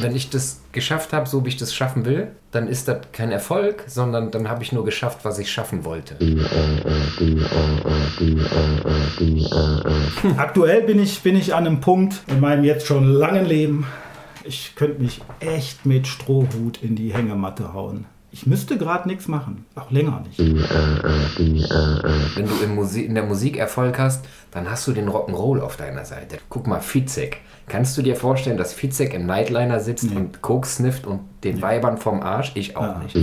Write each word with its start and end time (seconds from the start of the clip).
Wenn 0.00 0.16
ich 0.16 0.30
das 0.30 0.60
geschafft 0.72 1.12
habe, 1.12 1.28
so 1.28 1.44
wie 1.44 1.50
ich 1.50 1.56
das 1.56 1.74
schaffen 1.74 2.04
will, 2.04 2.28
dann 2.50 2.68
ist 2.68 2.88
das 2.88 2.98
kein 3.12 3.30
Erfolg, 3.30 3.84
sondern 3.86 4.30
dann 4.30 4.48
habe 4.48 4.62
ich 4.62 4.72
nur 4.72 4.84
geschafft, 4.84 5.24
was 5.24 5.38
ich 5.38 5.50
schaffen 5.50 5.84
wollte. 5.84 6.14
Aktuell 10.36 10.82
bin 10.82 11.02
ich, 11.02 11.22
bin 11.22 11.36
ich 11.36 11.54
an 11.54 11.66
einem 11.66 11.80
Punkt 11.80 12.22
in 12.28 12.40
meinem 12.40 12.64
jetzt 12.64 12.86
schon 12.86 13.12
langen 13.12 13.44
Leben, 13.44 13.86
ich 14.44 14.74
könnte 14.76 15.00
mich 15.00 15.22
echt 15.40 15.86
mit 15.86 16.06
Strohhut 16.06 16.82
in 16.82 16.96
die 16.96 17.14
Hängematte 17.14 17.72
hauen. 17.72 18.04
Ich 18.30 18.46
müsste 18.46 18.76
gerade 18.76 19.08
nichts 19.08 19.26
machen, 19.28 19.64
auch 19.76 19.90
länger 19.90 20.22
nicht. 20.26 20.38
Wenn 20.38 20.58
du 22.48 22.54
in, 22.64 22.74
Musik, 22.74 23.06
in 23.06 23.14
der 23.14 23.24
Musik 23.24 23.56
Erfolg 23.56 23.98
hast, 23.98 24.26
dann 24.54 24.70
hast 24.70 24.86
du 24.86 24.92
den 24.92 25.08
Rock'n'Roll 25.08 25.60
auf 25.60 25.76
deiner 25.76 26.04
Seite. 26.04 26.38
Guck 26.48 26.66
mal, 26.66 26.80
Fizek. 26.80 27.38
Kannst 27.66 27.96
du 27.96 28.02
dir 28.02 28.14
vorstellen, 28.14 28.56
dass 28.58 28.74
Fizek 28.74 29.14
im 29.14 29.24
Nightliner 29.26 29.80
sitzt 29.80 30.04
Nee. 30.10 30.16
und 30.16 30.42
Coke 30.42 30.66
snifft 30.68 31.06
und 31.06 31.20
den 31.44 31.62
Weibern 31.62 31.96
vom 31.96 32.22
Arsch? 32.22 32.52
Ich 32.54 32.76
auch 32.76 32.82
Ja. 32.82 33.02
nicht. 33.02 33.16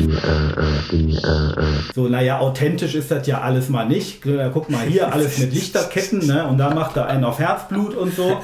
So, 1.93 2.07
naja, 2.07 2.39
authentisch 2.39 2.95
ist 2.95 3.11
das 3.11 3.27
ja 3.27 3.41
alles 3.41 3.69
mal 3.69 3.85
nicht. 3.87 4.21
Guck 4.23 4.69
mal 4.69 4.81
hier, 4.85 5.13
alles 5.13 5.37
mit 5.37 5.53
Lichterketten, 5.53 6.25
ne? 6.25 6.47
Und 6.47 6.57
da 6.57 6.73
macht 6.73 6.97
er 6.97 7.05
einen 7.07 7.23
auf 7.23 7.39
Herzblut 7.39 7.95
und 7.95 8.15
so. 8.15 8.39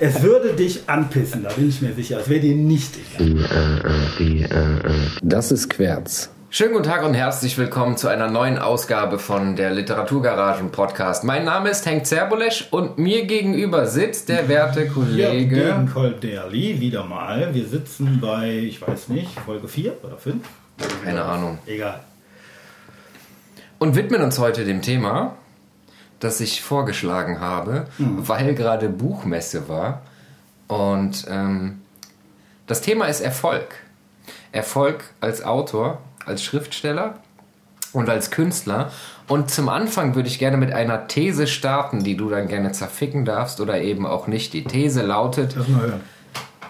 Es 0.00 0.22
würde 0.22 0.52
dich 0.54 0.82
anpissen, 0.88 1.42
da 1.44 1.50
bin 1.50 1.68
ich 1.68 1.80
mir 1.82 1.92
sicher. 1.92 2.18
Es 2.20 2.28
wäre 2.28 2.40
dir 2.40 2.54
nicht 2.54 2.94
egal. 3.18 3.80
Das 5.22 5.52
ist 5.52 5.70
Querz. 5.70 6.30
Schönen 6.50 6.72
guten 6.72 6.84
Tag 6.84 7.04
und 7.04 7.12
herzlich 7.12 7.58
willkommen 7.58 7.98
zu 7.98 8.08
einer 8.08 8.30
neuen 8.30 8.58
Ausgabe 8.58 9.18
von 9.18 9.54
der 9.54 9.70
Literaturgaragen 9.70 10.70
Podcast. 10.72 11.22
Mein 11.22 11.44
Name 11.44 11.68
ist 11.68 11.84
Henk 11.84 12.06
Zerbolesch 12.06 12.68
und 12.70 12.96
mir 12.96 13.26
gegenüber 13.26 13.86
sitzt 13.86 14.30
der 14.30 14.48
werte 14.48 14.88
Kollege. 14.88 15.56
gegen 15.56 15.92
Kolderli 15.92 16.80
wieder 16.80 17.04
mal. 17.04 17.52
Wir 17.52 17.66
sitzen 17.66 18.18
bei, 18.22 18.48
ich 18.50 18.80
weiß 18.80 19.08
nicht, 19.08 19.38
Folge 19.40 19.68
4 19.68 20.02
oder 20.02 20.16
5? 20.16 20.42
Keine 21.04 21.22
Ahnung. 21.22 21.58
Egal. 21.66 22.00
Und 23.78 23.94
widmen 23.94 24.22
uns 24.22 24.38
heute 24.38 24.64
dem 24.64 24.80
Thema, 24.80 25.34
das 26.18 26.40
ich 26.40 26.62
vorgeschlagen 26.62 27.40
habe, 27.40 27.88
weil 27.98 28.54
gerade 28.54 28.88
Buchmesse 28.88 29.68
war. 29.68 30.00
Und 30.66 31.26
ähm, 31.28 31.82
das 32.66 32.80
Thema 32.80 33.04
ist 33.04 33.20
Erfolg. 33.20 33.74
Erfolg 34.50 35.04
als 35.20 35.44
Autor, 35.44 35.98
als 36.28 36.42
Schriftsteller 36.44 37.14
und 37.92 38.08
als 38.08 38.30
Künstler. 38.30 38.92
Und 39.26 39.50
zum 39.50 39.68
Anfang 39.68 40.14
würde 40.14 40.28
ich 40.28 40.38
gerne 40.38 40.56
mit 40.56 40.72
einer 40.72 41.06
These 41.08 41.46
starten, 41.46 42.04
die 42.04 42.16
du 42.16 42.28
dann 42.30 42.48
gerne 42.48 42.72
zerficken 42.72 43.24
darfst 43.24 43.60
oder 43.60 43.80
eben 43.80 44.06
auch 44.06 44.26
nicht. 44.26 44.52
Die 44.52 44.64
These 44.64 45.02
lautet. 45.02 45.54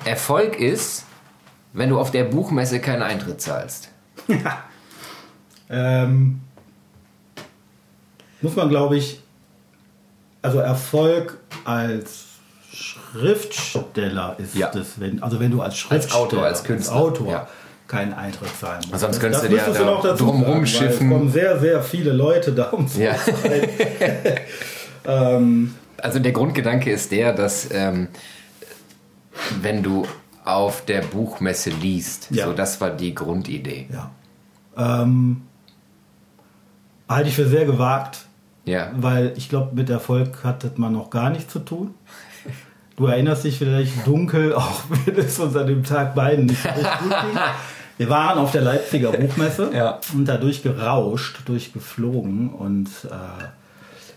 Erfolg 0.04 0.58
ist, 0.58 1.04
wenn 1.72 1.90
du 1.90 1.98
auf 2.00 2.10
der 2.10 2.24
Buchmesse 2.24 2.80
keinen 2.80 3.02
Eintritt 3.02 3.40
zahlst. 3.40 3.90
Ähm, 5.70 6.40
muss 8.40 8.56
man, 8.56 8.68
glaube 8.68 8.96
ich, 8.96 9.20
also 10.42 10.58
Erfolg 10.58 11.38
als 11.64 12.24
Schriftsteller 12.72 14.36
ist 14.38 14.54
Ja. 14.54 14.70
es, 14.74 15.00
wenn, 15.00 15.22
also 15.22 15.40
wenn 15.40 15.50
du 15.50 15.60
als 15.60 15.76
Schriftsteller, 15.76 16.20
Autor, 16.22 16.44
als 16.44 16.64
Künstler, 16.64 16.96
Autor 16.96 17.30
ja. 17.32 17.48
Keinen 17.88 18.12
Eintritt 18.12 18.50
zahlen 18.60 18.82
musst. 18.90 19.00
Sonst 19.00 19.18
könntest 19.18 19.42
Das 19.44 19.50
du 19.50 19.56
dir 19.56 19.62
müsstest 19.62 19.80
da 19.80 19.84
noch 19.86 20.02
dazu 20.02 20.24
drum 20.26 20.40
sagen, 20.42 20.52
rumschiffen. 20.52 21.10
weil 21.10 21.16
Es 21.16 21.18
kommen 21.18 21.32
sehr, 21.32 21.58
sehr 21.58 21.82
viele 21.82 22.12
Leute 22.12 22.52
da 22.52 22.64
um 22.70 22.86
zu 22.86 23.02
Ja. 23.02 23.16
ähm, 25.06 25.74
Also 25.96 26.18
der 26.18 26.32
Grundgedanke 26.32 26.90
ist 26.90 27.10
der, 27.12 27.32
dass 27.32 27.68
ähm, 27.72 28.08
wenn 29.60 29.82
du 29.82 30.06
auf 30.44 30.84
der 30.84 31.00
Buchmesse 31.02 31.70
liest, 31.70 32.28
Ja. 32.30 32.46
so 32.46 32.52
das 32.52 32.80
war 32.80 32.90
die 32.90 33.14
Grundidee. 33.14 33.88
ja. 33.92 34.10
Ähm, 34.76 35.42
halte 37.08 37.28
ich 37.28 37.34
für 37.34 37.48
sehr 37.48 37.64
gewagt, 37.64 38.26
Ja. 38.64 38.90
weil 38.96 39.32
ich 39.36 39.48
glaube, 39.48 39.74
mit 39.74 39.90
Erfolg 39.90 40.44
hat 40.44 40.62
das 40.62 40.76
mal 40.76 40.90
noch 40.90 41.10
gar 41.10 41.30
nichts 41.30 41.52
zu 41.52 41.58
tun. 41.60 41.94
Du 42.96 43.06
erinnerst 43.06 43.44
dich 43.44 43.58
vielleicht 43.58 44.06
dunkel, 44.06 44.54
auch 44.56 44.82
wenn 45.04 45.16
es 45.16 45.38
uns 45.38 45.56
an 45.56 45.66
dem 45.66 45.84
Tag 45.84 46.14
beiden 46.14 46.46
nicht 46.46 46.62
so 46.62 46.68
gut 46.68 46.82
ging. 46.82 47.38
Wir 47.98 48.08
waren 48.08 48.38
auf 48.38 48.52
der 48.52 48.62
Leipziger 48.62 49.12
Buchmesse 49.12 49.70
Ja. 49.74 50.00
und 50.14 50.24
da 50.26 50.36
durchgerauscht, 50.38 51.40
durchgeflogen 51.46 52.50
und 52.50 52.88
äh, 53.10 53.44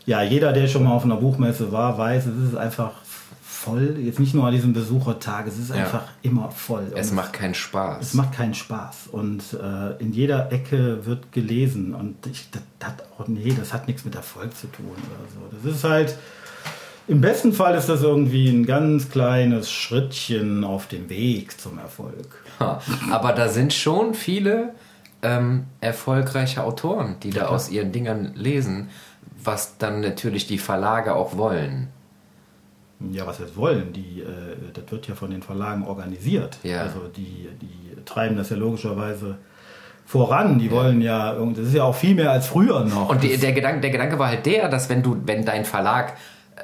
ja, 0.06 0.24
jeder, 0.24 0.54
der 0.54 0.68
schon 0.68 0.84
mal 0.84 0.92
auf 0.94 1.04
einer 1.04 1.18
Buchmesse 1.18 1.72
war, 1.72 1.98
weiß, 1.98 2.26
es 2.28 2.50
ist 2.50 2.56
einfach 2.56 2.92
voll. 3.44 3.98
Jetzt 4.00 4.20
nicht 4.20 4.34
nur 4.34 4.46
an 4.48 4.54
diesem 4.54 4.74
Besuchertag, 4.74 5.46
es 5.48 5.60
ist 5.60 5.70
Ja. 5.70 5.76
einfach 5.76 6.04
immer 6.24 6.50
voll. 6.52 6.92
Es 6.96 7.10
Und 7.12 7.16
macht 7.18 7.34
keinen 7.34 7.54
Spaß. 7.54 8.02
es 8.08 8.14
macht 8.16 8.34
keinen 8.34 8.54
Spaß 8.56 9.08
und 9.12 9.44
äh, 9.54 10.02
in 10.02 10.14
jeder 10.14 10.52
Ecke 10.52 11.06
wird 11.06 11.32
gelesen 11.32 11.94
und 11.94 12.16
ich, 12.26 12.50
das, 12.52 12.62
das 12.80 12.94
auch 13.20 13.28
nee, 13.28 13.54
das 13.58 13.74
hat 13.74 13.88
nichts 13.88 14.04
mit 14.06 14.16
Erfolg 14.16 14.56
zu 14.58 14.68
tun 14.68 14.86
oder 14.90 15.30
so. 15.34 15.58
Das 15.70 15.76
ist 15.76 15.84
halt 15.84 16.16
im 17.08 17.20
besten 17.20 17.52
Fall 17.52 17.76
ist 17.76 17.90
das 17.90 18.04
irgendwie 18.04 18.48
ein 18.50 18.66
ganz 18.66 19.10
kleines 19.10 19.72
Schrittchen 19.72 20.64
auf 20.64 20.88
dem 20.88 21.10
Weg 21.10 21.60
zum 21.60 21.78
Erfolg. 21.78 22.41
Aber 23.12 23.34
da 23.34 23.50
sind 23.50 23.74
schon 23.74 24.14
viele 24.14 24.74
ähm, 25.22 25.66
erfolgreiche 25.82 26.64
Autoren, 26.64 27.16
die 27.24 27.32
da 27.32 27.48
aus 27.48 27.70
ihren 27.70 27.92
Dingern 27.92 28.32
lesen, 28.36 28.90
was 29.44 29.78
dann 29.78 30.02
natürlich 30.02 30.48
die 30.48 30.58
Verlage 30.58 31.16
auch 31.16 31.38
wollen. 31.38 31.88
Ja, 33.12 33.26
was 33.26 33.40
jetzt 33.40 33.58
wollen, 33.58 33.94
die, 33.94 34.22
äh, 34.22 34.26
das 34.74 34.84
wird 34.92 35.08
ja 35.08 35.16
von 35.16 35.32
den 35.32 35.42
Verlagen 35.42 35.84
organisiert. 35.84 36.58
Ja. 36.64 36.82
Also 36.84 37.00
die, 37.16 37.50
die 37.60 38.04
treiben 38.06 38.38
das 38.38 38.52
ja 38.52 38.58
logischerweise 38.58 39.38
voran. 40.06 40.60
Die 40.60 40.70
wollen 40.70 41.02
ja, 41.02 41.34
das 41.34 41.68
ist 41.68 41.74
ja 41.74 41.84
auch 41.84 41.96
viel 41.96 42.14
mehr 42.14 42.32
als 42.32 42.46
früher 42.48 42.84
noch. 42.84 43.10
Und 43.10 43.24
die, 43.24 43.38
der, 43.38 43.54
Gedanke, 43.54 43.82
der 43.82 43.90
Gedanke 43.90 44.20
war 44.20 44.28
halt 44.28 44.46
der, 44.46 44.70
dass 44.70 44.90
wenn 44.90 45.02
du, 45.02 45.18
wenn 45.26 45.46
dein 45.46 45.66
Verlag, 45.66 46.14
äh, 46.56 46.62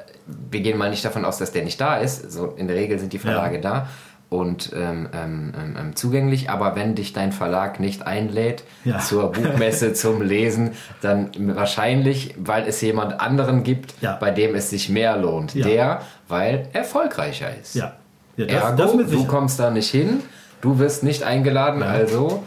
wir 0.52 0.62
gehen 0.62 0.78
mal 0.78 0.92
nicht 0.92 1.04
davon 1.04 1.26
aus, 1.26 1.40
dass 1.40 1.52
der 1.52 1.64
nicht 1.64 1.82
da 1.82 1.98
ist, 1.98 2.32
so 2.32 2.48
in 2.56 2.68
der 2.68 2.76
Regel 2.78 3.00
sind 3.00 3.14
die 3.14 3.20
Verlage 3.20 3.56
Ja. 3.56 3.62
da 3.62 3.90
und 4.30 4.72
ähm, 4.76 5.08
ähm, 5.14 5.54
ähm, 5.58 5.76
ähm, 5.80 5.96
zugänglich, 5.96 6.50
aber 6.50 6.76
wenn 6.76 6.96
dich 6.96 7.14
dein 7.14 7.32
Verlag 7.32 7.80
nicht 7.80 8.06
einlädt 8.06 8.64
Ja. 8.84 9.00
zur 9.00 9.32
Buchmesse 9.32 9.94
zum 9.94 10.22
Lesen, 10.22 10.72
dann 11.02 11.30
wahrscheinlich, 11.56 12.36
weil 12.38 12.68
es 12.68 12.82
jemand 12.82 13.22
anderen 13.22 13.64
gibt, 13.64 13.94
Ja. 14.02 14.18
bei 14.20 14.32
dem 14.32 14.54
es 14.56 14.70
sich 14.70 14.90
mehr 14.90 15.16
lohnt. 15.18 15.54
Ja. 15.56 15.66
Der, 15.68 16.02
weil 16.28 16.68
erfolgreicher 16.74 17.56
ist. 17.58 17.76
ja. 17.76 17.94
das, 18.36 18.48
Ergo, 18.48 18.76
das 18.78 18.94
mit 18.96 19.12
du 19.14 19.26
kommst 19.26 19.60
da 19.60 19.72
nicht 19.72 19.90
hin, 19.90 20.20
du 20.62 20.78
wirst 20.78 21.04
nicht 21.04 21.24
eingeladen, 21.24 21.82
also 21.82 22.44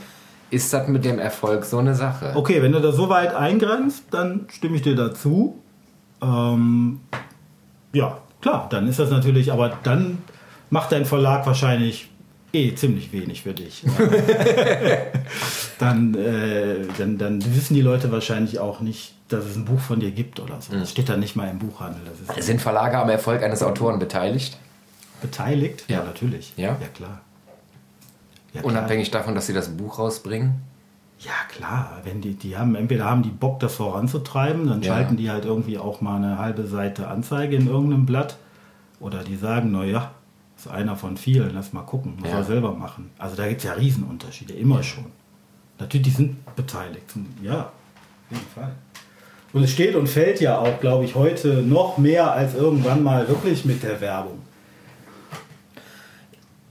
ist 0.51 0.73
das 0.75 0.87
mit 0.89 1.05
dem 1.05 1.19
Erfolg 1.19 1.65
so 1.65 1.79
eine 1.79 1.95
Sache. 1.95 2.33
Okay, 2.35 2.61
wenn 2.63 2.73
du 2.73 2.81
da 2.81 2.93
so 2.93 3.09
weit 3.09 3.35
eingrenzt, 3.35 4.05
dann 4.11 4.47
stimme 4.53 4.77
ich 4.77 4.83
dir 4.83 4.97
dazu. 4.97 5.57
Ähm, 6.23 7.01
ja, 7.93 8.19
klar, 8.43 8.67
dann 8.71 8.87
ist 8.87 8.99
das 8.99 9.11
natürlich, 9.11 9.51
aber 9.53 9.73
dann 9.83 10.19
macht 10.71 10.93
dein 10.93 11.05
Verlag 11.05 11.47
wahrscheinlich 11.47 12.09
eh 12.53 12.75
ziemlich 12.75 13.13
wenig 13.13 13.43
für 13.43 13.53
dich. 13.55 13.85
dann, 15.79 16.15
äh, 16.15 16.87
dann, 16.99 17.19
dann 17.19 17.55
wissen 17.55 17.75
die 17.75 17.81
Leute 17.83 18.11
wahrscheinlich 18.13 18.59
auch 18.59 18.81
nicht, 18.81 19.15
dass 19.29 19.45
es 19.45 19.57
ein 19.57 19.65
Buch 19.65 19.81
von 19.81 20.01
dir 20.01 20.11
gibt 20.11 20.41
oder 20.41 20.61
so. 20.61 20.73
Das 20.73 20.91
steht 20.91 21.09
dann 21.09 21.21
nicht 21.21 21.37
mal 21.37 21.49
im 21.49 21.59
Buchhandel. 21.59 22.01
Das 22.27 22.37
ist 22.39 22.47
Sind 22.47 22.61
Verlage 22.61 22.99
am 22.99 23.09
Erfolg 23.09 23.43
eines 23.43 23.63
Autoren 23.63 23.99
beteiligt? 23.99 24.57
beteiligt. 25.21 25.85
Ja. 25.89 26.03
natürlich. 26.03 26.55
Ja? 26.57 26.79
Ja, 26.81 26.87
klar. 26.95 27.21
Ja, 28.55 28.63
klar. 28.63 28.65
Unabhängig 28.73 29.11
davon, 29.11 29.35
dass 29.35 29.47
sie 29.47 29.53
das 29.53 29.69
Buch 29.69 29.99
rausbringen? 29.99 30.55
Ja, 31.19 31.33
klar. 31.55 32.01
Wenn 32.05 32.23
die, 32.23 32.33
die 32.35 32.57
haben, 32.57 32.75
entweder 32.75 33.05
haben 33.05 33.23
die 33.23 33.29
Bock, 33.29 33.61
das 33.61 33.75
voranzutreiben, 33.75 34.67
dann 34.67 34.81
Ja. 34.83 34.95
schalten 34.95 35.19
die 35.19 35.31
halt 35.31 35.45
irgendwie 35.45 35.77
auch 35.77 36.01
mal 36.01 36.17
eine 36.17 36.39
halbe 36.39 36.67
Seite 36.67 37.09
Anzeige 37.09 37.55
in 37.57 37.67
irgendeinem 37.69 38.07
Blatt. 38.07 38.37
Oder 38.99 39.23
die 39.25 39.37
sagen, 39.37 39.71
naja, 39.73 40.11
ist 40.61 40.69
einer 40.71 40.97
von 40.97 41.17
vielen, 41.17 41.55
lass 41.55 41.73
mal 41.73 41.83
gucken, 41.83 42.17
muss 42.19 42.29
Ja. 42.29 42.37
er 42.39 42.45
selber 42.45 42.73
machen. 42.73 43.11
Also 43.19 43.37
da 43.37 43.49
gibt 43.49 43.59
es 43.61 43.65
ja 43.65 43.73
Riesenunterschiede, 43.73 44.53
immer 44.55 44.83
schon. 44.83 45.07
Natürlich, 45.79 46.07
die 46.09 46.13
sind 46.13 46.55
beteiligt. 46.57 47.05
Ja, 47.43 47.61
auf 47.63 47.71
jeden 48.31 48.47
Fall. 48.55 48.73
Und 49.53 49.63
es 49.65 49.73
steht 49.73 49.95
und 49.97 50.07
fällt 50.09 50.41
ja 50.41 50.59
auch, 50.59 50.79
glaube 50.81 51.05
ich, 51.05 51.15
heute 51.15 51.63
noch 51.63 51.99
mehr 51.99 52.31
als 52.33 52.55
irgendwann 52.55 53.03
mal 53.03 53.27
wirklich 53.29 53.65
mit 53.65 53.83
der 53.83 54.01
Werbung. 54.01 54.39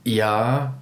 Ja, 0.04 0.74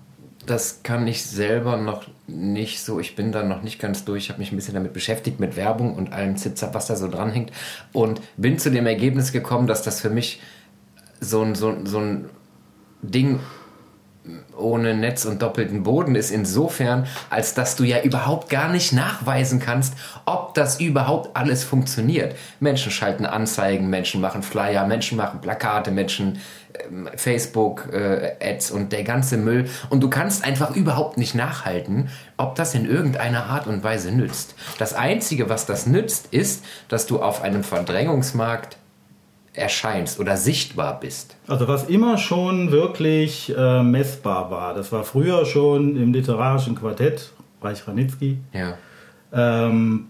das 0.46 0.82
kann 0.82 1.06
ich 1.06 1.25
selber 1.25 1.76
noch 1.76 2.04
nicht 2.26 2.82
so. 2.82 3.00
Ich 3.00 3.16
bin 3.16 3.32
da 3.32 3.43
noch 3.43 3.62
nicht 3.62 3.78
ganz 3.81 4.04
durch. 4.04 4.25
Ich 4.25 4.28
habe 4.31 4.38
mich 4.40 4.52
ein 4.52 4.56
bisschen 4.56 4.75
damit 4.75 4.93
beschäftigt, 4.93 5.40
mit 5.40 5.56
Werbung 5.56 5.94
und 5.96 6.12
allem 6.12 6.37
Zipzap, 6.37 6.75
was 6.75 6.87
da 6.87 6.96
so 6.96 7.08
dranhängt. 7.08 7.50
Und 7.93 8.20
bin 8.37 8.58
zu 8.58 8.70
dem 8.70 8.87
Ergebnis 8.87 9.32
gekommen, 9.32 9.66
dass 9.66 9.82
das 9.82 10.00
für 10.00 10.11
mich 10.11 10.40
so 11.20 11.43
ein, 11.43 11.54
so, 11.54 11.70
ein- 11.70 11.87
so 11.87 11.99
ein 11.99 12.26
Ding 13.02 13.40
ohne 14.56 14.94
Netz 14.94 15.24
und 15.24 15.42
doppelten 15.42 15.82
Boden 15.82 16.14
ist 16.14 16.30
insofern, 16.30 17.06
als 17.30 17.54
dass 17.54 17.76
du 17.76 17.84
ja 17.84 18.02
überhaupt 18.02 18.50
gar 18.50 18.70
nicht 18.70 18.92
nachweisen 18.92 19.60
kannst, 19.60 19.94
ob 20.26 20.54
das 20.54 20.80
überhaupt 20.80 21.36
alles 21.36 21.64
funktioniert. 21.64 22.34
Menschen 22.60 22.92
schalten 22.92 23.26
Anzeigen, 23.26 23.88
Menschen 23.88 24.20
machen 24.20 24.42
Flyer, 24.42 24.86
Menschen 24.86 25.16
machen 25.16 25.40
Plakate, 25.40 25.90
Menschen 25.90 26.40
äh, 26.72 27.16
Facebook 27.16 27.88
äh, 27.92 28.58
und 28.72 28.92
der 28.92 29.04
ganze 29.04 29.36
Müll 29.36 29.68
und 29.90 30.02
du 30.02 30.10
kannst 30.10 30.44
einfach 30.44 30.74
überhaupt 30.74 31.16
nicht 31.16 31.34
nachhalten, 31.34 32.10
ob 32.36 32.54
das 32.54 32.74
in 32.74 32.84
irgendeiner 32.84 33.46
Art 33.46 33.66
und 33.66 33.84
Weise 33.84 34.12
nützt. 34.12 34.54
Das 34.78 34.94
einzige, 34.94 35.48
was 35.48 35.66
das 35.66 35.86
nützt, 35.86 36.32
ist, 36.32 36.64
dass 36.88 37.06
du 37.06 37.22
auf 37.22 37.42
einem 37.42 37.64
Verdrängungsmarkt 37.64 38.76
erscheinst 39.58 40.20
oder 40.20 40.37
sichtbar 40.37 41.00
bist. 41.00 41.37
Also 41.46 41.69
was 41.69 41.84
immer 41.84 42.19
schon 42.19 42.70
wirklich 42.70 43.55
äh, 43.56 43.82
messbar 43.82 44.50
war, 44.50 44.75
das 44.75 44.93
war 44.93 45.05
früher 45.05 45.44
schon 45.44 45.96
im 45.96 46.12
literarischen 46.12 46.75
Quartett, 46.75 47.32
Reich 47.60 47.87
Ranitzky. 47.87 48.38
Ja. 48.52 48.78
Ähm, 49.32 50.06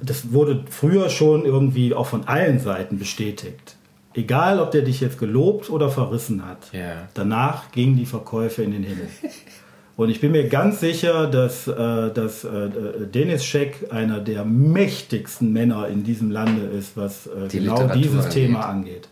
das 0.00 0.32
wurde 0.32 0.64
früher 0.70 1.10
schon 1.10 1.44
irgendwie 1.44 1.94
auch 1.94 2.06
von 2.06 2.26
allen 2.28 2.58
Seiten 2.58 2.98
bestätigt. 2.98 3.76
Egal, 4.14 4.60
ob 4.60 4.70
der 4.70 4.82
dich 4.82 5.00
jetzt 5.00 5.18
gelobt 5.18 5.70
oder 5.70 5.88
verrissen 5.88 6.44
hat. 6.46 6.72
Ja. 6.72 7.08
Danach 7.14 7.72
gingen 7.72 7.96
die 7.96 8.06
Verkäufe 8.06 8.62
in 8.62 8.72
den 8.72 8.82
Himmel. 8.82 9.08
Und 9.96 10.08
ich 10.08 10.20
bin 10.20 10.32
mir 10.32 10.48
ganz 10.48 10.80
sicher, 10.80 11.26
dass, 11.26 11.68
äh, 11.68 12.10
dass 12.12 12.44
äh, 12.44 12.70
Denis 13.12 13.44
Scheck 13.44 13.88
einer 13.92 14.20
der 14.20 14.44
mächtigsten 14.44 15.52
Männer 15.52 15.88
in 15.88 16.02
diesem 16.02 16.30
Lande 16.30 16.62
ist, 16.66 16.96
was 16.96 17.26
äh, 17.26 17.48
Die 17.48 17.58
genau 17.60 17.74
Literatur 17.74 18.02
dieses 18.02 18.24
angeht. 18.24 18.32
Thema 18.32 18.60
angeht. 18.66 19.08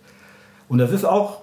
Und 0.69 0.79
das 0.79 0.91
ist 0.93 1.05
auch, 1.05 1.43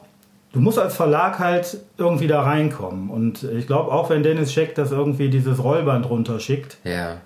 du 0.53 0.59
musst 0.59 0.79
als 0.79 0.95
Verlag 0.95 1.37
halt 1.39 1.77
irgendwie 1.97 2.27
da 2.27 2.41
reinkommen. 2.41 3.09
Und 3.11 3.43
ich 3.43 3.67
glaube, 3.67 3.91
auch 3.91 4.09
wenn 4.09 4.23
Dennis 4.23 4.51
Scheck 4.53 4.73
das 4.75 4.91
irgendwie 4.91 5.29
dieses 5.29 5.61
Rollband 5.63 6.09
runterschickt, 6.09 6.77
Ja. 6.83 7.17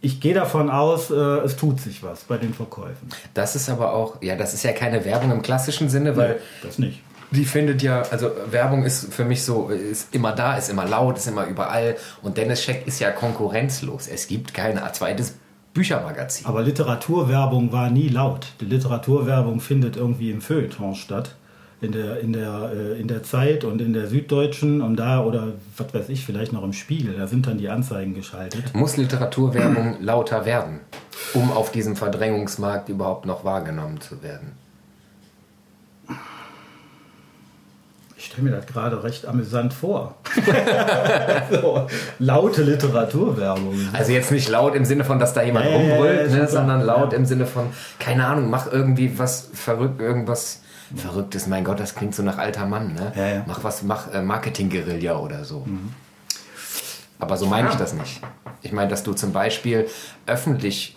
ich 0.00 0.20
gehe 0.20 0.34
davon 0.34 0.70
aus, 0.70 1.10
äh, 1.10 1.14
es 1.14 1.56
tut 1.56 1.80
sich 1.80 2.02
was 2.02 2.24
bei 2.24 2.36
den 2.36 2.52
Verkäufen. 2.52 3.08
Das 3.32 3.54
ist 3.54 3.68
aber 3.70 3.92
auch, 3.92 4.20
ja, 4.22 4.34
das 4.36 4.54
ist 4.54 4.64
ja 4.64 4.72
keine 4.72 5.04
Werbung 5.04 5.30
im 5.30 5.42
klassischen 5.42 5.88
Sinne, 5.88 6.16
weil 6.16 6.40
das 6.64 6.78
nicht. 6.80 7.00
Die 7.34 7.44
findet 7.44 7.82
ja, 7.82 8.02
also 8.10 8.30
Werbung 8.50 8.84
ist 8.84 9.12
für 9.12 9.24
mich 9.24 9.42
so, 9.42 9.68
ist 9.68 10.14
immer 10.14 10.32
da, 10.32 10.56
ist 10.56 10.70
immer 10.70 10.86
laut, 10.86 11.18
ist 11.18 11.26
immer 11.26 11.46
überall 11.46 11.96
und 12.22 12.36
Dennis 12.36 12.62
Scheck 12.62 12.86
ist 12.86 13.00
ja 13.00 13.10
konkurrenzlos. 13.10 14.08
Es 14.08 14.26
gibt 14.26 14.54
kein 14.54 14.80
zweites 14.92 15.34
Büchermagazin. 15.74 16.46
Aber 16.46 16.62
Literaturwerbung 16.62 17.72
war 17.72 17.90
nie 17.90 18.08
laut. 18.08 18.46
Die 18.60 18.64
Literaturwerbung 18.64 19.60
findet 19.60 19.96
irgendwie 19.96 20.30
im 20.30 20.40
Feuilleton 20.40 20.94
statt. 20.94 21.34
In 21.80 21.92
der, 21.92 22.20
in, 22.20 22.32
der, 22.32 22.70
äh, 22.72 23.00
in 23.00 23.08
der 23.08 23.24
Zeit 23.24 23.62
und 23.62 23.82
in 23.82 23.92
der 23.92 24.06
Süddeutschen 24.06 24.80
und 24.80 24.96
da 24.96 25.22
oder 25.22 25.52
was 25.76 25.92
weiß 25.92 26.08
ich, 26.08 26.24
vielleicht 26.24 26.52
noch 26.52 26.62
im 26.62 26.72
Spiegel. 26.72 27.14
Da 27.18 27.26
sind 27.26 27.46
dann 27.46 27.58
die 27.58 27.68
Anzeigen 27.68 28.14
geschaltet. 28.14 28.74
Muss 28.74 28.96
Literaturwerbung 28.96 29.96
lauter 30.00 30.46
werden, 30.46 30.80
um 31.34 31.52
auf 31.52 31.72
diesem 31.72 31.94
Verdrängungsmarkt 31.94 32.88
überhaupt 32.88 33.26
noch 33.26 33.44
wahrgenommen 33.44 34.00
zu 34.00 34.22
werden? 34.22 34.52
Stelle 38.34 38.50
mir 38.50 38.56
das 38.56 38.66
gerade 38.66 39.02
recht 39.02 39.26
amüsant 39.26 39.72
vor. 39.72 40.16
so, 41.50 41.86
laute 42.18 42.62
Literaturwerbung. 42.62 43.88
Also 43.92 44.12
jetzt 44.12 44.30
nicht 44.32 44.48
laut 44.48 44.74
im 44.74 44.84
Sinne 44.84 45.04
von, 45.04 45.18
dass 45.18 45.32
da 45.34 45.42
jemand 45.42 45.66
ja, 45.66 45.76
rumbrüllt, 45.76 46.30
ne, 46.32 46.48
sondern 46.48 46.80
laut 46.82 47.12
Ja. 47.12 47.18
im 47.18 47.26
Sinne 47.26 47.46
von, 47.46 47.66
keine 47.98 48.26
Ahnung, 48.26 48.50
mach 48.50 48.70
irgendwie 48.70 49.18
was 49.18 49.50
verrückt, 49.52 50.00
irgendwas 50.00 50.60
Verrücktes. 50.96 51.46
Mein 51.46 51.64
Gott, 51.64 51.80
das 51.80 51.94
klingt 51.94 52.14
so 52.14 52.22
nach 52.22 52.38
alter 52.38 52.66
Mann, 52.66 52.92
ne? 52.92 53.12
Ja, 53.16 53.26
ja. 53.26 53.44
Mach 53.46 53.64
was, 53.64 53.82
mach 53.82 54.12
äh, 54.12 54.20
Marketing-Guerilla 54.20 55.16
oder 55.16 55.44
so. 55.44 55.66
Aber 57.18 57.36
so 57.36 57.46
meine 57.46 57.68
ich 57.70 57.74
das 57.76 57.94
nicht. 57.94 58.20
Ich 58.62 58.70
meine, 58.72 58.88
dass 58.90 59.02
du 59.02 59.12
zum 59.14 59.32
Beispiel 59.32 59.88
öffentlich 60.26 60.96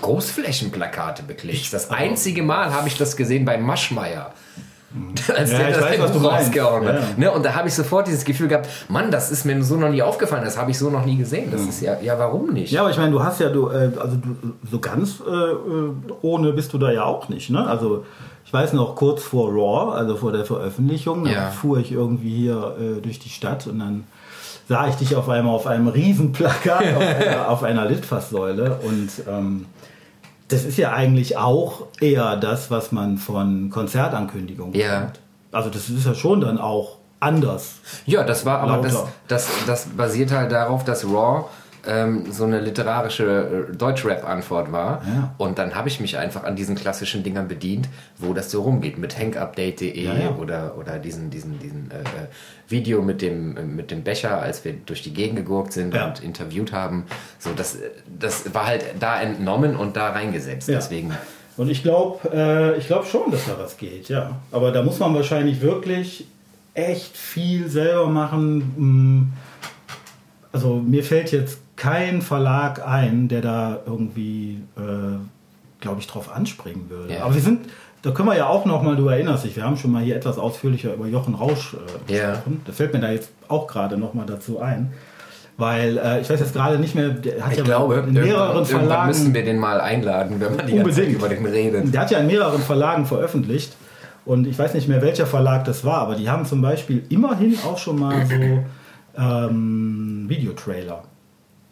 Großflächenplakate 0.00 1.22
beklebst. 1.22 1.72
Das 1.72 1.90
einzige 1.90 2.42
Mal 2.42 2.72
habe 2.72 2.88
ich 2.88 2.96
das 2.96 3.16
gesehen 3.16 3.44
bei 3.44 3.58
Maschmeyer. 3.58 4.32
Als 5.36 5.52
Ja, 5.52 5.58
der 5.58 5.70
das 5.72 5.82
weiß, 5.82 6.12
Buch 6.12 6.24
rausgehauen 6.32 6.86
hat. 6.86 6.94
Ja. 6.94 7.00
Ne? 7.16 7.30
Und 7.32 7.44
da 7.44 7.54
habe 7.54 7.68
ich 7.68 7.74
sofort 7.74 8.06
dieses 8.06 8.24
Gefühl 8.24 8.48
gehabt, 8.48 8.68
Mann, 8.88 9.10
das 9.10 9.30
ist 9.30 9.44
mir 9.44 9.62
so 9.62 9.76
noch 9.76 9.90
nie 9.90 10.02
aufgefallen, 10.02 10.44
das 10.44 10.56
habe 10.56 10.70
ich 10.70 10.78
so 10.78 10.90
noch 10.90 11.04
nie 11.04 11.16
gesehen. 11.16 11.50
Das 11.50 11.62
ist 11.62 11.80
ja, 11.80 11.98
ja, 12.00 12.18
warum 12.18 12.52
nicht? 12.52 12.72
Ja, 12.72 12.82
aber 12.82 12.90
ich 12.90 12.96
meine, 12.96 13.10
du 13.10 13.22
hast 13.22 13.40
ja, 13.40 13.48
du, 13.50 13.68
äh, 13.68 13.90
also 14.00 14.16
du, 14.16 14.36
so 14.70 14.78
ganz 14.78 15.20
äh, 15.26 15.30
äh, 15.30 15.92
ohne 16.22 16.52
bist 16.52 16.72
du 16.72 16.78
da 16.78 16.90
ja 16.90 17.04
auch 17.04 17.28
nicht. 17.28 17.50
Ne? 17.50 17.66
Also 17.66 18.04
ich 18.44 18.52
weiß 18.52 18.72
noch, 18.74 18.94
kurz 18.94 19.22
vor 19.24 19.50
Raw, 19.50 19.92
also 19.96 20.16
vor 20.16 20.32
der 20.32 20.44
Veröffentlichung, 20.44 21.26
Ja. 21.26 21.50
fuhr 21.50 21.78
ich 21.78 21.90
irgendwie 21.92 22.34
hier 22.36 22.76
äh, 22.80 23.00
durch 23.00 23.18
die 23.18 23.28
Stadt 23.28 23.66
und 23.66 23.80
dann 23.80 24.04
sah 24.68 24.88
ich 24.88 24.94
dich 24.94 25.14
auf 25.16 25.28
einmal 25.28 25.54
auf 25.54 25.66
einem 25.66 25.88
Riesenplakat 25.88 26.84
auf, 26.96 27.02
einer, 27.02 27.48
auf 27.48 27.62
einer 27.64 27.84
Litfaßsäule 27.86 28.78
und 28.82 29.08
ähm, 29.28 29.66
das 30.48 30.64
ist 30.64 30.78
ja 30.78 30.92
eigentlich 30.92 31.36
auch 31.36 31.86
eher 32.00 32.36
das, 32.36 32.70
was 32.70 32.92
man 32.92 33.18
von 33.18 33.70
Konzertankündigungen 33.70 34.74
Ja. 34.74 35.00
kennt. 35.00 35.20
Also 35.52 35.70
das 35.70 35.88
ist 35.88 36.06
ja 36.06 36.14
schon 36.14 36.40
dann 36.40 36.58
auch 36.58 36.96
anders. 37.20 37.76
Ja, 38.04 38.24
das 38.24 38.44
war 38.44 38.60
aber 38.60 38.78
das, 38.82 39.04
das, 39.28 39.48
das 39.66 39.86
basiert 39.86 40.30
halt 40.32 40.52
darauf, 40.52 40.84
dass 40.84 41.04
Raw 41.04 41.44
ähm, 41.88 42.30
so 42.30 42.44
eine 42.44 42.60
literarische 42.60 43.68
äh, 43.72 43.76
Deutschrap-Antwort 43.76 44.72
war. 44.72 45.02
Ja. 45.06 45.34
Und 45.38 45.58
dann 45.58 45.74
habe 45.74 45.88
ich 45.88 46.00
mich 46.00 46.18
einfach 46.18 46.44
an 46.44 46.56
diesen 46.56 46.74
klassischen 46.76 47.22
Dingern 47.22 47.48
bedient, 47.48 47.88
wo 48.18 48.32
das 48.34 48.50
so 48.50 48.62
rumgeht. 48.62 48.98
Mit 48.98 49.18
hankupdate.de 49.18 50.04
Ja, 50.04 50.14
ja. 50.14 50.30
oder, 50.36 50.76
oder 50.78 50.98
diesen, 50.98 51.30
diesen, 51.30 51.58
diesen 51.58 51.90
äh, 51.90 52.00
äh, 52.00 52.26
Video 52.68 53.02
mit 53.02 53.22
dem, 53.22 53.76
mit 53.76 53.90
dem 53.90 54.02
Becher, 54.02 54.40
als 54.40 54.64
wir 54.64 54.72
durch 54.72 55.02
die 55.02 55.12
Gegend 55.14 55.36
gegurkt 55.36 55.72
sind 55.72 55.94
und 55.94 56.22
interviewt 56.22 56.72
haben. 56.72 57.04
So, 57.38 57.50
das, 57.56 57.78
das 58.18 58.52
war 58.54 58.66
halt 58.66 58.84
da 58.98 59.20
entnommen 59.20 59.76
und 59.76 59.96
da 59.96 60.10
reingesetzt. 60.10 60.68
Deswegen. 60.68 61.12
Und 61.56 61.70
ich 61.70 61.82
glaube 61.82 62.28
äh, 62.34 62.76
ich 62.76 62.86
glaub 62.86 63.06
schon, 63.06 63.30
dass 63.30 63.46
da 63.46 63.56
was 63.58 63.76
geht, 63.78 64.08
ja. 64.08 64.36
Aber 64.52 64.72
da 64.72 64.82
muss 64.82 64.98
man 64.98 65.14
wahrscheinlich 65.14 65.60
wirklich 65.62 66.26
echt 66.74 67.16
viel 67.16 67.68
selber 67.70 68.08
machen. 68.08 68.58
Mm, 68.76 69.32
Also 70.52 70.74
mir 70.76 71.02
fällt 71.04 71.32
jetzt 71.32 71.58
kein 71.76 72.22
Verlag 72.22 72.86
ein, 72.86 73.28
der 73.28 73.40
da 73.42 73.78
irgendwie, 73.86 74.62
äh, 74.76 74.80
glaube 75.80 76.00
ich, 76.00 76.06
drauf 76.06 76.34
anspringen 76.34 76.88
würde. 76.90 77.14
Ja. 77.14 77.24
Aber 77.24 77.34
wir 77.34 77.42
sind, 77.42 77.68
da 78.02 78.10
können 78.10 78.28
wir 78.28 78.36
ja 78.36 78.46
auch 78.48 78.64
noch 78.64 78.82
mal, 78.82 78.96
du 78.96 79.08
erinnerst 79.08 79.44
dich, 79.44 79.56
wir 79.56 79.64
haben 79.64 79.76
schon 79.76 79.92
mal 79.92 80.02
hier 80.02 80.16
etwas 80.16 80.38
ausführlicher 80.38 80.94
über 80.94 81.06
Jochen 81.06 81.34
Rausch 81.34 81.74
äh, 82.08 82.12
Ja. 82.16 82.30
gesprochen. 82.30 82.62
Das 82.64 82.76
fällt 82.76 82.92
mir 82.94 83.00
da 83.00 83.10
jetzt 83.10 83.30
auch 83.48 83.66
gerade 83.66 83.96
noch 83.98 84.14
mal 84.14 84.26
dazu 84.26 84.58
ein. 84.60 84.92
Weil 85.58 85.96
äh, 85.96 86.20
ich 86.20 86.28
weiß 86.28 86.40
jetzt 86.40 86.52
gerade 86.52 86.78
nicht 86.78 86.94
mehr, 86.94 87.08
der 87.08 87.42
hat 87.44 87.52
Ich 87.52 87.58
ja 87.58 87.64
glaube, 87.64 87.94
in 88.06 88.12
mehreren 88.12 88.24
irgendwann, 88.26 88.56
irgendwann 88.56 88.66
Verlagen. 88.66 89.08
müssen 89.08 89.34
wir 89.34 89.44
den 89.44 89.58
mal 89.58 89.80
einladen, 89.80 90.36
wenn 90.38 90.54
man 90.56 90.66
die 90.66 90.74
Unbedingt. 90.78 91.12
über 91.14 91.28
den 91.30 91.46
redet. 91.46 91.94
Der 91.94 92.00
hat 92.02 92.10
ja 92.10 92.18
in 92.18 92.26
mehreren 92.26 92.60
Verlagen 92.60 93.06
veröffentlicht. 93.06 93.74
Und 94.26 94.46
ich 94.46 94.58
weiß 94.58 94.74
nicht 94.74 94.86
mehr, 94.88 95.00
welcher 95.02 95.24
Verlag 95.24 95.64
das 95.64 95.84
war, 95.84 95.98
aber 95.98 96.14
die 96.16 96.28
haben 96.28 96.44
zum 96.46 96.60
Beispiel 96.60 97.04
immerhin 97.10 97.56
auch 97.64 97.78
schon 97.78 97.98
mal 97.98 98.26
so 98.26 98.64
ähm, 99.22 100.26
Videotrailer. 100.28 101.04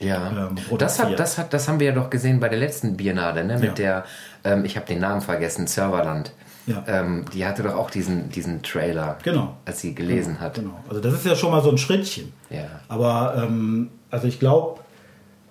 Ja, 0.01 0.49
ähm, 0.51 0.57
das, 0.79 0.99
hat, 0.99 1.19
das, 1.19 1.39
hat, 1.39 1.53
das 1.53 1.69
haben 1.69 1.79
wir 1.81 1.87
ja 1.89 1.93
doch 1.95 2.11
gesehen 2.11 2.41
bei 2.41 2.49
der 2.49 2.59
letzten 2.59 2.97
Biennale, 2.97 3.45
ne? 3.45 3.59
mit 3.59 3.79
der, 3.79 4.05
ähm, 4.43 4.65
ich 4.65 4.77
habe 4.77 4.87
den 4.87 5.01
Namen 5.01 5.21
vergessen, 5.21 5.67
Serverland. 5.67 6.33
Ja. 6.67 6.83
Ähm, 6.87 7.25
die 7.33 7.45
hatte 7.47 7.63
doch 7.63 7.75
auch 7.75 7.91
diesen, 7.91 8.31
diesen 8.31 8.63
Trailer, 8.63 9.19
Genau. 9.23 9.55
als 9.67 9.81
sie 9.81 9.95
gelesen 9.95 10.41
hat. 10.41 10.55
Genau. 10.55 10.83
Also 10.89 11.01
das 11.01 11.13
ist 11.15 11.27
ja 11.27 11.37
schon 11.37 11.51
mal 11.51 11.63
so 11.63 11.71
ein 11.71 11.79
Schrittchen. 11.79 12.33
Ja. 12.51 12.65
Aber 12.89 13.35
ähm, 13.47 13.91
also 14.11 14.27
ich 14.27 14.41
glaube, 14.41 14.81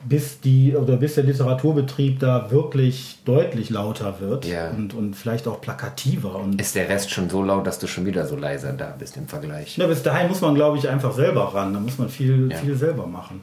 bis 0.05 0.41
die 0.41 0.75
oder 0.75 0.97
bis 0.97 1.15
der 1.15 1.23
Literaturbetrieb 1.23 2.19
da 2.19 2.51
wirklich 2.51 3.19
deutlich 3.25 3.69
lauter 3.69 4.19
wird 4.19 4.45
Ja. 4.45 4.71
und, 4.71 4.93
und 4.93 5.15
vielleicht 5.15 5.47
auch 5.47 5.61
plakativer 5.61 6.35
und 6.35 6.59
Ist 6.59 6.75
der 6.75 6.89
Rest 6.89 7.11
schon 7.11 7.29
so 7.29 7.41
laut, 7.43 7.65
dass 7.67 7.79
du 7.79 7.87
schon 7.87 8.05
wieder 8.05 8.25
so 8.25 8.35
leiser 8.35 8.73
da 8.73 8.93
bist 8.97 9.15
im 9.15 9.27
Vergleich? 9.27 9.77
ja, 9.77 9.87
bis 9.87 10.03
dahin 10.03 10.27
muss 10.27 10.41
man, 10.41 10.55
glaube 10.55 10.77
ich, 10.77 10.89
einfach 10.89 11.13
selber 11.13 11.53
ran. 11.53 11.73
Da 11.73 11.79
muss 11.79 11.97
man 11.99 12.09
viel, 12.09 12.51
Ja. 12.51 12.57
viel 12.57 12.75
selber 12.75 13.07
machen. 13.07 13.41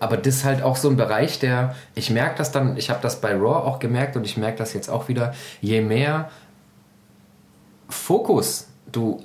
Aber 0.00 0.16
das 0.16 0.36
ist 0.36 0.44
halt 0.44 0.62
auch 0.62 0.76
so 0.76 0.88
ein 0.88 0.96
Bereich, 0.96 1.38
der, 1.38 1.74
ich 1.94 2.10
merke 2.10 2.36
das 2.38 2.50
dann, 2.52 2.76
ich 2.76 2.90
habe 2.90 3.00
das 3.02 3.20
bei 3.20 3.32
Raw 3.34 3.66
auch 3.66 3.78
gemerkt 3.78 4.16
und 4.16 4.24
ich 4.24 4.36
merke 4.36 4.58
das 4.58 4.72
jetzt 4.72 4.88
auch 4.88 5.08
wieder, 5.08 5.34
je 5.60 5.80
mehr 5.80 6.30
Fokus 7.88 8.68
du 8.90 9.22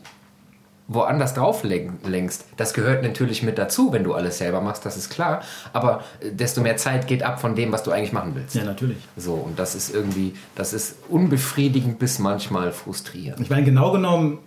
woanders 0.89 1.33
drauf 1.33 1.63
len- 1.63 1.97
lenkst, 2.05 2.45
das 2.55 2.73
gehört 2.73 3.03
natürlich 3.03 3.43
mit 3.43 3.57
dazu, 3.57 3.91
wenn 3.91 4.05
du 4.05 4.13
alles 4.13 4.37
selber 4.37 4.61
machst, 4.61 4.85
das 4.85 4.95
ist 4.95 5.09
klar, 5.09 5.41
aber 5.73 6.01
äh, 6.21 6.31
desto 6.31 6.61
mehr 6.61 6.77
Zeit 6.77 7.07
geht 7.07 7.23
ab 7.23 7.41
von 7.41 7.55
dem, 7.55 7.73
was 7.73 7.83
du 7.83 7.91
eigentlich 7.91 8.13
machen 8.13 8.35
willst. 8.35 8.55
Ja, 8.55 8.63
natürlich. 8.63 8.97
So, 9.17 9.33
und 9.33 9.59
das 9.59 9.75
ist 9.75 9.93
irgendwie, 9.93 10.35
das 10.55 10.71
ist 10.71 10.95
unbefriedigend 11.09 11.99
bis 11.99 12.19
manchmal 12.19 12.71
frustrierend. 12.71 13.41
Ich 13.41 13.49
meine, 13.49 13.65
genau 13.65 13.91
genommen 13.91 14.39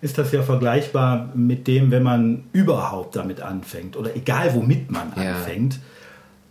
ist 0.00 0.18
das 0.18 0.32
ja 0.32 0.42
vergleichbar 0.42 1.30
mit 1.34 1.66
dem, 1.66 1.90
wenn 1.90 2.02
man 2.02 2.44
überhaupt 2.52 3.16
damit 3.16 3.40
anfängt 3.40 3.96
oder 3.96 4.14
egal 4.16 4.54
womit 4.54 4.90
man 4.90 5.12
Ja. 5.16 5.36
anfängt 5.36 5.78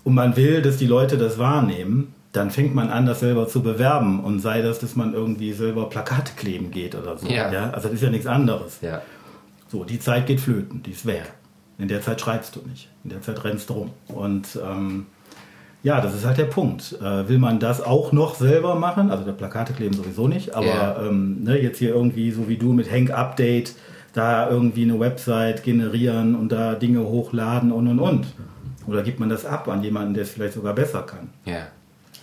und 0.03 0.13
man 0.13 0.35
will, 0.35 0.61
dass 0.61 0.77
die 0.77 0.87
Leute 0.87 1.17
das 1.17 1.37
wahrnehmen, 1.37 2.13
dann 2.33 2.51
fängt 2.51 2.75
man 2.75 2.89
an, 2.89 3.05
das 3.05 3.21
selber 3.21 3.47
zu 3.47 3.63
bewerben 3.63 4.19
und 4.23 4.39
sei 4.39 4.61
das, 4.61 4.79
dass 4.79 4.95
man 4.95 5.13
irgendwie 5.13 5.53
selber 5.53 5.89
Plakate 5.89 6.33
kleben 6.35 6.69
geht 6.71 6.93
oder 6.93 7.17
so. 7.17 7.27
Ja. 7.27 7.49
Also 7.71 7.87
das 7.87 7.93
ist 7.95 8.03
ja 8.03 8.09
nichts 8.09 8.27
anderes. 8.27 8.79
Ja. 8.81 9.01
So, 9.69 9.83
die 9.83 9.99
Zeit 9.99 10.27
geht 10.27 10.39
flöten, 10.39 10.83
die 10.83 10.91
ist 10.91 11.05
weg. 11.05 11.31
In 11.79 11.87
der 11.87 12.01
Zeit 12.01 12.21
schreibst 12.21 12.55
du 12.55 12.61
nicht. 12.67 12.89
In 13.03 13.09
der 13.11 13.21
Zeit 13.21 13.43
rennst 13.43 13.69
du 13.69 13.73
rum. 13.73 13.91
Und 14.07 14.57
ähm, 14.63 15.07
ja, 15.87 16.01
das 16.01 16.13
ist 16.13 16.25
halt 16.25 16.37
der 16.37 16.45
Punkt. 16.59 16.97
Äh, 17.01 17.29
will 17.29 17.37
man 17.39 17.59
das 17.59 17.81
auch 17.81 18.11
noch 18.11 18.35
selber 18.35 18.75
machen? 18.75 19.09
Also 19.09 19.23
der 19.23 19.31
Plakate 19.31 19.71
kleben 19.71 19.95
sowieso 19.95 20.27
nicht, 20.27 20.53
aber 20.53 20.65
Ja. 20.67 20.95
ähm, 21.01 21.43
ne, 21.43 21.57
jetzt 21.61 21.77
hier 21.79 21.91
irgendwie 21.95 22.29
so 22.31 22.49
wie 22.49 22.57
du 22.57 22.73
mit 22.73 22.91
Hank 22.91 23.09
Update 23.11 23.73
da 24.13 24.49
irgendwie 24.49 24.83
eine 24.83 24.99
Website 24.99 25.63
generieren 25.63 26.35
und 26.35 26.51
da 26.51 26.75
Dinge 26.75 26.99
hochladen 27.05 27.71
und 27.71 27.87
und 27.87 27.99
und. 27.99 28.25
Oder 28.85 29.01
gibt 29.03 29.19
man 29.21 29.29
das 29.29 29.45
ab 29.45 29.67
an 29.69 29.81
jemanden, 29.83 30.13
der 30.13 30.23
es 30.23 30.31
vielleicht 30.31 30.53
sogar 30.55 30.73
besser 30.75 31.03
kann? 31.03 31.29
Ja. 31.45 31.67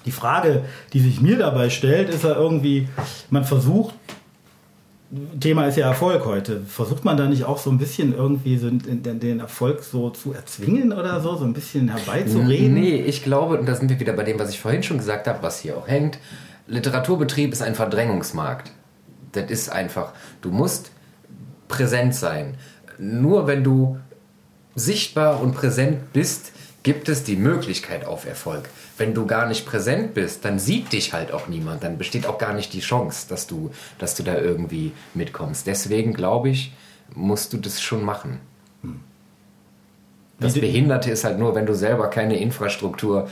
Die 0.05 0.11
Frage, 0.11 0.63
die 0.93 1.01
sich 1.01 1.21
mir 1.23 1.39
dabei 1.39 1.71
stellt, 1.71 2.11
ist 2.11 2.25
ja 2.25 2.35
irgendwie, 2.35 2.89
man 3.31 3.45
versucht, 3.45 3.95
Thema 5.39 5.67
ist 5.67 5.77
ja 5.77 5.87
Erfolg 5.87 6.25
heute, 6.25 6.63
versucht 6.63 7.05
man 7.05 7.17
da 7.17 7.27
nicht 7.27 7.45
auch 7.45 7.59
so 7.59 7.71
ein 7.71 7.79
bisschen 7.79 8.15
irgendwie 8.15 8.57
so 8.57 8.71
den, 8.71 9.21
den 9.21 9.41
Erfolg 9.41 9.83
so 9.83 10.11
zu 10.11 10.33
erzwingen 10.33 10.93
oder 10.93 11.21
so, 11.21 11.37
so 11.37 11.45
ein 11.45 11.53
bisschen 11.53 11.89
herbeizureden? 11.89 12.75
Nee, 12.75 12.97
ich 12.97 13.23
glaube, 13.23 13.59
und 13.59 13.67
da 13.67 13.75
sind 13.75 13.89
wir 13.91 14.01
wieder 14.01 14.13
bei 14.15 14.25
dem, 14.25 14.39
was 14.39 14.51
ich 14.51 14.61
vorhin 14.61 14.83
schon 14.83 14.99
gesagt 14.99 15.27
habe, 15.27 15.43
was 15.43 15.61
hier 15.61 15.77
auch 15.77 15.87
hängt. 15.87 16.19
Literaturbetrieb 16.67 17.53
ist 17.53 17.63
ein 17.63 17.75
Verdrängungsmarkt. 17.75 18.73
Das 19.33 19.51
ist 19.51 19.69
einfach, 19.69 20.13
du 20.41 20.51
musst 20.51 20.91
präsent 21.69 22.15
sein. 22.15 22.55
Nur 22.99 23.47
wenn 23.47 23.63
du 23.63 23.99
sichtbar 24.75 25.41
und 25.41 25.55
präsent 25.55 26.13
bist, 26.13 26.53
gibt 26.85 27.09
es 27.09 27.25
die 27.25 27.35
Möglichkeit 27.37 28.05
auf 28.07 28.27
Erfolg. 28.27 28.69
Wenn 28.99 29.13
du 29.15 29.27
gar 29.27 29.49
nicht 29.49 29.67
präsent 29.67 30.15
bist, 30.15 30.45
dann 30.45 30.59
sieht 30.61 30.93
dich 30.93 31.13
halt 31.13 31.33
auch 31.33 31.49
niemand. 31.49 31.83
Dann 31.83 31.99
besteht 31.99 32.27
auch 32.27 32.39
gar 32.39 32.53
nicht 32.53 32.73
die 32.75 32.81
Chance, 32.81 33.27
dass 33.29 33.47
du, 33.49 33.71
dass 33.99 34.15
du 34.15 34.23
da 34.23 34.37
irgendwie 34.39 34.93
mitkommst. 35.15 35.67
Deswegen 35.67 36.13
glaube 36.15 36.51
ich, 36.51 36.73
musst 37.15 37.53
du 37.53 37.57
das 37.57 37.81
schon 37.81 38.05
machen. 38.05 38.39
Das 40.39 40.55
Wie 40.55 40.61
de- 40.61 40.71
Behinderte 40.71 41.11
ist 41.11 41.25
halt 41.25 41.39
nur, 41.39 41.55
wenn 41.55 41.67
du 41.67 41.75
selber 41.75 42.09
keine 42.11 42.39
Infrastruktur 42.39 43.29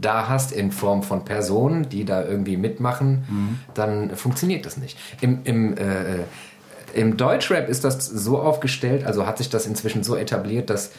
da 0.00 0.28
hast 0.28 0.52
in 0.52 0.70
Form 0.70 1.02
von 1.02 1.24
Personen, 1.24 1.88
die 1.88 2.04
da 2.04 2.22
irgendwie 2.24 2.56
mitmachen, 2.56 3.58
dann 3.74 4.14
funktioniert 4.14 4.66
das 4.66 4.76
nicht. 4.76 4.96
Im, 5.20 5.40
im, 5.44 5.76
äh, 5.76 6.18
Im 6.94 7.16
Deutschrap 7.16 7.68
ist 7.68 7.82
das 7.82 8.06
so 8.06 8.38
aufgestellt, 8.38 9.04
also 9.04 9.26
hat 9.26 9.38
sich 9.38 9.48
das 9.50 9.66
inzwischen 9.66 10.04
so 10.04 10.14
etabliert, 10.16 10.70
dass 10.70 10.88
äh, 10.88 10.90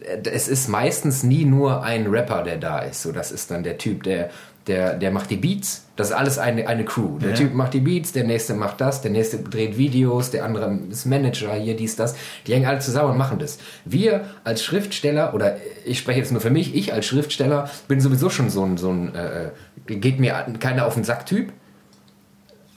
es 0.00 0.48
ist 0.48 0.68
meistens 0.68 1.22
nie 1.22 1.44
nur 1.44 1.82
ein 1.82 2.06
Rapper, 2.06 2.42
der 2.42 2.56
da 2.56 2.80
ist. 2.80 3.02
So, 3.02 3.12
das 3.12 3.32
ist 3.32 3.50
dann 3.50 3.62
der 3.62 3.78
Typ, 3.78 4.02
der, 4.04 4.30
der, 4.66 4.94
der 4.94 5.10
macht 5.10 5.30
die 5.30 5.36
Beats. 5.36 5.86
Das 5.96 6.10
ist 6.10 6.14
alles 6.14 6.38
eine, 6.38 6.68
eine 6.68 6.84
Crew. 6.84 7.18
Der 7.18 7.30
Ja. 7.30 7.36
Typ 7.36 7.54
macht 7.54 7.74
die 7.74 7.80
Beats, 7.80 8.12
der 8.12 8.24
nächste 8.24 8.54
macht 8.54 8.80
das, 8.80 9.00
der 9.00 9.10
nächste 9.10 9.38
dreht 9.38 9.76
Videos, 9.76 10.30
der 10.30 10.44
andere 10.44 10.78
ist 10.90 11.06
Manager, 11.06 11.54
hier, 11.54 11.74
dies, 11.76 11.96
das. 11.96 12.14
Die 12.46 12.54
hängen 12.54 12.66
alle 12.66 12.78
zusammen 12.78 13.12
und 13.12 13.18
machen 13.18 13.38
das. 13.38 13.58
Wir 13.84 14.24
als 14.44 14.62
Schriftsteller, 14.62 15.34
oder 15.34 15.56
ich 15.84 15.98
spreche 15.98 16.20
jetzt 16.20 16.30
nur 16.32 16.40
für 16.40 16.50
mich, 16.50 16.74
ich 16.74 16.92
als 16.92 17.06
Schriftsteller 17.06 17.68
bin 17.88 18.00
sowieso 18.00 18.30
schon 18.30 18.50
so 18.50 18.64
ein, 18.64 18.76
so 18.76 18.90
ein 18.90 19.14
äh, 19.14 19.50
geht 19.86 20.20
mir 20.20 20.46
keiner 20.60 20.86
auf 20.86 20.94
den 20.94 21.04
Sack-Typ. 21.04 21.52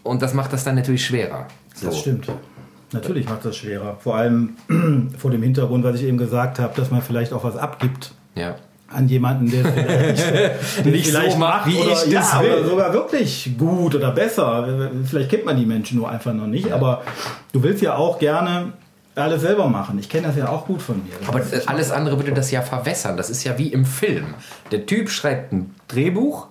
Und 0.03 0.21
das 0.23 0.33
macht 0.33 0.51
das 0.51 0.63
dann 0.63 0.75
natürlich 0.75 1.05
schwerer. 1.05 1.47
So. 1.75 1.87
Das 1.87 1.99
stimmt. 1.99 2.27
Natürlich 2.91 3.27
macht 3.29 3.45
das 3.45 3.55
schwerer. 3.57 3.97
Vor 3.99 4.15
allem 4.15 4.55
vor 5.17 5.31
dem 5.31 5.41
Hintergrund, 5.43 5.83
was 5.83 5.95
ich 5.95 6.03
eben 6.03 6.17
gesagt 6.17 6.59
habe, 6.59 6.73
dass 6.75 6.91
man 6.91 7.01
vielleicht 7.01 7.33
auch 7.33 7.43
was 7.43 7.55
abgibt 7.55 8.11
Ja. 8.35 8.55
an 8.89 9.07
jemanden, 9.07 9.49
der 9.49 9.65
es 10.13 10.85
Nicht 10.85 11.07
vielleicht 11.09 11.31
so 11.33 11.37
macht, 11.37 11.67
wie 11.67 11.77
oder, 11.77 11.91
ich 11.93 12.13
das 12.13 12.33
ja, 12.33 12.41
will. 12.41 12.51
oder 12.53 12.65
sogar 12.69 12.93
wirklich 12.93 13.51
gut 13.57 13.95
oder 13.95 14.11
besser. 14.11 14.89
Vielleicht 15.05 15.29
kennt 15.29 15.45
man 15.45 15.55
die 15.57 15.65
Menschen 15.65 15.97
nur 15.97 16.09
einfach 16.09 16.33
noch 16.33 16.47
nicht, 16.47 16.71
aber 16.71 17.01
du 17.53 17.63
willst 17.63 17.81
ja 17.81 17.95
auch 17.95 18.19
gerne 18.19 18.73
alles 19.15 19.41
selber 19.41 19.67
machen. 19.67 19.99
Ich 19.99 20.07
kenne 20.09 20.27
das 20.27 20.37
ja 20.37 20.47
auch 20.49 20.65
gut 20.67 20.81
von 20.81 20.95
mir. 21.03 21.13
Das 21.19 21.27
Aber 21.27 21.41
alles 21.71 21.91
andere 21.91 22.17
würde 22.17 22.31
das 22.33 22.49
ja 22.51 22.61
verwässern. 22.61 23.17
Das 23.17 23.29
ist 23.29 23.43
ja 23.43 23.57
wie 23.57 23.67
im 23.67 23.85
Film. 23.85 24.25
Der 24.71 24.85
Typ 24.85 25.09
schreibt 25.09 25.51
ein 25.51 25.75
Drehbuch, 25.89 26.47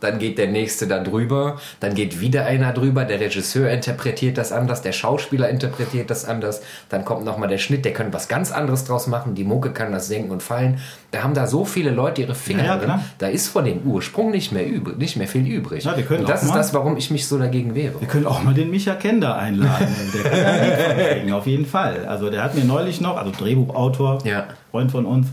dann 0.00 0.18
geht 0.18 0.38
der 0.38 0.48
nächste 0.48 0.86
da 0.86 0.98
drüber, 1.02 1.58
dann 1.80 1.94
geht 1.94 2.20
wieder 2.20 2.46
einer 2.46 2.72
drüber, 2.72 3.04
der 3.04 3.20
Regisseur 3.20 3.70
interpretiert 3.70 4.38
das 4.38 4.52
anders, 4.52 4.82
der 4.82 4.92
Schauspieler 4.92 5.48
interpretiert 5.48 6.10
das 6.10 6.24
anders, 6.24 6.62
dann 6.88 7.04
kommt 7.04 7.24
nochmal 7.24 7.48
der 7.48 7.58
Schnitt, 7.58 7.84
der 7.84 7.92
kann 7.92 8.12
was 8.12 8.28
ganz 8.28 8.50
anderes 8.52 8.84
draus 8.84 9.06
machen, 9.06 9.34
die 9.34 9.44
Mucke 9.44 9.70
kann 9.72 9.92
das 9.92 10.08
senken 10.08 10.30
und 10.30 10.42
fallen. 10.42 10.78
Da 11.12 11.22
haben 11.24 11.34
da 11.34 11.46
so 11.48 11.64
viele 11.64 11.90
Leute 11.90 12.22
ihre 12.22 12.34
Finger 12.36 12.64
Ja, 12.64 12.76
drin, 12.76 12.92
da 13.18 13.26
ist 13.26 13.48
von 13.48 13.64
dem 13.64 13.78
Ursprung 13.82 14.30
nicht 14.30 14.52
mehr, 14.52 14.66
übrig, 14.66 14.96
nicht 14.98 15.16
mehr 15.16 15.26
viel 15.26 15.46
übrig. 15.46 15.84
Ja, 15.84 15.96
wir 15.96 16.04
können 16.04 16.20
und 16.20 16.28
das 16.28 16.42
ist 16.42 16.48
mal- 16.50 16.56
das, 16.56 16.72
warum 16.72 16.96
ich 16.96 17.10
mich 17.10 17.26
so 17.26 17.36
dagegen 17.38 17.74
wehre. 17.74 18.00
Wir 18.00 18.06
können 18.08 18.26
auch 18.26 18.42
mal 18.42 18.54
den 18.54 18.70
Micha 18.70 18.94
Kender 18.94 19.36
einladen. 19.36 19.88
Der 20.14 21.18
kann 21.20 21.32
auf 21.32 21.46
jeden 21.46 21.66
Fall. 21.66 22.06
Also 22.06 22.30
der 22.30 22.42
hat 22.44 22.54
mir 22.54 22.64
neulich 22.64 23.00
noch, 23.00 23.16
also 23.16 23.32
Drehbuchautor, 23.32 24.18
Ja. 24.24 24.46
Freund 24.70 24.90
von 24.92 25.04
uns, 25.06 25.26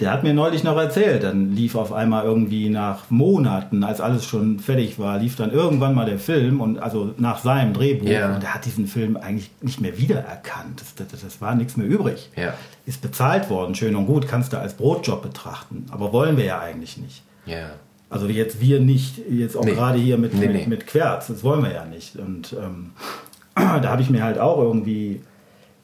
der 0.00 0.12
hat 0.12 0.22
mir 0.22 0.34
neulich 0.34 0.62
noch 0.64 0.76
erzählt, 0.76 1.22
dann 1.22 1.52
lief 1.54 1.74
auf 1.74 1.92
einmal 1.92 2.24
irgendwie 2.24 2.68
nach 2.68 3.10
Monaten, 3.10 3.84
als 3.84 4.00
alles 4.00 4.24
schon 4.24 4.58
fertig 4.58 4.98
war, 4.98 5.18
lief 5.18 5.36
dann 5.36 5.50
irgendwann 5.50 5.94
mal 5.94 6.06
der 6.06 6.18
Film 6.18 6.60
und 6.60 6.78
also 6.78 7.14
nach 7.18 7.38
seinem 7.38 7.72
Drehbuch 7.72 8.08
Ja. 8.08 8.34
und 8.34 8.44
er 8.44 8.54
hat 8.54 8.64
diesen 8.66 8.86
Film 8.86 9.16
eigentlich 9.16 9.50
nicht 9.62 9.80
mehr 9.80 9.96
wiedererkannt. 9.98 10.80
Das, 10.80 10.94
das, 11.10 11.20
das 11.22 11.40
war 11.40 11.54
nichts 11.54 11.76
mehr 11.76 11.86
übrig. 11.86 12.30
Ja. 12.36 12.54
Ist 12.84 13.00
bezahlt 13.02 13.48
worden, 13.50 13.74
schön 13.74 13.96
und 13.96 14.06
gut, 14.06 14.28
kannst 14.28 14.52
du 14.52 14.58
als 14.58 14.74
Brotjob 14.74 15.22
betrachten. 15.22 15.86
Aber 15.90 16.12
wollen 16.12 16.36
wir 16.36 16.44
ja 16.44 16.60
eigentlich 16.60 16.96
nicht. 16.98 17.22
Ja. 17.46 17.70
Also 18.10 18.26
jetzt 18.28 18.60
wir 18.60 18.78
nicht, 18.80 19.18
jetzt 19.30 19.56
auch 19.56 19.64
Nee. 19.64 19.72
gerade 19.72 19.98
hier 19.98 20.16
mit, 20.18 20.34
Nee, 20.34 20.46
mit, 20.46 20.52
nee. 20.56 20.66
mit 20.68 20.86
Querz, 20.86 21.26
das 21.26 21.42
wollen 21.42 21.62
wir 21.64 21.72
ja 21.72 21.84
nicht. 21.86 22.16
Und 22.16 22.52
ähm, 22.52 22.90
da 23.56 23.82
habe 23.88 24.02
ich 24.02 24.10
mir 24.10 24.22
halt 24.22 24.38
auch 24.38 24.58
irgendwie 24.58 25.22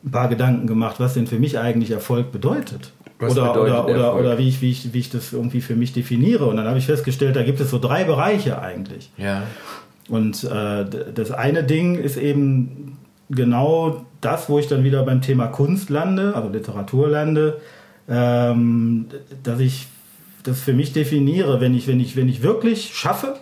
ein 0.05 0.11
paar 0.11 0.29
Gedanken 0.29 0.67
gemacht, 0.67 0.97
was 0.99 1.15
denn 1.15 1.27
für 1.27 1.39
mich 1.39 1.59
eigentlich 1.59 1.91
Erfolg 1.91 2.33
bedeutet. 2.33 2.93
Was 3.19 3.33
oder, 3.33 3.53
bedeutet 3.53 3.73
oder, 3.73 3.85
oder, 3.85 4.05
Erfolg? 4.05 4.21
oder 4.21 4.39
wie, 4.39 4.49
ich, 4.49 4.61
wie, 4.61 4.71
ich, 4.71 4.93
wie 4.93 4.99
ich 4.99 5.11
das 5.11 5.33
irgendwie 5.33 5.61
für 5.61 5.77
mich 5.77 5.93
definiere. 5.93 6.47
Und 6.47 6.57
dann 6.57 6.67
habe 6.67 6.79
ich 6.79 6.87
festgestellt, 6.87 7.37
da 7.37 7.43
gibt 7.43 7.61
es 7.61 7.71
so 7.71 7.79
drei 7.79 8.05
Bereiche 8.05 8.61
eigentlich. 8.61 9.11
Ja. 9.17 9.45
Und 10.09 10.43
äh, 10.45 10.85
das 11.15 11.31
eine 11.31 11.63
Ding 11.63 11.95
ist 11.95 12.17
eben 12.17 12.99
genau 13.31 14.05
das, 14.21 14.49
wo 14.49 14.59
ich 14.59 14.67
dann 14.67 14.85
wieder 14.85 15.05
beim 15.05 15.21
Thema 15.21 15.47
Kunst 15.47 15.91
lande, 15.91 16.35
also 16.35 16.49
Literatur 16.49 17.09
lande, 17.09 17.61
ähm, 18.09 19.07
dass 19.43 19.61
ich 19.61 19.87
das 20.43 20.61
für 20.61 20.73
mich 20.73 20.93
definiere, 20.93 21.61
wenn 21.61 21.75
ich, 21.75 21.87
wenn 21.87 22.01
ich, 22.01 22.17
wenn 22.17 22.29
ich 22.29 22.43
wirklich 22.43 22.93
schaffe, 22.95 23.37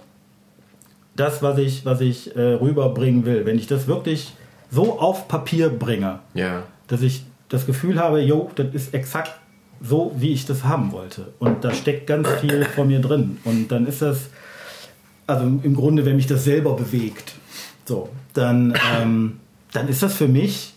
das, 1.16 1.42
was 1.42 1.58
ich, 1.58 1.84
was 1.84 2.00
ich 2.00 2.36
äh, 2.36 2.54
rüberbringen 2.54 3.24
will, 3.24 3.46
wenn 3.46 3.58
ich 3.58 3.66
das 3.66 3.86
wirklich 3.86 4.32
so 4.70 4.98
auf 4.98 5.28
Papier 5.28 5.68
bringe, 5.70 6.20
Ja. 6.34 6.62
dass 6.86 7.02
ich 7.02 7.24
das 7.48 7.66
Gefühl 7.66 7.98
habe, 7.98 8.20
jo, 8.20 8.50
das 8.54 8.72
ist 8.74 8.94
exakt 8.94 9.32
so, 9.82 10.12
wie 10.16 10.32
ich 10.32 10.46
das 10.46 10.64
haben 10.64 10.92
wollte. 10.92 11.32
Und 11.38 11.64
da 11.64 11.72
steckt 11.72 12.06
ganz 12.06 12.28
viel 12.40 12.64
von 12.64 12.86
mir 12.88 13.00
drin. 13.00 13.38
Und 13.44 13.68
dann 13.68 13.86
ist 13.86 14.02
das, 14.02 14.28
also 15.26 15.44
im 15.46 15.74
Grunde, 15.74 16.04
wenn 16.04 16.16
mich 16.16 16.26
das 16.26 16.44
selber 16.44 16.74
bewegt, 16.76 17.34
so, 17.86 18.08
dann, 18.34 18.78
ähm, 18.94 19.40
dann 19.72 19.88
ist 19.88 20.02
das 20.02 20.14
für 20.14 20.28
mich 20.28 20.74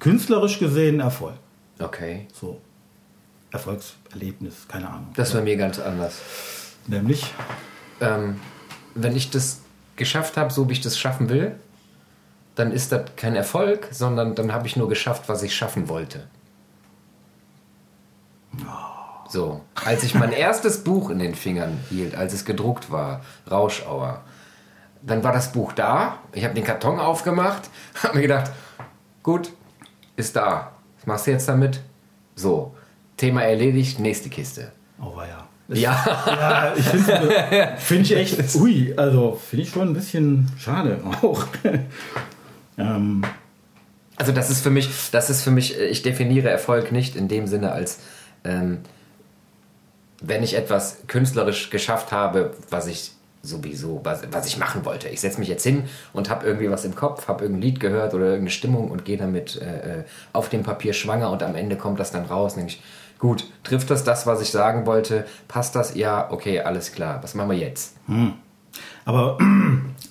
künstlerisch 0.00 0.58
gesehen 0.58 1.00
Erfolg. 1.00 1.34
Okay. 1.78 2.26
So. 2.32 2.60
Erfolgserlebnis, 3.50 4.66
keine 4.68 4.88
Ahnung. 4.88 5.08
Das 5.14 5.34
war 5.34 5.42
mir 5.42 5.56
ganz 5.56 5.78
anders. 5.78 6.20
Nämlich, 6.86 7.24
ähm, 8.00 8.36
wenn 8.94 9.16
ich 9.16 9.30
das 9.30 9.60
geschafft 9.96 10.36
habe, 10.36 10.52
so 10.52 10.68
wie 10.68 10.72
ich 10.72 10.80
das 10.80 10.98
schaffen 10.98 11.28
will, 11.28 11.54
dann 12.58 12.72
ist 12.72 12.90
das 12.90 13.02
kein 13.16 13.36
Erfolg, 13.36 13.88
sondern 13.92 14.34
dann 14.34 14.52
habe 14.52 14.66
ich 14.66 14.76
nur 14.76 14.88
geschafft, 14.88 15.28
was 15.28 15.42
ich 15.42 15.54
schaffen 15.54 15.88
wollte. 15.88 16.26
So, 19.28 19.60
als 19.84 20.02
ich 20.02 20.14
mein 20.14 20.32
erstes 20.46 20.82
Buch 20.82 21.10
in 21.10 21.18
den 21.20 21.34
Fingern 21.34 21.78
hielt, 21.88 22.16
als 22.16 22.32
es 22.32 22.44
gedruckt 22.44 22.90
war, 22.90 23.20
Rauschauer, 23.48 24.22
dann 25.02 25.22
war 25.22 25.32
das 25.32 25.52
Buch 25.52 25.72
da, 25.72 26.18
ich 26.32 26.44
habe 26.44 26.54
den 26.54 26.64
Karton 26.64 26.98
aufgemacht, 26.98 27.70
habe 28.02 28.16
mir 28.16 28.22
gedacht, 28.22 28.50
gut, 29.22 29.52
ist 30.16 30.34
da, 30.34 30.72
was 30.96 31.06
machst 31.06 31.26
du 31.26 31.30
jetzt 31.30 31.48
damit? 31.48 31.80
So, 32.34 32.74
Thema 33.16 33.42
erledigt, 33.42 34.00
nächste 34.00 34.30
Kiste. 34.30 34.72
oh 35.00 35.18
ja. 35.18 35.44
Ja, 35.70 36.02
Ja, 36.26 36.72
ich 36.74 36.84
finde 36.86 37.74
find 37.76 38.10
ich 38.10 38.16
echt, 38.16 38.54
ui, 38.54 38.94
also 38.96 39.38
finde 39.50 39.64
ich 39.64 39.70
schon 39.70 39.88
ein 39.88 39.92
bisschen 39.92 40.50
schade 40.58 40.98
auch. 41.04 41.44
Ähm, 42.78 43.24
Also 44.16 44.32
das 44.32 44.50
ist 44.50 44.62
für 44.62 44.70
mich, 44.70 45.10
das 45.12 45.30
ist 45.30 45.42
für 45.42 45.50
mich, 45.50 45.78
ich 45.78 46.02
definiere 46.02 46.48
Erfolg 46.48 46.92
nicht 46.92 47.16
in 47.16 47.28
dem 47.28 47.46
Sinne 47.46 47.72
als 47.72 48.00
ähm, 48.44 48.78
wenn 50.20 50.42
ich 50.42 50.56
etwas 50.56 50.98
künstlerisch 51.06 51.70
geschafft 51.70 52.12
habe, 52.12 52.54
was 52.70 52.86
ich 52.86 53.12
sowieso, 53.42 54.00
was, 54.02 54.22
was 54.32 54.46
ich 54.46 54.58
machen 54.58 54.84
wollte. 54.84 55.08
Ich 55.08 55.20
setze 55.20 55.38
mich 55.38 55.48
jetzt 55.48 55.62
hin 55.62 55.84
und 56.12 56.28
habe 56.28 56.44
irgendwie 56.44 56.70
was 56.70 56.84
im 56.84 56.94
Kopf, 56.96 57.28
habe 57.28 57.44
irgendein 57.44 57.62
Lied 57.62 57.80
gehört 57.80 58.14
oder 58.14 58.24
irgendeine 58.24 58.50
Stimmung 58.50 58.90
und 58.90 59.04
gehe 59.04 59.16
damit 59.16 59.60
äh, 59.60 60.00
äh, 60.00 60.04
auf 60.32 60.48
dem 60.48 60.64
Papier 60.64 60.92
schwanger 60.92 61.30
und 61.30 61.42
am 61.42 61.54
Ende 61.54 61.76
kommt 61.76 62.00
das 62.00 62.10
dann 62.10 62.24
raus. 62.24 62.54
Denke 62.54 62.72
ich, 62.72 62.82
gut, 63.18 63.48
trifft 63.62 63.90
das 63.90 64.02
das, 64.02 64.26
was 64.26 64.42
ich 64.42 64.50
sagen 64.50 64.86
wollte? 64.86 65.24
Passt 65.46 65.76
das? 65.76 65.94
Ja, 65.94 66.30
okay, 66.30 66.60
alles 66.60 66.92
klar. 66.92 67.22
Was 67.22 67.34
machen 67.34 67.50
wir 67.50 67.58
jetzt? 67.58 67.94
Aber 69.04 69.38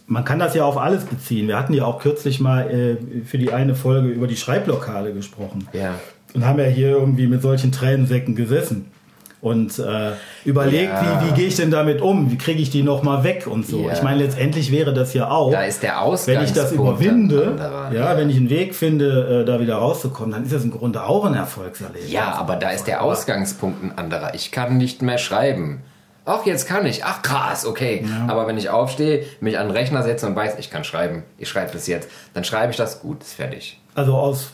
man 0.08 0.24
kann 0.26 0.40
das 0.40 0.56
ja 0.56 0.64
auf 0.66 0.78
alles 0.78 1.04
beziehen. 1.06 1.48
Wir 1.48 1.58
hatten 1.60 1.74
ja 1.74 1.86
auch 1.86 2.00
kürzlich 2.00 2.40
mal 2.40 2.70
äh, 2.72 3.24
für 3.26 3.38
die 3.38 3.52
eine 3.52 3.76
Folge 3.76 4.08
über 4.08 4.28
die 4.28 4.38
Schreiblokale 4.38 5.14
gesprochen. 5.14 5.68
Ja. 5.74 5.96
Und 6.34 6.46
haben 6.46 6.60
ja 6.60 6.66
hier 6.66 6.90
irgendwie 6.92 7.28
mit 7.28 7.42
solchen 7.42 7.72
Tränensäcken 7.72 8.36
gesessen. 8.36 8.92
Und 9.40 9.78
äh, 9.80 10.12
überlegt, 10.46 10.92
Ja. 10.94 11.22
wie, 11.24 11.30
wie 11.30 11.34
gehe 11.36 11.48
ich 11.48 11.56
denn 11.56 11.70
damit 11.72 12.02
um? 12.02 12.32
Wie 12.32 12.38
kriege 12.38 12.60
ich 12.60 12.70
die 12.72 12.82
nochmal 12.84 13.24
weg 13.24 13.46
und 13.48 13.68
so. 13.68 13.86
Ja. 13.88 13.94
Ich 13.94 14.02
meine, 14.02 14.24
letztendlich 14.24 14.72
wäre 14.72 14.94
das 14.94 15.14
ja 15.14 15.30
auch, 15.30 15.52
Da 15.52 15.62
ist 15.64 15.84
der 15.84 16.00
wenn 16.26 16.44
ich 16.44 16.54
das 16.54 16.72
überwinde, 16.72 17.48
anderer. 17.52 17.92
ja, 17.94 18.18
wenn 18.18 18.30
ich 18.32 18.38
einen 18.38 18.50
Weg 18.50 18.74
finde, 18.76 19.42
äh, 19.44 19.46
da 19.46 19.60
wieder 19.60 19.76
rauszukommen, 19.76 20.32
dann 20.32 20.44
ist 20.44 20.54
das 20.54 20.64
im 20.64 20.72
Grunde 20.72 21.04
auch 21.04 21.24
ein 21.26 21.36
Erfolgserlebnis. 21.36 22.12
Ja, 22.12 22.34
aber 22.34 22.56
da 22.56 22.72
ist 22.72 22.88
der 22.88 23.04
Ausgangspunkt 23.04 23.84
ein 23.84 23.98
anderer. 23.98 24.34
Ich 24.34 24.52
kann 24.52 24.78
nicht 24.78 25.02
mehr 25.04 25.18
schreiben. 25.20 25.82
Ach, 26.28 26.46
jetzt 26.46 26.68
kann 26.68 26.86
ich. 26.86 27.06
Ach, 27.06 27.22
krass, 27.22 27.66
okay. 27.66 28.06
Aber 28.28 28.48
wenn 28.48 28.58
ich 28.58 28.70
aufstehe, 28.70 29.26
mich 29.40 29.58
an 29.58 29.68
den 29.68 29.76
Rechner 29.76 30.04
setze 30.04 30.28
und 30.28 30.36
weiß, 30.36 30.60
ich 30.60 30.70
kann 30.70 30.84
schreiben, 30.84 31.24
ich 31.38 31.48
schreibe 31.48 31.72
das 31.72 31.88
jetzt, 31.88 32.10
dann 32.34 32.44
schreibe 32.44 32.72
ich 32.72 32.78
das 32.78 33.00
gut, 33.00 33.22
ist 33.24 33.34
fertig. 33.34 33.80
Also 33.96 34.16
aus 34.16 34.52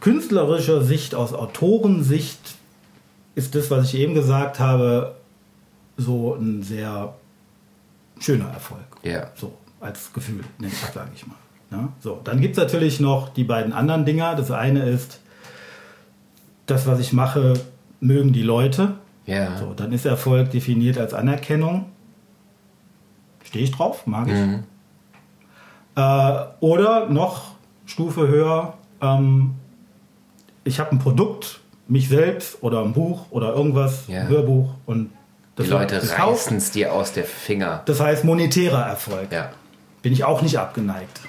künstlerischer 0.00 0.82
Sicht, 0.82 1.14
aus 1.14 1.34
Autorensicht 1.34 2.40
ist 3.34 3.54
das, 3.54 3.70
was 3.70 3.92
ich 3.92 4.00
eben 4.00 4.14
gesagt 4.14 4.58
habe, 4.58 5.16
so 5.98 6.34
ein 6.34 6.62
sehr 6.62 7.14
schöner 8.18 8.48
Erfolg. 8.48 8.84
Ja. 9.02 9.30
So 9.34 9.52
als 9.80 10.12
Gefühl, 10.14 10.44
sage 10.94 11.10
ich 11.14 11.26
mal. 11.26 11.36
Ja, 11.70 11.88
so, 12.00 12.20
dann 12.24 12.40
gibt 12.40 12.56
es 12.56 12.62
natürlich 12.62 13.00
noch 13.00 13.28
die 13.28 13.44
beiden 13.44 13.72
anderen 13.72 14.04
Dinger. 14.04 14.34
Das 14.34 14.50
eine 14.50 14.88
ist, 14.88 15.20
das, 16.66 16.86
was 16.86 17.00
ich 17.00 17.12
mache, 17.12 17.54
mögen 18.00 18.32
die 18.32 18.42
Leute. 18.42 18.94
Ja. 19.26 19.56
So, 19.56 19.72
dann 19.74 19.92
ist 19.92 20.04
Erfolg 20.04 20.50
definiert 20.50 20.98
als 20.98 21.14
Anerkennung. 21.14 21.86
Stehe 23.42 23.64
ich 23.64 23.70
drauf, 23.72 24.06
mag 24.06 24.28
ich. 24.28 24.34
Mhm. 24.34 24.64
Äh, 25.96 26.34
oder 26.60 27.08
noch 27.08 27.52
Stufe 27.86 28.28
höher, 28.28 28.74
ähm, 29.00 29.54
ich 30.64 30.80
habe 30.80 30.92
ein 30.92 30.98
Produkt, 30.98 31.60
mich 31.86 32.08
selbst 32.08 32.62
oder 32.62 32.80
ein 32.82 32.92
Buch 32.94 33.26
oder 33.30 33.54
irgendwas, 33.54 34.04
Ja. 34.08 34.22
ein 34.22 34.28
Hörbuch 34.28 34.70
und 34.86 35.10
das 35.56 35.66
Die 35.66 35.72
Leute 35.72 36.02
reißen 36.18 36.56
es 36.56 36.70
dir 36.70 36.92
aus 36.92 37.12
der 37.12 37.24
Finger. 37.24 37.82
Das 37.84 38.00
heißt 38.00 38.24
monetärer 38.24 38.84
Erfolg. 38.86 39.30
Ja. 39.30 39.50
Bin 40.02 40.12
ich 40.12 40.24
auch 40.24 40.42
nicht 40.42 40.58
abgeneigt. 40.58 41.20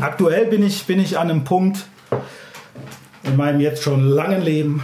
Aktuell 0.00 0.46
bin 0.46 0.64
ich, 0.64 0.84
bin 0.86 1.00
ich 1.00 1.18
an 1.18 1.30
einem 1.30 1.44
Punkt 1.44 1.86
in 3.22 3.36
meinem 3.36 3.60
jetzt 3.60 3.82
schon 3.82 4.04
langen 4.04 4.42
Leben, 4.42 4.82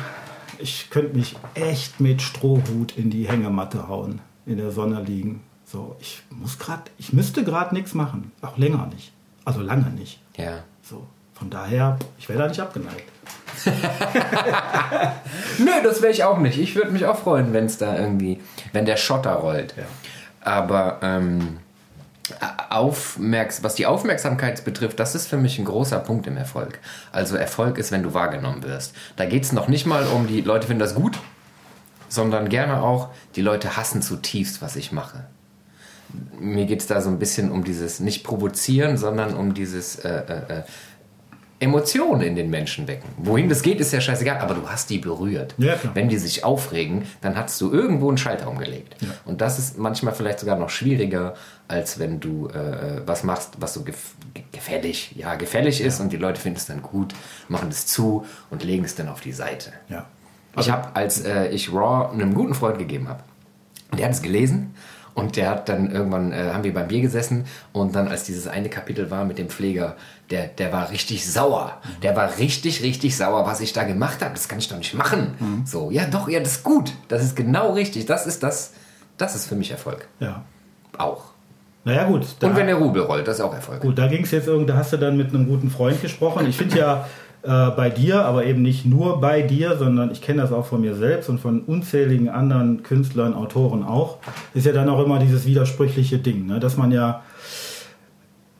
ich 0.58 0.90
könnte 0.90 1.16
mich 1.16 1.36
echt 1.54 2.00
mit 2.00 2.22
Strohhut 2.22 2.96
in 2.96 3.10
die 3.10 3.28
Hängematte 3.28 3.88
hauen, 3.88 4.20
in 4.46 4.56
der 4.56 4.70
Sonne 4.70 5.02
liegen. 5.02 5.42
So, 5.64 5.96
ich 6.00 6.22
muss 6.30 6.58
gerade, 6.58 6.84
ich 6.98 7.12
müsste 7.12 7.44
gerade 7.44 7.74
nichts 7.74 7.94
machen, 7.94 8.32
auch 8.40 8.56
länger 8.56 8.86
nicht, 8.86 9.12
also 9.44 9.60
lange 9.60 9.90
nicht. 9.90 10.20
Ja. 10.36 10.64
So, 10.82 11.06
von 11.34 11.50
daher, 11.50 11.98
ich 12.18 12.28
wäre 12.28 12.38
da 12.40 12.48
nicht 12.48 12.60
abgeneigt. 12.60 13.04
Nö, 15.58 15.70
das 15.82 16.00
wäre 16.00 16.12
ich 16.12 16.24
auch 16.24 16.38
nicht. 16.38 16.58
Ich 16.58 16.74
würde 16.74 16.90
mich 16.90 17.04
auch 17.06 17.18
freuen, 17.18 17.52
wenn 17.52 17.66
es 17.66 17.76
da 17.76 17.98
irgendwie, 17.98 18.40
wenn 18.72 18.86
der 18.86 18.96
Schotter 18.96 19.34
rollt. 19.34 19.74
Ja. 19.76 19.84
Aber 20.40 20.98
ähm, 21.02 21.58
Aufmerks 22.70 23.62
was 23.62 23.74
die 23.74 23.86
Aufmerksamkeit 23.86 24.64
betrifft, 24.64 25.00
das 25.00 25.14
ist 25.14 25.28
für 25.28 25.36
mich 25.36 25.58
ein 25.58 25.64
großer 25.64 25.98
Punkt 26.00 26.26
im 26.26 26.36
Erfolg. 26.36 26.78
Also 27.12 27.36
Erfolg 27.36 27.78
ist, 27.78 27.92
wenn 27.92 28.02
du 28.02 28.14
wahrgenommen 28.14 28.62
wirst. 28.62 28.94
Da 29.16 29.24
geht 29.24 29.44
es 29.44 29.52
noch 29.52 29.68
nicht 29.68 29.86
mal 29.86 30.06
um 30.06 30.26
die 30.26 30.40
Leute 30.40 30.66
finden 30.66 30.80
das 30.80 30.94
gut, 30.94 31.18
sondern 32.08 32.48
gerne 32.48 32.82
auch, 32.82 33.10
die 33.36 33.42
Leute 33.42 33.76
hassen 33.76 34.02
zutiefst, 34.02 34.62
was 34.62 34.76
ich 34.76 34.92
mache. 34.92 35.24
Mir 36.38 36.64
geht 36.64 36.80
es 36.80 36.86
da 36.86 37.00
so 37.02 37.10
ein 37.10 37.18
bisschen 37.18 37.50
um 37.50 37.64
dieses 37.64 38.00
nicht 38.00 38.24
provozieren, 38.24 38.96
sondern 38.96 39.34
um 39.34 39.52
dieses 39.52 39.96
äh, 39.96 40.08
äh, 40.08 40.58
äh, 40.58 40.62
Emotionen 41.60 42.22
in 42.22 42.36
den 42.36 42.50
Menschen 42.50 42.86
wecken. 42.86 43.08
Wohin 43.16 43.48
das 43.48 43.62
geht, 43.62 43.80
ist 43.80 43.92
ja 43.92 44.00
scheißegal, 44.00 44.38
aber 44.38 44.54
du 44.54 44.68
hast 44.68 44.90
die 44.90 44.98
berührt. 44.98 45.54
Ja. 45.58 45.74
Wenn 45.92 46.08
die 46.08 46.16
sich 46.16 46.44
aufregen, 46.44 47.02
dann 47.20 47.36
hast 47.36 47.60
du 47.60 47.72
irgendwo 47.72 48.08
einen 48.08 48.18
Schalter 48.18 48.48
umgelegt. 48.48 48.94
Und 49.24 49.40
das 49.40 49.58
ist 49.58 49.76
manchmal 49.76 50.14
vielleicht 50.14 50.38
sogar 50.38 50.56
noch 50.56 50.70
schwieriger, 50.70 51.34
als 51.66 51.98
wenn 51.98 52.20
du 52.20 52.48
äh, 52.48 53.02
was 53.04 53.24
machst, 53.24 53.54
was 53.58 53.74
so 53.74 53.82
gef 53.82 54.14
gefällig, 54.52 55.12
ja, 55.16 55.34
gefällig 55.34 55.80
ist 55.80 56.00
und 56.00 56.12
die 56.12 56.16
Leute 56.16 56.40
finden 56.40 56.58
es 56.58 56.66
dann 56.66 56.82
gut, 56.82 57.12
machen 57.48 57.68
es 57.70 57.86
zu 57.86 58.24
und 58.50 58.62
legen 58.64 58.84
es 58.84 58.94
dann 58.94 59.08
auf 59.08 59.20
die 59.20 59.32
Seite. 59.32 59.72
Ja. 59.88 60.06
Ich 60.56 60.70
habe, 60.70 60.94
als 60.94 61.24
äh, 61.24 61.48
ich 61.48 61.72
Raw 61.72 62.12
einem 62.12 62.34
guten 62.34 62.54
Freund 62.54 62.78
gegeben 62.78 63.08
habe, 63.08 63.22
der 63.96 64.06
hat 64.06 64.12
es 64.12 64.22
gelesen 64.22 64.74
und 65.14 65.36
der 65.36 65.50
hat 65.50 65.68
dann 65.68 65.90
irgendwann, 65.90 66.32
äh, 66.32 66.50
haben 66.52 66.64
wir 66.64 66.72
beim 66.72 66.88
Bier 66.88 67.00
gesessen 67.00 67.44
und 67.72 67.94
dann, 67.94 68.08
als 68.08 68.24
dieses 68.24 68.46
eine 68.46 68.68
Kapitel 68.68 69.10
war 69.10 69.24
mit 69.24 69.38
dem 69.38 69.48
Pfleger, 69.48 69.96
der, 70.30 70.48
der 70.48 70.72
war 70.72 70.90
richtig 70.90 71.30
sauer. 71.30 71.78
Der 72.02 72.14
war 72.16 72.38
richtig, 72.38 72.82
richtig 72.82 73.16
sauer, 73.16 73.46
was 73.46 73.60
ich 73.60 73.72
da 73.72 73.84
gemacht 73.84 74.22
habe. 74.22 74.34
Das 74.34 74.48
kann 74.48 74.58
ich 74.58 74.68
doch 74.68 74.76
nicht 74.76 74.94
machen. 74.94 75.62
So, 75.64 75.90
ja 75.90 76.04
doch, 76.06 76.28
ja, 76.28 76.40
das 76.40 76.56
ist 76.56 76.64
gut. 76.64 76.92
Das 77.08 77.22
ist 77.22 77.34
genau 77.34 77.72
richtig. 77.72 78.06
Das 78.06 78.26
ist 78.26 78.42
das, 78.42 78.74
das 79.16 79.34
ist 79.34 79.46
für 79.46 79.54
mich 79.56 79.70
Erfolg. 79.70 80.06
Ja. 80.20 80.44
Auch. 80.96 81.24
Naja, 81.84 82.04
gut. 82.04 82.26
Und 82.42 82.56
wenn 82.56 82.66
der 82.66 82.76
Rubel 82.76 83.02
rollt, 83.02 83.26
das 83.26 83.38
ist 83.38 83.44
auch 83.44 83.54
Erfolg. 83.54 83.80
Gut, 83.80 83.96
da 83.96 84.08
ging 84.08 84.22
es 84.24 84.30
jetzt 84.30 84.46
irgendwie, 84.46 84.66
da 84.66 84.76
hast 84.76 84.92
du 84.92 84.98
dann 84.98 85.16
mit 85.16 85.28
einem 85.28 85.46
guten 85.46 85.70
Freund 85.70 86.02
gesprochen. 86.02 86.46
Ich 86.46 86.56
finde 86.56 86.78
ja 86.78 87.06
äh, 87.42 87.70
bei 87.70 87.88
dir, 87.88 88.24
aber 88.24 88.44
eben 88.44 88.62
nicht 88.62 88.84
nur 88.84 89.20
bei 89.20 89.42
dir, 89.42 89.76
sondern 89.78 90.10
ich 90.10 90.20
kenne 90.20 90.42
das 90.42 90.52
auch 90.52 90.66
von 90.66 90.80
mir 90.80 90.94
selbst 90.94 91.28
und 91.28 91.38
von 91.38 91.62
unzähligen 91.62 92.28
anderen 92.28 92.82
Künstlern, 92.82 93.32
Autoren 93.32 93.84
auch, 93.84 94.18
ist 94.54 94.66
ja 94.66 94.72
dann 94.72 94.88
auch 94.88 95.02
immer 95.02 95.18
dieses 95.18 95.46
widersprüchliche 95.46 96.18
Ding, 96.18 96.46
ne? 96.46 96.60
dass 96.60 96.76
man 96.76 96.90
ja, 96.90 97.22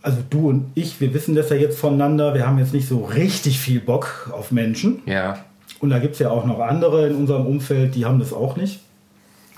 also 0.08 0.22
du 0.30 0.48
und 0.48 0.70
ich, 0.74 1.02
wir 1.02 1.12
wissen 1.12 1.34
das 1.34 1.50
ja 1.50 1.56
jetzt 1.56 1.78
voneinander, 1.78 2.32
wir 2.32 2.46
haben 2.46 2.58
jetzt 2.58 2.72
nicht 2.72 2.88
so 2.88 3.04
richtig 3.04 3.60
viel 3.60 3.78
Bock 3.78 4.30
auf 4.32 4.50
Menschen. 4.50 5.02
Ja. 5.04 5.38
Und 5.80 5.90
da 5.90 5.98
gibt 5.98 6.14
es 6.14 6.18
ja 6.18 6.30
auch 6.30 6.46
noch 6.46 6.60
andere 6.60 7.08
in 7.08 7.14
unserem 7.14 7.44
Umfeld, 7.46 7.94
die 7.94 8.06
haben 8.06 8.18
das 8.18 8.32
auch 8.32 8.56
nicht. 8.56 8.80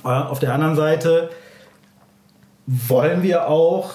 Äh, 0.04 0.08
Auf 0.08 0.40
der 0.40 0.52
anderen 0.52 0.74
Seite 0.74 1.30
wollen 2.66 3.22
wir 3.22 3.46
auch 3.46 3.92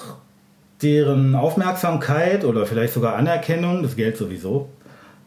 deren 0.80 1.34
Aufmerksamkeit 1.34 2.46
oder 2.46 2.64
vielleicht 2.64 2.94
sogar 2.94 3.16
Anerkennung, 3.16 3.82
das 3.82 3.96
Geld 3.96 4.16
sowieso, 4.16 4.70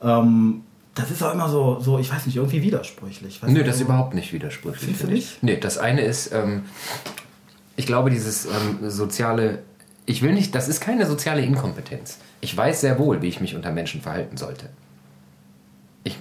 ähm, 0.01 0.61
das 0.95 1.11
ist 1.11 1.21
auch 1.21 1.33
immer 1.35 1.47
so, 1.47 1.79
so, 1.79 1.99
ich 1.99 2.11
weiß 2.11 2.25
nicht, 2.25 2.37
irgendwie 2.37 2.63
widersprüchlich. 2.63 3.43
Weißt 3.43 3.53
Nö, 3.53 3.63
das 3.63 3.75
ist 3.75 3.81
überhaupt 3.81 4.15
nicht 4.15 4.33
widersprüchlich. 4.33 4.97
Findest 4.97 5.03
du 5.03 5.11
ich. 5.11 5.37
Nee, 5.43 5.57
das 5.57 5.77
eine 5.77 6.01
ist, 6.01 6.33
ähm, 6.33 6.63
ich 7.75 7.85
glaube, 7.85 8.09
dieses 8.09 8.45
ähm, 8.45 8.89
soziale, 8.89 9.59
ich 10.10 10.24
will 10.24 10.34
nicht, 10.34 10.56
das 10.56 10.67
ist 10.67 10.82
keine 10.82 11.06
soziale 11.06 11.43
Inkompetenz. 11.43 12.17
Ich 12.41 12.58
weiß 12.58 12.82
sehr 12.82 12.98
wohl, 12.98 13.22
wie 13.22 13.28
ich 13.28 13.41
mich 13.41 13.56
unter 13.56 13.69
Menschen 13.69 14.02
verhalten 14.02 14.38
sollte. 14.38 14.65
Ich 16.04 16.17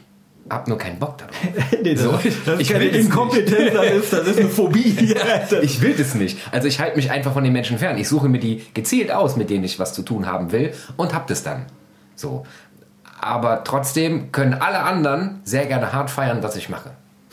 habe 0.50 0.68
nur 0.68 0.76
keinen 0.76 0.98
Bock 0.98 1.16
darauf. 1.16 1.34
nee, 1.82 1.94
das, 1.94 2.02
So, 2.02 2.12
das 2.44 2.60
ich 2.60 2.68
keine 2.68 2.84
will 2.84 2.94
Inkompetenz, 2.94 3.50
nicht. 3.58 3.74
das 3.74 3.90
ist, 3.92 4.12
das 4.12 4.28
ist 4.28 4.38
eine 4.40 4.48
Phobie. 4.50 4.94
Ich 5.62 5.80
will 5.80 5.94
das 5.94 6.14
nicht. 6.14 6.36
Also 6.52 6.68
ich 6.68 6.80
halte 6.80 6.96
mich 6.96 7.10
einfach 7.10 7.32
von 7.32 7.42
den 7.42 7.54
Menschen 7.54 7.78
fern. 7.78 7.96
Ich 7.96 8.10
suche 8.10 8.28
mir 8.28 8.38
die 8.38 8.62
gezielt 8.74 9.10
aus, 9.10 9.36
mit 9.36 9.48
denen 9.48 9.64
ich 9.64 9.78
was 9.78 9.94
zu 9.94 10.02
tun 10.02 10.26
haben 10.26 10.52
will 10.52 10.74
und 10.98 11.14
hab 11.14 11.26
das 11.26 11.42
dann. 11.42 11.64
So. 12.14 12.44
Aber 13.18 13.64
trotzdem 13.64 14.32
können 14.32 14.52
alle 14.52 14.80
anderen 14.80 15.40
sehr 15.44 15.64
gerne 15.64 15.94
hart 15.94 16.10
feiern, 16.10 16.42
was 16.42 16.56
ich 16.56 16.68
mache. 16.68 16.90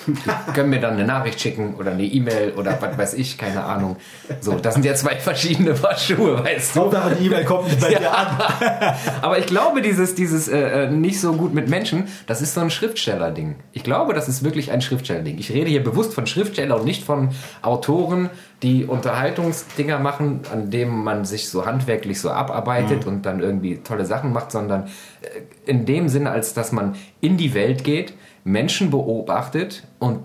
Die 0.08 0.14
können 0.54 0.70
mir 0.70 0.80
dann 0.80 0.94
eine 0.94 1.06
Nachricht 1.06 1.40
schicken 1.40 1.76
oder 1.76 1.92
eine 1.92 2.04
E-Mail 2.04 2.54
oder 2.54 2.78
was 2.82 2.98
weiß 2.98 3.14
ich, 3.16 3.38
keine 3.38 3.64
Ahnung. 3.64 3.98
So, 4.42 4.54
das 4.56 4.76
sind 4.76 4.86
ja 4.86 4.94
zwei 4.96 5.16
verschiedene 5.16 5.74
Paar 5.74 5.98
Schuhe, 5.98 6.44
weißt 6.44 6.76
du. 6.76 6.82
Hauptsache 6.82 7.16
die 7.16 7.26
E-Mail 7.28 7.46
kommt 7.46 7.68
nicht 7.68 7.80
bei 7.80 7.90
dir 7.96 8.16
an. 8.16 8.28
Aber 9.22 9.40
ich 9.40 9.46
glaube, 9.46 9.82
dieses, 9.82 10.16
dieses 10.16 10.48
äh, 10.48 10.86
äh, 10.86 10.90
nicht 10.90 11.20
so 11.20 11.34
gut 11.34 11.54
mit 11.54 11.70
Menschen, 11.70 12.08
das 12.28 12.42
ist 12.42 12.54
so 12.54 12.62
ein 12.62 12.70
Schriftsteller-Ding. 12.70 13.56
Ich 13.72 13.84
glaube, 13.84 14.14
das 14.14 14.28
ist 14.28 14.44
wirklich 14.44 14.72
ein 14.72 14.82
Schriftsteller-Ding. 14.82 15.38
Ich 15.38 15.52
rede 15.52 15.70
hier 15.70 15.84
bewusst 15.84 16.14
von 16.14 16.28
Schriftsteller 16.28 16.80
und 16.80 16.86
nicht 16.86 17.04
von 17.04 17.30
Autoren, 17.62 18.30
die 18.64 18.86
Unterhaltungsdinger 18.86 20.00
machen, 20.00 20.42
an 20.52 20.72
denen 20.72 21.04
man 21.04 21.26
sich 21.26 21.50
so 21.50 21.66
handwerklich 21.66 22.22
so 22.22 22.30
abarbeitet 22.30 23.06
und 23.06 23.26
dann 23.26 23.40
irgendwie 23.40 23.78
tolle 23.78 24.06
Sachen 24.06 24.32
macht, 24.32 24.52
sondern 24.52 24.86
äh, 25.22 25.70
in 25.70 25.86
dem 25.86 26.10
Sinne, 26.10 26.32
als 26.32 26.54
dass 26.54 26.72
man 26.72 26.96
in 27.22 27.38
die 27.38 27.54
Welt 27.54 27.84
geht, 27.84 28.14
Menschen 28.46 28.90
beobachtet 28.92 29.84
und 30.00 30.20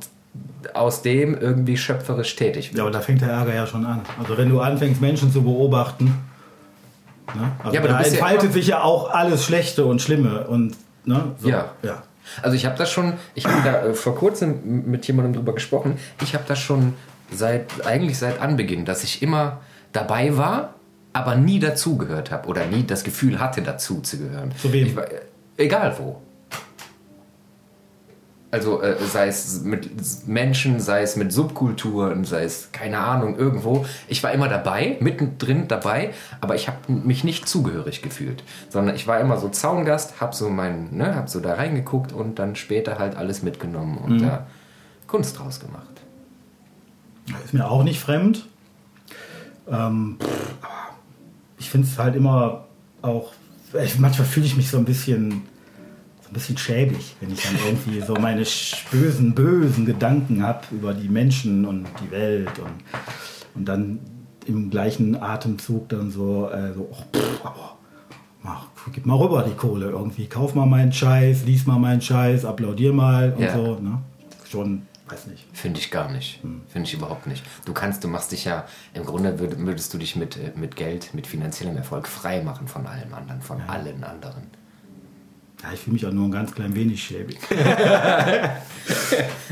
aus 0.74 1.02
dem 1.02 1.37
irgendwie 1.37 1.76
schöpferisch 1.76 2.37
tätig 2.37 2.68
wird. 2.68 2.78
Ja, 2.78 2.85
aber 2.85 2.92
da 2.92 3.00
fängt 3.00 3.22
der 3.22 3.30
Ärger 3.30 3.54
ja 3.54 3.66
schon 3.66 3.85
an. 3.85 4.02
Also 4.20 4.37
wenn 4.38 4.48
du 4.48 4.61
anfängst, 4.61 5.00
Menschen 5.00 5.33
zu 5.33 5.42
beobachten, 5.42 6.14
ne? 7.35 7.50
also 7.64 7.74
Ja, 7.74 7.80
aber 7.80 7.88
da 7.88 8.00
ja 8.00 8.06
entfaltet 8.06 8.44
immer- 8.44 8.52
sich 8.52 8.66
ja 8.68 8.83
auch 8.83 9.11
alles 9.11 9.44
Schlechte 9.44 9.85
und 9.87 10.00
Schlimme 10.02 10.46
und 10.46 10.76
ne? 11.04 11.33
so, 11.38 11.48
Ja. 11.48 11.70
ja. 11.83 12.02
Also 12.42 12.54
ich 12.54 12.64
habe 12.66 12.76
das 12.78 12.92
schon, 12.92 13.14
ich 13.35 13.44
habe 13.46 13.62
da 13.64 13.87
äh, 13.87 13.94
vor 13.94 14.14
kurzem 14.14 14.85
mit 14.88 15.06
jemandem 15.09 15.33
drüber 15.33 15.52
gesprochen. 15.54 15.96
Ich 16.22 16.35
habe 16.35 16.44
das 16.46 16.61
schon 16.61 16.92
seit 17.33 17.85
eigentlich 17.87 18.18
seit 18.18 18.40
Anbeginn, 18.40 18.85
dass 18.85 19.02
ich 19.02 19.22
immer 19.22 19.59
dabei 19.92 20.37
war, 20.37 20.74
aber 21.12 21.35
nie 21.35 21.59
dazugehört 21.59 22.30
habe 22.30 22.46
oder 22.48 22.66
nie 22.66 22.85
das 22.87 23.02
Gefühl 23.02 23.40
hatte, 23.40 23.62
dazu 23.62 24.00
zu 24.02 24.18
gehören. 24.18 24.52
Zu 24.61 24.72
wem? 24.72 24.87
Ich 24.87 24.94
war, 24.94 25.11
äh, 25.11 25.22
egal 25.56 25.96
wo. 25.98 26.20
Also 28.52 28.82
äh, 28.82 28.96
sei 29.12 29.28
es 29.28 29.62
mit 29.62 30.26
Menschen, 30.26 30.80
sei 30.80 31.02
es 31.02 31.14
mit 31.14 31.32
Subkulturen, 31.32 32.24
sei 32.24 32.42
es 32.42 32.72
keine 32.72 32.98
Ahnung, 32.98 33.36
irgendwo. 33.38 33.86
Ich 34.08 34.24
war 34.24 34.32
immer 34.32 34.48
dabei, 34.48 34.96
mittendrin 35.00 35.68
dabei, 35.68 36.12
aber 36.40 36.56
ich 36.56 36.66
habe 36.66 36.78
mich 36.92 37.22
nicht 37.22 37.48
zugehörig 37.48 38.02
gefühlt. 38.02 38.42
Sondern 38.68 38.96
ich 38.96 39.06
war 39.06 39.20
immer 39.20 39.38
so 39.38 39.48
Zaungast, 39.50 40.20
hab 40.20 40.34
so 40.34 40.48
mein, 40.50 40.88
ne, 40.96 41.14
hab 41.14 41.28
so 41.28 41.38
da 41.38 41.54
reingeguckt 41.54 42.12
und 42.12 42.40
dann 42.40 42.56
später 42.56 42.98
halt 42.98 43.14
alles 43.16 43.42
mitgenommen 43.44 43.98
und 43.98 44.16
Mhm. 44.16 44.22
da 44.22 44.46
Kunst 45.06 45.38
draus 45.38 45.60
gemacht. 45.60 45.86
Ist 47.44 47.54
mir 47.54 47.70
auch 47.70 47.84
nicht 47.84 48.00
fremd. 48.00 48.46
Ähm, 49.70 50.16
pff, 50.20 50.54
aber 50.62 50.96
ich 51.58 51.70
finde 51.70 51.86
es 51.86 51.96
halt 51.98 52.16
immer 52.16 52.64
auch. 53.02 53.32
Ich, 53.84 53.98
manchmal 54.00 54.26
fühle 54.26 54.46
ich 54.46 54.56
mich 54.56 54.68
so 54.68 54.78
ein 54.78 54.84
bisschen 54.84 55.42
ein 56.31 56.35
bisschen 56.35 56.57
schäbig, 56.57 57.16
wenn 57.21 57.33
ich 57.33 57.43
dann 57.43 57.57
irgendwie 57.66 58.01
so 58.01 58.14
meine 58.14 58.45
bösen, 58.93 59.35
bösen 59.35 59.85
Gedanken 59.85 60.43
habe 60.45 60.61
über 60.71 60.95
die 60.95 61.09
Menschen 61.09 61.64
und 61.66 61.87
die 62.01 62.11
Welt 62.12 62.57
und, 62.59 62.85
und 63.57 63.64
dann 63.64 63.99
im 64.47 64.71
gleichen 64.71 65.21
Atemzug 65.21 65.88
dann 65.88 66.11
so, 66.11 66.49
äh, 66.51 66.73
so 66.73 66.88
ach, 66.93 67.05
pff, 67.14 67.45
aber 67.45 67.79
mach, 68.43 68.66
gib 68.93 69.07
mal 69.07 69.16
rüber 69.16 69.43
die 69.43 69.55
Kohle 69.57 69.90
irgendwie, 69.90 70.27
kauf 70.27 70.55
mal 70.55 70.66
meinen 70.66 70.93
Scheiß, 70.93 71.45
lies 71.45 71.66
mal 71.66 71.79
meinen 71.79 72.01
Scheiß, 72.01 72.45
applaudier 72.45 72.93
mal 72.93 73.33
und 73.33 73.43
Ja. 73.43 73.55
so. 73.55 73.75
Ne? 73.81 73.99
Schon, 74.49 74.83
weiß 75.09 75.27
nicht. 75.27 75.47
Finde 75.53 75.81
ich 75.81 75.90
gar 75.90 76.11
nicht. 76.11 76.43
Hm. 76.43 76.62
Finde 76.69 76.88
ich 76.88 76.95
überhaupt 76.95 77.27
nicht. 77.27 77.45
Du 77.64 77.73
kannst, 77.73 78.03
du 78.05 78.09
machst 78.09 78.31
dich 78.33 78.45
ja, 78.45 78.64
im 78.95 79.05
Grunde 79.05 79.38
würd, 79.38 79.59
würdest 79.59 79.93
du 79.95 79.99
dich 79.99 80.14
mit, 80.14 80.37
äh, 80.37 80.53
mit 80.57 80.77
Geld, 80.77 81.12
mit 81.12 81.27
finanziellem 81.27 81.77
Erfolg 81.77 82.07
frei 82.09 82.43
machen 82.43 82.69
von 82.69 82.87
allem 82.87 83.12
anderen, 83.14 83.43
von 83.43 83.61
allen 83.62 84.05
anderen. 84.05 84.45
Ja, 85.62 85.73
ich 85.75 85.81
fühle 85.81 85.94
mich 85.94 86.07
auch 86.07 86.12
nur 86.12 86.27
ein 86.27 86.31
ganz 86.31 86.55
klein 86.55 86.75
wenig 86.75 87.03
schäbig. 87.03 87.38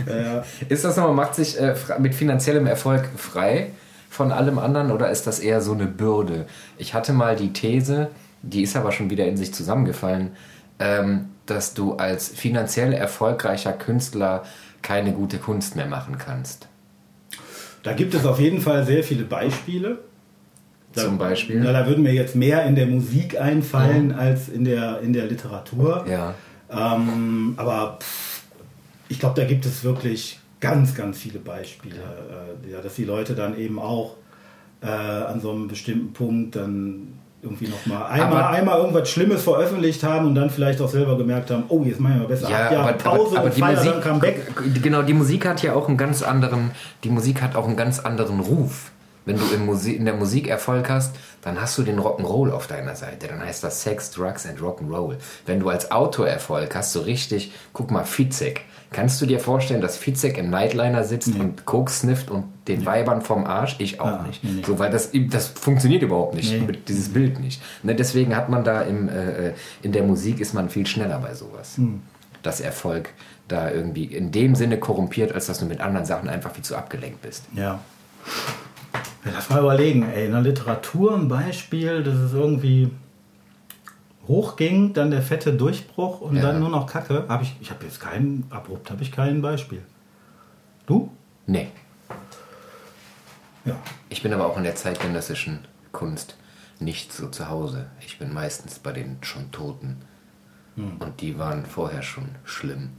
Ist 0.68 0.85
das 0.85 0.97
nochmal, 0.97 1.14
macht 1.14 1.35
sich 1.35 1.59
äh, 1.59 1.75
mit 1.99 2.14
finanziellem 2.14 2.66
Erfolg 2.66 3.09
frei 3.16 3.73
von 4.09 4.33
allem 4.33 4.59
anderen 4.59 4.90
oder 4.90 5.11
ist 5.11 5.27
das 5.27 5.38
eher 5.38 5.61
so 5.61 5.73
eine 5.73 5.87
Bürde? 5.87 6.47
Ich 6.79 6.94
hatte 6.94 7.12
mal 7.12 7.37
die 7.37 7.53
These, 7.53 8.09
die 8.42 8.62
ist 8.62 8.77
aber 8.77 8.92
schon 8.92 9.11
wieder 9.11 9.27
in 9.27 9.37
sich 9.37 9.53
zusammengefallen, 9.53 10.31
ähm, 10.79 11.27
dass 11.47 11.75
du 11.75 11.94
als 11.94 12.29
finanziell 12.29 12.92
erfolgreicher 12.92 13.73
Künstler 13.73 14.44
keine 14.83 15.12
gute 15.12 15.38
Kunst 15.38 15.77
mehr 15.77 15.87
machen 15.87 16.18
kannst. 16.18 16.68
Da 17.83 17.92
gibt 17.92 18.14
es 18.14 18.25
auf 18.27 18.38
jeden 18.38 18.61
Fall 18.61 18.85
sehr 18.85 19.05
viele 19.05 19.25
Beispiele. 19.25 19.99
Da, 20.98 21.04
Zum 21.04 21.18
Beispiel? 21.18 21.64
Ja, 21.64 21.72
da 21.72 21.87
würden 21.87 22.02
mir 22.02 22.12
jetzt 22.12 22.34
mehr 22.34 22.64
in 22.66 22.74
der 22.74 22.87
Musik 22.87 23.40
einfallen 23.40 24.12
als 24.12 24.48
in 24.48 24.64
der, 24.64 25.00
in 25.00 25.12
der 25.12 25.26
Literatur. 25.26 26.04
Ja. 26.11 26.34
Ähm, 26.70 27.54
aber 27.56 27.98
pff, 28.00 28.42
ich 29.08 29.18
glaube, 29.18 29.40
da 29.40 29.46
gibt 29.46 29.64
es 29.64 29.84
wirklich 29.84 30.38
ganz, 30.61 30.94
ganz 30.94 31.18
viele 31.18 31.38
Beispiele, 31.38 31.96
äh, 31.96 32.72
ja, 32.72 32.80
dass 32.80 32.94
die 32.94 33.04
Leute 33.04 33.34
dann 33.34 33.56
eben 33.58 33.78
auch 33.78 34.16
äh, 34.82 34.87
an 34.87 35.40
so 35.40 35.50
einem 35.52 35.68
bestimmten 35.68 36.12
Punkt 36.12 36.56
dann 36.56 37.08
irgendwie 37.40 37.68
nochmal 37.68 38.04
einmal, 38.11 38.42
Aber- 38.42 38.50
einmal 38.50 38.78
irgendwas 38.80 39.08
Schlimmes 39.08 39.42
veröffentlicht 39.44 40.02
haben 40.02 40.26
und 40.26 40.34
dann 40.34 40.50
vielleicht 40.50 40.80
auch 40.80 40.88
selber 40.88 41.16
gemerkt 41.16 41.50
haben, 41.52 41.64
oh, 41.68 41.84
jetzt 41.84 42.00
machen 42.00 42.20
wir 42.20 42.26
besser 42.28 42.46
acht 42.48 42.72
Jahre 42.72 42.92
Pause 42.94 43.40
und 43.40 43.54
die 43.56 43.61
feiern 43.61 43.76
Musik, 43.76 43.92
dann 43.92 44.02
Comeback. 44.02 44.52
genau, 44.82 45.02
die 45.02 45.14
Musik 45.14 45.46
hat 45.46 45.62
ja 45.62 45.74
auch 45.74 45.87
einen 45.88 45.96
ganz 45.96 46.22
anderen, 46.22 46.72
die 47.04 47.11
Musik 47.11 47.40
hat 47.40 47.54
auch 47.54 47.66
einen 47.68 47.76
ganz 47.76 48.00
anderen 48.00 48.40
Ruf. 48.40 48.90
Wenn 49.29 49.37
du 49.38 49.88
in 49.91 50.05
der 50.07 50.14
Musik 50.14 50.49
Erfolg 50.49 50.88
hast, 50.88 51.14
dann 51.43 51.61
hast 51.61 51.77
du 51.77 51.83
den 51.83 51.99
Rock'n'Roll 52.01 52.51
auf 52.51 52.67
deiner 52.67 52.97
Seite. 52.97 53.29
Dann 53.29 53.41
heißt 53.41 53.62
das 53.62 53.83
Sex, 53.83 54.11
Drugs 54.11 54.47
and 54.47 54.59
Rock'n'Roll. 54.61 55.17
Wenn 55.45 55.61
du 55.61 55.69
als 55.69 55.91
Autor 55.93 56.27
Erfolg 56.27 56.75
hast, 56.75 56.93
so 56.93 57.01
richtig, 57.03 57.53
guck 57.75 57.91
mal, 57.91 58.05
Fizek. 58.05 58.62
Kannst 58.91 59.21
du 59.21 59.27
dir 59.27 59.38
vorstellen, 59.38 59.83
dass 59.83 59.99
Fizek 59.99 60.38
im 60.38 60.49
Nightliner 60.49 61.05
sitzt 61.05 61.35
und 61.38 61.67
Coke 61.67 61.91
snifft 61.93 62.31
und 62.31 62.45
den 62.69 62.87
Weibern 62.87 63.21
vom 63.21 63.45
Arsch? 63.45 63.77
Ich 63.81 64.01
auch 64.01 64.07
Ah, 64.07 64.25
nicht. 64.27 64.43
nee, 64.43 64.51
nee. 64.57 64.62
So, 64.67 64.79
weil 64.79 64.91
das, 64.91 65.11
das 65.31 65.49
funktioniert 65.49 66.03
überhaupt 66.03 66.35
nicht, 66.35 66.51
Nee. 66.51 66.61
mit 66.61 66.88
dieses 66.88 67.11
Bild 67.12 67.38
nicht. 67.38 67.61
Ne, 67.83 67.95
deswegen 67.95 68.35
hat 68.35 68.49
man 68.49 68.64
da 68.64 68.81
im, 68.81 69.11
äh, 69.11 69.53
in 69.83 69.93
der 69.93 70.05
Musik 70.05 70.41
ist 70.41 70.55
man 70.55 70.71
viel 70.71 70.87
schneller 70.87 71.19
bei 71.19 71.35
sowas. 71.35 71.77
Hm. 71.77 72.01
Dass 72.43 72.62
Erfolg 72.62 73.11
da 73.47 73.71
irgendwie 73.71 74.05
in 74.05 74.33
dem 74.33 74.55
Sinne 74.55 74.79
korrumpiert, 74.79 75.33
als 75.33 75.49
dass 75.49 75.59
du 75.59 75.67
mit 75.67 75.83
anderen 75.83 76.07
Sachen 76.07 76.31
einfach 76.31 76.53
viel 76.55 76.64
zu 76.64 76.75
abgelenkt 76.75 77.21
bist. 77.21 77.45
Ja. 77.55 77.81
Ja. 79.29 79.35
Lass 79.35 79.51
mal 79.51 79.61
überlegen, 79.61 80.03
ey, 80.09 80.27
in 80.27 80.33
der 80.33 80.41
Literatur 80.43 81.14
ein 81.14 81.29
Beispiel, 81.29 82.03
dass 82.03 82.14
es 82.17 82.33
irgendwie 82.33 82.91
hochging, 84.27 84.93
dann 84.93 85.11
der 85.11 85.23
fette 85.23 85.53
Durchbruch 85.55 86.21
und 86.21 86.37
Ja. 86.37 86.43
dann 86.43 86.61
nur 86.61 86.69
noch 86.69 86.87
Kacke. 86.87 87.25
Hab 87.29 87.43
ich 87.43 87.57
ich 87.61 87.71
habe 87.71 87.85
jetzt 87.85 88.01
keinen, 88.01 88.45
abrupt 88.51 88.91
habe 88.91 89.03
ich 89.03 89.11
kein 89.12 89.41
Beispiel. 89.41 89.83
Du? 90.87 91.11
Nee. 91.47 91.69
Ja. 93.64 93.77
Ich 94.09 94.23
bin 94.23 94.33
aber 94.33 94.47
auch 94.47 94.57
in 94.57 94.64
der 94.64 94.75
zeitgenössischen 94.77 95.61
Kunst 95.93 96.37
nicht 96.81 97.12
so 97.12 97.29
zu 97.29 97.49
Hause. 97.49 97.87
Ich 98.07 98.19
bin 98.19 98.33
meistens 98.33 98.79
bei 98.79 98.93
den 98.93 99.19
schon 99.23 99.51
Toten. 99.51 99.97
Hm. 100.77 100.97
Und 100.99 101.21
die 101.21 101.38
waren 101.38 101.67
vorher 101.67 102.03
schon 102.03 102.27
schlimm. 102.45 102.91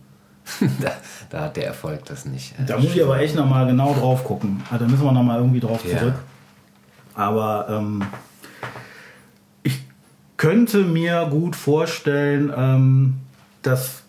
da, 0.81 0.91
da 1.29 1.41
hat 1.45 1.57
der 1.57 1.65
Erfolg 1.67 2.05
das 2.05 2.25
nicht. 2.25 2.53
äh, 2.59 2.65
Da 2.65 2.77
muss 2.77 2.95
ich 2.95 3.03
aber 3.03 3.19
echt 3.19 3.35
nochmal 3.35 3.67
genau 3.67 3.93
drauf 3.93 4.23
gucken. 4.23 4.61
Ah, 4.71 4.77
Da 4.77 4.85
müssen 4.85 5.03
wir 5.03 5.11
nochmal 5.11 5.37
irgendwie 5.39 5.59
drauf 5.59 5.83
Ja. 5.85 5.97
zurück. 5.99 6.15
Aber 7.15 7.67
ähm, 7.69 8.03
ich 9.63 9.79
könnte 10.37 10.79
mir 10.79 11.27
gut 11.29 11.55
vorstellen, 11.55 12.51
ähm, 12.55 13.15
dass. 13.61 14.03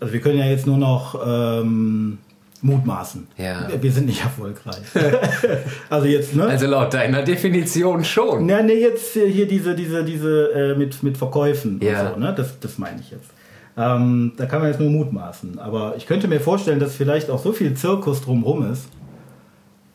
Also, 0.00 0.12
wir 0.12 0.20
können 0.20 0.38
ja 0.38 0.44
jetzt 0.46 0.66
nur 0.66 0.76
noch 0.76 1.18
ähm, 1.26 2.18
mutmaßen. 2.60 3.26
Ja. 3.36 3.68
Wir 3.80 3.90
sind 3.92 4.06
nicht 4.06 4.22
erfolgreich. 4.22 4.76
also, 5.90 6.06
jetzt, 6.06 6.34
ne? 6.36 6.44
Also 6.44 6.66
laut 6.66 6.92
deiner 6.92 7.22
Definition 7.22 8.04
schon. 8.04 8.46
Na, 8.46 8.60
ne, 8.62 8.74
jetzt 8.74 9.12
hier 9.14 9.46
diese, 9.48 9.74
diese, 9.74 10.04
diese 10.04 10.52
äh, 10.52 10.74
mit, 10.76 11.02
mit 11.02 11.16
Verkäufen 11.16 11.80
Ja. 11.82 12.12
so, 12.12 12.18
ne? 12.20 12.34
Das, 12.36 12.58
das 12.60 12.78
meine 12.78 13.00
ich 13.00 13.10
jetzt. 13.10 13.30
Ähm, 13.78 14.32
da 14.36 14.46
kann 14.46 14.60
man 14.60 14.70
jetzt 14.70 14.80
nur 14.80 14.90
mutmaßen. 14.90 15.58
Aber 15.60 15.94
ich 15.96 16.06
könnte 16.06 16.26
mir 16.26 16.40
vorstellen, 16.40 16.80
dass 16.80 16.96
vielleicht 16.96 17.30
auch 17.30 17.38
so 17.38 17.52
viel 17.52 17.74
Zirkus 17.74 18.20
drumherum 18.22 18.70
ist, 18.72 18.88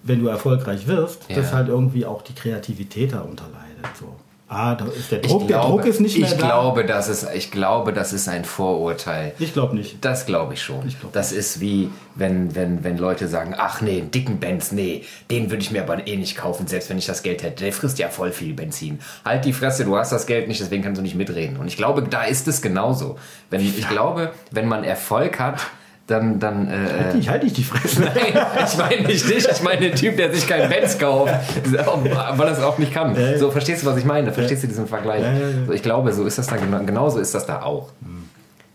wenn 0.03 0.19
du 0.21 0.27
erfolgreich 0.27 0.87
wirst, 0.87 1.29
Ja. 1.29 1.35
dass 1.35 1.53
halt 1.53 1.67
irgendwie 1.67 2.05
auch 2.05 2.21
die 2.21 2.33
Kreativität 2.33 3.13
darunter 3.13 3.45
leidet. 3.53 3.95
So. 3.97 4.05
Ah, 4.49 4.75
da 4.75 4.85
ist 4.85 5.11
der 5.11 5.23
Ich 5.23 5.31
Druck, 5.31 5.47
der 5.47 5.57
glaube, 5.57 5.69
Druck 5.69 5.85
ist 5.85 5.99
nicht 5.99 6.17
mehr 6.19 6.27
ich 6.27 6.37
da. 6.37 6.47
Glaube, 6.47 6.85
das 6.85 7.07
ist, 7.07 7.27
ich 7.33 7.49
glaube, 7.49 7.93
das 7.93 8.13
ist 8.13 8.27
ein 8.27 8.45
Vorurteil. 8.45 9.33
Ich 9.39 9.53
glaube 9.53 9.75
nicht. 9.75 10.03
Das 10.03 10.25
glaube 10.25 10.53
ich 10.53 10.61
schon. 10.61 10.87
Ich 10.87 10.99
glaub 10.99 11.11
das 11.13 11.31
ist 11.31 11.59
wie, 11.59 11.89
wenn, 12.15 12.53
wenn, 12.53 12.83
wenn 12.83 12.97
Leute 12.97 13.27
sagen, 13.27 13.55
ach 13.57 13.81
nee, 13.81 13.99
einen 13.99 14.11
dicken 14.11 14.39
Benz, 14.39 14.71
nee, 14.71 15.05
den 15.31 15.49
würde 15.49 15.63
ich 15.63 15.71
mir 15.71 15.81
aber 15.81 16.05
eh 16.07 16.17
nicht 16.17 16.37
kaufen, 16.37 16.67
selbst 16.67 16.89
wenn 16.89 16.97
ich 16.97 17.05
das 17.05 17.23
Geld 17.23 17.41
hätte. 17.41 17.63
Der 17.63 17.73
frisst 17.73 17.97
ja 17.99 18.09
voll 18.09 18.31
viel 18.31 18.53
Benzin. 18.53 18.99
Halt 19.25 19.45
die 19.45 19.53
Fresse, 19.53 19.85
du 19.85 19.97
hast 19.97 20.11
das 20.11 20.27
Geld 20.27 20.47
nicht, 20.47 20.59
deswegen 20.61 20.83
kannst 20.83 20.99
du 20.99 21.03
nicht 21.03 21.15
mitreden. 21.15 21.57
Und 21.57 21.67
ich 21.67 21.77
glaube, 21.77 22.03
da 22.03 22.23
ist 22.23 22.47
es 22.47 22.61
genauso. 22.61 23.17
Wenn, 23.49 23.61
ich 23.61 23.87
glaube, 23.89 24.33
wenn 24.51 24.67
man 24.67 24.83
Erfolg 24.83 25.39
hat, 25.39 25.61
dann, 26.07 26.39
dann 26.39 26.67
äh, 26.67 27.03
Halt 27.03 27.13
dich, 27.13 27.29
halt 27.29 27.43
dich 27.43 27.53
die 27.53 27.63
Fresse. 27.63 28.01
Nein, 28.15 28.45
ich 28.67 28.77
meine 28.77 29.07
nicht 29.07 29.29
dich, 29.29 29.47
ich 29.49 29.61
meine 29.63 29.79
den 29.81 29.95
Typ, 29.95 30.17
der 30.17 30.33
sich 30.33 30.47
keinen 30.47 30.69
Benz 30.69 30.97
kauft, 30.99 31.33
weil 31.71 32.47
er 32.47 32.51
es 32.51 32.59
auch 32.61 32.77
nicht 32.77 32.93
kann. 32.93 33.15
So, 33.37 33.51
verstehst 33.51 33.83
du, 33.83 33.87
was 33.87 33.97
ich 33.97 34.05
meine? 34.05 34.33
Verstehst 34.33 34.63
du 34.63 34.67
diesen 34.67 34.87
Vergleich? 34.87 35.23
So, 35.65 35.71
ich 35.71 35.81
glaube, 35.81 36.11
so 36.13 36.25
ist 36.25 36.37
das 36.37 36.47
genau, 36.47 36.79
genauso 36.83 37.19
ist 37.19 37.33
das 37.33 37.45
da 37.45 37.61
auch. 37.61 37.89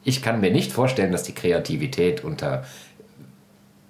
Ich 0.05 0.23
kann 0.23 0.41
mir 0.41 0.51
nicht 0.51 0.73
vorstellen, 0.73 1.13
dass 1.13 1.23
die 1.23 1.35
Kreativität 1.35 2.25
unter 2.25 2.65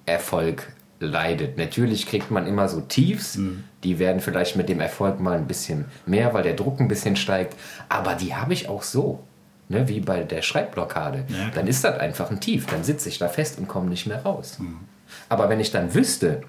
Erfolg 0.06 0.72
leidet. 1.00 1.58
Natürlich 1.58 2.06
kriegt 2.06 2.30
man 2.30 2.46
immer 2.46 2.68
so 2.68 2.80
Tiefs, 2.80 3.36
Mhm. 3.36 3.64
die 3.84 3.98
werden 4.00 4.20
vielleicht 4.20 4.56
mit 4.56 4.68
dem 4.68 4.80
Erfolg 4.80 5.20
mal 5.20 5.36
ein 5.36 5.46
bisschen 5.46 5.84
mehr, 6.06 6.34
weil 6.34 6.42
der 6.42 6.54
Druck 6.54 6.80
ein 6.80 6.88
bisschen 6.88 7.14
steigt, 7.14 7.54
aber 7.88 8.14
die 8.14 8.34
habe 8.34 8.52
ich 8.52 8.68
auch 8.68 8.82
so. 8.82 9.20
Ne, 9.70 9.86
wie 9.88 10.00
bei 10.00 10.22
der 10.22 10.40
Schreibblockade. 10.42 11.24
Ja, 11.28 11.50
dann 11.54 11.66
ist 11.66 11.84
das 11.84 11.98
einfach 11.98 12.30
ein 12.30 12.40
Tief. 12.40 12.66
Dann 12.66 12.84
sitze 12.84 13.08
ich 13.10 13.18
da 13.18 13.28
fest 13.28 13.58
und 13.58 13.68
komme 13.68 13.88
nicht 13.90 14.06
mehr 14.06 14.22
raus. 14.22 14.56
Mhm. 14.58 14.78
Aber 15.28 15.48
wenn 15.50 15.60
ich 15.60 15.70
dann 15.70 15.92
wüsste, 15.94 16.40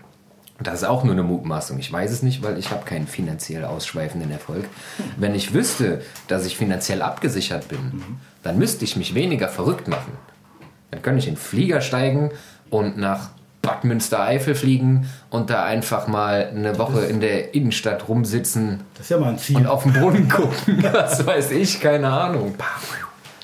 das 0.62 0.75
ist 0.75 0.84
auch 0.86 1.03
nur 1.03 1.13
eine 1.13 1.23
Mutmaßung, 1.23 1.79
ich 1.79 1.91
weiß 1.91 2.12
es 2.12 2.23
nicht, 2.23 2.43
weil 2.43 2.58
ich 2.58 2.71
habe 2.71 2.86
keinen 2.86 3.08
finanziell 3.08 3.65
ausschweifenden 3.65 4.29
Erfolg. 4.32 4.65
Wenn 5.17 5.34
ich 5.36 5.53
wüsste, 5.53 6.01
dass 6.27 6.45
ich 6.45 6.58
finanziell 6.58 7.01
abgesichert 7.01 7.67
bin, 7.69 7.79
Mhm. 7.79 8.17
dann 8.43 8.58
müsste 8.58 8.84
ich 8.86 8.95
mich 8.97 9.13
weniger 9.15 9.47
verrückt 9.49 9.88
machen. 9.88 10.13
Dann 10.91 11.01
könnte 11.01 11.19
ich 11.19 11.27
in 11.27 11.36
den 11.36 11.39
Flieger 11.39 11.79
steigen 11.82 12.32
und 12.69 12.97
nach 12.97 13.29
Bad 13.62 13.84
Münstereifel 13.84 14.55
fliegen 14.55 15.10
und 15.29 15.49
da 15.49 15.63
einfach 15.65 16.08
mal 16.08 16.47
eine 16.53 16.77
Woche 16.77 17.01
in 17.05 17.19
der 17.19 17.53
Innenstadt 17.53 18.08
rumsitzen 18.08 18.79
Das 18.95 19.03
ist 19.05 19.10
ja 19.12 19.17
mal 19.17 19.29
ein 19.29 19.38
Ziel. 19.38 19.58
und 19.58 19.67
auf 19.67 19.84
den 19.84 19.91
Brunnen 19.93 20.27
gucken. 20.29 20.84
Was 20.93 21.25
weiß 21.25 21.51
ich, 21.51 21.79
keine 21.82 22.08
Ahnung. 22.10 22.55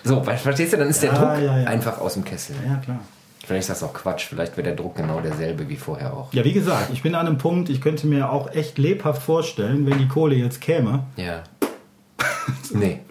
So, 0.06 0.22
verstehst 0.24 0.74
du, 0.74 0.78
dann 0.78 0.88
ist 0.90 1.02
der 1.04 1.12
Ja, 1.14 1.18
Druck 1.20 1.44
ja, 1.44 1.58
ja. 1.60 1.68
einfach 1.68 2.00
aus 2.00 2.14
dem 2.14 2.24
Kessel. 2.24 2.56
ja, 2.68 2.78
klar. 2.78 3.00
Vielleicht 3.46 3.62
ist 3.62 3.70
das 3.70 3.84
auch 3.84 3.94
Quatsch, 3.94 4.26
vielleicht 4.26 4.58
wäre 4.58 4.64
der 4.64 4.76
Druck 4.76 4.96
genau 4.96 5.20
derselbe 5.20 5.70
wie 5.70 5.76
vorher 5.76 6.14
auch. 6.14 6.34
Ja, 6.34 6.44
wie 6.44 6.54
gesagt, 6.54 6.90
ich 6.92 7.04
bin 7.04 7.14
an 7.14 7.28
einem 7.28 7.38
Punkt, 7.38 7.70
ich 7.70 7.80
könnte 7.80 8.08
mir 8.08 8.32
auch 8.32 8.52
echt 8.52 8.78
lebhaft 8.80 9.22
vorstellen, 9.22 9.86
wenn 9.86 10.00
die 10.00 10.08
Kohle 10.08 10.34
jetzt 10.36 10.62
käme. 10.62 11.04
Ja. 11.16 11.44
nee. 12.74 13.02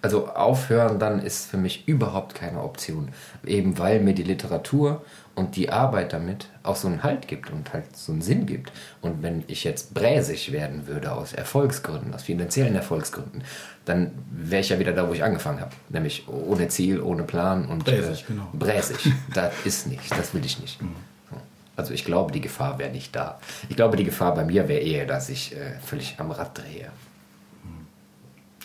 Also 0.00 0.26
aufhören 0.26 0.98
dann 0.98 1.20
ist 1.22 1.48
für 1.48 1.58
mich 1.58 1.86
überhaupt 1.86 2.34
keine 2.34 2.60
Option. 2.64 3.10
Eben 3.46 3.78
weil 3.78 4.00
mir 4.00 4.14
die 4.14 4.24
Literatur 4.24 5.04
und 5.36 5.54
die 5.54 5.70
Arbeit 5.70 6.12
damit 6.12 6.48
auch 6.64 6.74
so 6.74 6.88
einen 6.88 7.04
Halt 7.04 7.28
gibt 7.28 7.52
und 7.52 7.72
halt 7.72 7.96
so 7.96 8.10
einen 8.10 8.20
Sinn 8.20 8.46
gibt. 8.46 8.72
Und 9.00 9.22
wenn 9.22 9.44
ich 9.46 9.62
jetzt 9.62 9.94
bräsig 9.94 10.50
werden 10.50 10.88
würde 10.88 11.12
aus 11.12 11.32
Erfolgsgründen, 11.32 12.12
aus 12.14 12.24
finanziellen 12.24 12.74
Erfolgsgründen, 12.74 13.44
dann 13.84 14.12
wäre 14.30 14.60
ich 14.60 14.68
ja 14.68 14.78
wieder 14.78 14.92
da, 14.92 15.08
wo 15.08 15.12
ich 15.12 15.24
angefangen 15.24 15.60
habe. 15.60 15.72
Nämlich 15.88 16.28
ohne 16.28 16.68
Ziel, 16.68 17.00
ohne 17.00 17.24
Plan 17.24 17.66
und 17.66 17.84
Bräsig, 17.84 18.26
genau. 18.26 18.48
bräsig. 18.52 19.12
das 19.34 19.52
ist 19.64 19.86
nicht, 19.86 20.10
das 20.10 20.34
will 20.34 20.44
ich 20.44 20.60
nicht. 20.60 20.78
Also 21.74 21.94
ich 21.94 22.04
glaube, 22.04 22.32
die 22.32 22.40
Gefahr 22.40 22.78
wäre 22.78 22.90
nicht 22.90 23.16
da. 23.16 23.40
Ich 23.68 23.76
glaube, 23.76 23.96
die 23.96 24.04
Gefahr 24.04 24.34
bei 24.34 24.44
mir 24.44 24.68
wäre 24.68 24.80
eher, 24.80 25.06
dass 25.06 25.28
ich 25.30 25.56
äh, 25.56 25.78
völlig 25.84 26.16
am 26.18 26.30
Rad 26.30 26.58
drehe. 26.58 26.92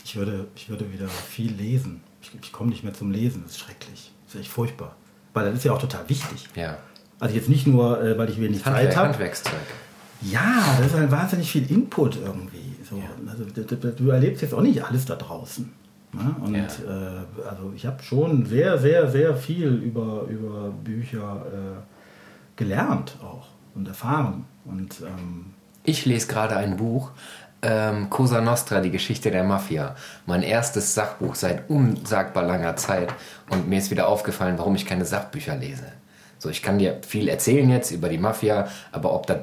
Ich 0.04 0.16
würde, 0.16 0.48
ich 0.56 0.70
würde 0.70 0.92
wieder 0.94 1.08
viel 1.08 1.52
lesen. 1.52 2.02
Ich, 2.22 2.32
ich 2.42 2.52
komme 2.52 2.70
nicht 2.70 2.84
mehr 2.84 2.94
zum 2.94 3.12
Lesen, 3.12 3.44
das 3.44 3.54
ist 3.54 3.60
schrecklich. 3.60 4.12
Das 4.26 4.36
ist 4.36 4.42
echt 4.42 4.52
furchtbar. 4.52 4.96
Weil 5.34 5.46
das 5.46 5.56
ist 5.56 5.66
ja 5.66 5.74
auch 5.74 5.82
total 5.82 6.08
wichtig. 6.08 6.48
Ja. 6.56 6.78
Also 7.20 7.36
jetzt 7.36 7.50
nicht 7.50 7.68
nur, 7.68 8.02
äh, 8.02 8.18
weil 8.18 8.30
ich 8.30 8.40
wenig 8.40 8.66
Handwerk, 8.66 8.88
Zeit 8.88 8.96
habe. 8.98 9.08
Handwerkszeug. 9.10 9.54
Ja, 10.22 10.76
das 10.78 10.88
ist 10.88 10.96
halt 10.96 11.12
wahnsinnig 11.12 11.52
viel 11.52 11.70
Input 11.72 12.18
irgendwie. 12.18 12.76
So. 12.90 13.02
Also, 13.30 13.44
d- 13.46 13.64
d- 13.64 13.76
d- 13.76 13.92
du 13.96 14.10
erlebst 14.10 14.42
jetzt 14.42 14.54
auch 14.54 14.62
nicht 14.62 14.84
alles 14.84 15.06
da 15.06 15.16
draußen. 15.16 15.72
Ne? 16.14 16.36
Und 16.44 16.56
äh, 16.56 17.46
also 17.48 17.74
ich 17.76 17.86
habe 17.86 18.02
schon 18.02 18.46
sehr, 18.46 18.78
sehr, 18.78 19.10
sehr 19.12 19.36
viel 19.36 19.68
über, 19.74 20.24
über 20.30 20.70
Bücher 20.84 21.46
äh, 21.48 21.82
gelernt 22.56 23.18
auch 23.22 23.48
und 23.76 23.88
erfahren. 23.88 24.46
Und 24.66 25.02
ähm, 25.02 25.54
Ich 25.84 26.06
lese 26.06 26.28
gerade 26.28 26.56
ein 26.56 26.78
Buch, 26.78 27.12
ähm, 27.62 28.10
Cosa 28.10 28.40
Nostra, 28.42 28.80
die 28.82 28.90
Geschichte 28.92 29.32
der 29.32 29.44
Mafia. 29.44 29.96
Mein 30.26 30.44
erstes 30.44 30.94
Sachbuch 30.96 31.36
seit 31.36 31.70
unsagbar 31.70 32.44
langer 32.44 32.76
Zeit. 32.78 33.14
Und 33.50 33.68
mir 33.68 33.78
ist 33.80 33.92
wieder 33.92 34.08
aufgefallen, 34.08 34.58
warum 34.58 34.76
ich 34.76 34.86
keine 34.86 35.06
Sachbücher 35.06 35.56
lese. 35.58 35.86
So, 36.40 36.50
ich 36.50 36.62
kann 36.64 36.80
dir 36.80 37.02
viel 37.06 37.28
erzählen 37.28 37.70
jetzt 37.70 37.92
über 37.92 38.10
die 38.10 38.18
Mafia, 38.20 38.68
aber 38.92 39.14
ob 39.14 39.28
das 39.28 39.40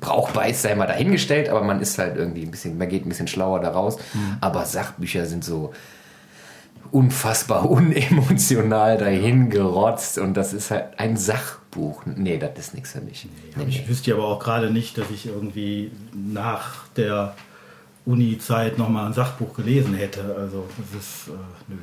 brauchbar 0.00 0.48
ist, 0.48 0.62
sei 0.62 0.74
mal 0.74 0.86
dahingestellt, 0.86 1.48
aber 1.48 1.62
man 1.62 1.80
ist 1.80 1.98
halt 1.98 2.16
irgendwie 2.16 2.42
ein 2.42 2.50
bisschen, 2.50 2.78
man 2.78 2.88
geht 2.88 3.06
ein 3.06 3.08
bisschen 3.08 3.28
schlauer 3.28 3.60
daraus. 3.60 3.98
Aber 4.40 4.64
Sachbücher 4.64 5.26
sind 5.26 5.44
so 5.44 5.72
unfassbar 6.90 7.68
unemotional 7.70 8.98
dahingerotzt 8.98 10.18
und 10.18 10.34
das 10.34 10.52
ist 10.52 10.70
halt 10.70 10.98
ein 10.98 11.16
Sachbuch. 11.16 12.02
Nee, 12.06 12.38
das 12.38 12.58
ist 12.58 12.74
nichts 12.74 12.92
für 12.92 13.00
mich. 13.00 13.26
Nee, 13.56 13.64
nee. 13.64 13.68
ich 13.68 13.88
wüsste 13.88 14.14
aber 14.14 14.26
auch 14.26 14.38
gerade 14.38 14.70
nicht, 14.70 14.98
dass 14.98 15.10
ich 15.10 15.26
irgendwie 15.26 15.90
nach 16.12 16.86
der 16.96 17.34
Uni-Zeit 18.06 18.78
nochmal 18.78 19.06
ein 19.06 19.12
Sachbuch 19.12 19.54
gelesen 19.54 19.94
hätte. 19.94 20.34
Also 20.38 20.66
das 20.78 21.02
ist, 21.02 21.28
äh, 21.28 21.32
nö, 21.68 21.76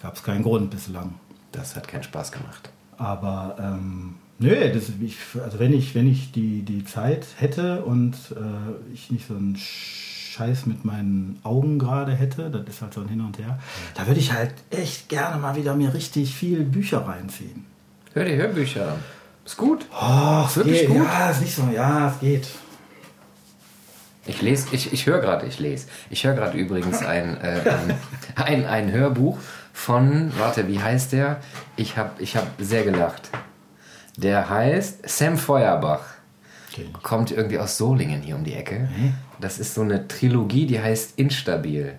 gab 0.00 0.16
es 0.16 0.22
keinen 0.22 0.42
Grund 0.42 0.70
bislang. 0.70 1.14
Das 1.52 1.76
hat 1.76 1.86
keinen 1.86 2.02
Spaß 2.02 2.32
gemacht. 2.32 2.70
Aber 2.96 3.56
ähm, 3.58 4.14
nö, 4.38 4.72
das, 4.72 4.84
ich, 5.00 5.16
also 5.42 5.58
wenn 5.58 5.72
ich, 5.72 5.94
wenn 5.94 6.08
ich 6.10 6.32
die, 6.32 6.62
die 6.62 6.84
Zeit 6.84 7.26
hätte 7.36 7.84
und 7.84 8.14
äh, 8.32 8.92
ich 8.92 9.10
nicht 9.10 9.26
so 9.28 9.34
einen 9.34 9.56
Scheiß 9.56 10.66
mit 10.66 10.84
meinen 10.84 11.38
Augen 11.44 11.78
gerade 11.78 12.12
hätte, 12.12 12.50
das 12.50 12.62
ist 12.74 12.82
halt 12.82 12.94
so 12.94 13.00
ein 13.02 13.08
Hin 13.08 13.20
und 13.20 13.38
Her, 13.38 13.58
da 13.94 14.06
würde 14.06 14.20
ich 14.20 14.32
halt 14.32 14.52
echt 14.70 15.08
gerne 15.08 15.40
mal 15.40 15.54
wieder 15.56 15.74
mir 15.74 15.94
richtig 15.94 16.34
viel 16.34 16.64
Bücher 16.64 17.06
reinziehen. 17.06 17.66
Hör 18.12 18.24
dir 18.24 18.36
Hörbücher. 18.36 18.96
Ist 19.44 19.56
gut. 19.56 19.86
Oh, 19.92 20.44
Ist 20.46 20.56
wirklich 20.56 20.80
geht. 20.80 20.88
gut? 20.88 21.04
Ja, 21.04 21.30
ist 21.30 21.40
nicht 21.40 21.54
so, 21.54 21.68
ja, 21.72 22.08
es 22.08 22.20
geht. 22.20 22.48
Ich 24.26 24.40
lese, 24.40 24.68
ich, 24.72 24.92
ich 24.92 25.06
höre 25.06 25.20
gerade, 25.20 25.46
ich 25.46 25.58
lese. 25.58 25.86
Ich 26.08 26.24
höre 26.24 26.34
gerade 26.34 26.56
übrigens 26.56 27.04
ein, 27.04 27.36
äh, 27.42 27.60
ein, 27.68 27.94
ein, 28.36 28.66
ein 28.66 28.92
Hörbuch 28.92 29.38
von, 29.74 30.32
warte, 30.38 30.66
wie 30.66 30.80
heißt 30.80 31.12
der? 31.12 31.40
Ich 31.76 31.98
habe 31.98 32.10
ich 32.22 32.36
hab 32.36 32.46
sehr 32.58 32.84
gelacht. 32.84 33.30
Der 34.16 34.48
heißt 34.48 35.08
Sam 35.08 35.36
Feuerbach. 35.36 36.02
Okay. 36.70 36.86
Kommt 37.02 37.30
irgendwie 37.30 37.58
aus 37.58 37.76
Solingen 37.76 38.22
hier 38.22 38.36
um 38.36 38.44
die 38.44 38.54
Ecke. 38.54 38.88
Das 39.40 39.58
ist 39.58 39.74
so 39.74 39.82
eine 39.82 40.08
Trilogie, 40.08 40.66
die 40.66 40.80
heißt 40.80 41.18
Instabil. 41.18 41.94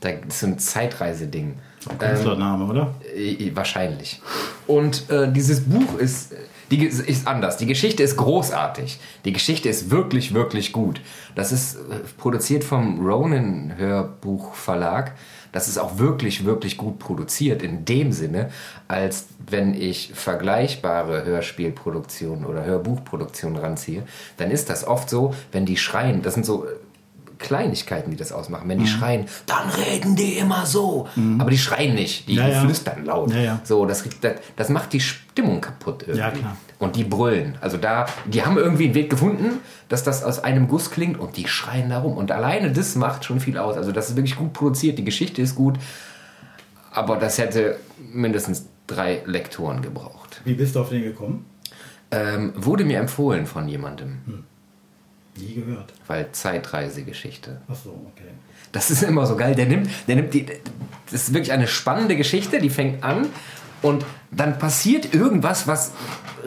Da 0.00 0.10
ist 0.10 0.40
so 0.40 0.46
ein 0.46 0.58
Zeitreiseding. 0.58 1.54
Ähm, 1.90 1.98
Künstlername, 1.98 2.64
oder? 2.64 2.94
Äh, 3.16 3.50
Wahrscheinlich. 3.54 4.20
Und 4.66 5.08
äh, 5.10 5.30
dieses 5.32 5.60
Buch 5.60 5.98
ist, 5.98 6.34
die, 6.70 6.84
ist 6.84 7.26
anders. 7.26 7.56
Die 7.56 7.66
Geschichte 7.66 8.02
ist 8.02 8.16
großartig. 8.16 8.98
Die 9.24 9.32
Geschichte 9.32 9.68
ist 9.68 9.90
wirklich, 9.90 10.34
wirklich 10.34 10.72
gut. 10.72 11.00
Das 11.34 11.52
ist 11.52 11.76
äh, 11.76 11.78
produziert 12.18 12.64
vom 12.64 13.06
Ronin 13.06 13.74
Hörbuchverlag. 13.76 15.12
Das 15.52 15.68
ist 15.68 15.78
auch 15.78 15.98
wirklich, 15.98 16.44
wirklich 16.44 16.76
gut 16.76 16.98
produziert 16.98 17.62
in 17.62 17.84
dem 17.84 18.12
Sinne, 18.12 18.50
als 18.88 19.26
wenn 19.48 19.74
ich 19.74 20.12
vergleichbare 20.14 21.24
Hörspielproduktionen 21.24 22.46
oder 22.46 22.64
Hörbuchproduktionen 22.64 23.58
ranziehe, 23.58 24.02
dann 24.38 24.50
ist 24.50 24.70
das 24.70 24.86
oft 24.86 25.10
so, 25.10 25.34
wenn 25.52 25.66
die 25.66 25.76
schreien, 25.76 26.22
das 26.22 26.34
sind 26.34 26.46
so 26.46 26.64
äh, 26.64 26.68
Kleinigkeiten, 27.38 28.10
die 28.10 28.16
das 28.16 28.32
ausmachen. 28.32 28.64
Mhm. 28.66 28.70
Wenn 28.70 28.78
die 28.78 28.86
schreien, 28.86 29.26
dann 29.46 29.68
reden 29.68 30.16
die 30.16 30.38
immer 30.38 30.64
so. 30.64 31.08
Aber 31.38 31.50
die 31.50 31.58
schreien 31.58 31.94
nicht, 31.94 32.28
die, 32.28 32.34
Ja, 32.34 32.48
ja. 32.48 32.60
flüstern 32.60 33.04
laut. 33.04 33.34
Ja. 33.34 33.60
So, 33.64 33.84
das, 33.84 34.04
das, 34.20 34.34
das 34.56 34.68
macht 34.68 34.92
die 34.92 35.00
Stimmung 35.00 35.60
kaputt 35.60 36.04
irgendwie. 36.06 36.44
Und 36.78 36.96
die 36.96 37.04
brüllen. 37.04 37.58
Also 37.60 37.76
da, 37.76 38.06
die 38.26 38.44
haben 38.44 38.56
irgendwie 38.58 38.86
einen 38.86 38.94
Weg 38.94 39.10
gefunden, 39.10 39.60
dass 39.92 40.02
das 40.04 40.24
aus 40.24 40.42
einem 40.42 40.68
Guss 40.68 40.90
klingt 40.90 41.18
und 41.20 41.36
die 41.36 41.46
schreien 41.46 41.90
da 41.90 41.98
rum. 41.98 42.16
Und 42.16 42.32
alleine 42.32 42.72
das 42.72 42.94
macht 42.96 43.24
schon 43.26 43.40
viel 43.40 43.58
aus. 43.58 43.76
Also 43.76 43.92
das 43.92 44.08
ist 44.08 44.16
wirklich 44.16 44.36
gut 44.36 44.54
produziert, 44.54 44.98
die 44.98 45.04
Geschichte 45.04 45.42
ist 45.42 45.54
gut. 45.54 45.78
Aber 46.90 47.16
das 47.16 47.36
hätte 47.38 47.76
mindestens 48.12 48.66
drei 48.86 49.22
Lektoren 49.26 49.82
gebraucht. 49.82 50.40
Wie 50.44 50.54
bist 50.54 50.74
du 50.76 50.80
auf 50.80 50.88
den 50.88 51.02
gekommen? 51.02 51.44
Ähm, 52.10 52.52
wurde 52.56 52.84
mir 52.84 52.98
empfohlen 52.98 53.46
von 53.46 53.68
jemandem, 53.68 54.44
Nie 55.36 55.54
gehört. 55.54 55.92
weil 56.06 56.30
Zeitreisegeschichte. 56.32 57.60
Ach 57.68 57.74
so, 57.74 57.90
okay. 58.14 58.28
Das 58.72 58.90
ist 58.90 59.02
immer 59.02 59.26
so 59.26 59.36
geil. 59.36 59.54
Der 59.54 59.66
nimmt, 59.66 59.88
der 60.08 60.16
nimmt 60.16 60.32
die. 60.34 60.46
Das 61.10 61.24
ist 61.24 61.34
wirklich 61.34 61.52
eine 61.52 61.66
spannende 61.66 62.16
Geschichte, 62.16 62.58
die 62.60 62.70
fängt 62.70 63.04
an 63.04 63.26
und 63.82 64.04
dann 64.30 64.58
passiert 64.58 65.14
irgendwas, 65.14 65.66
was 65.66 65.92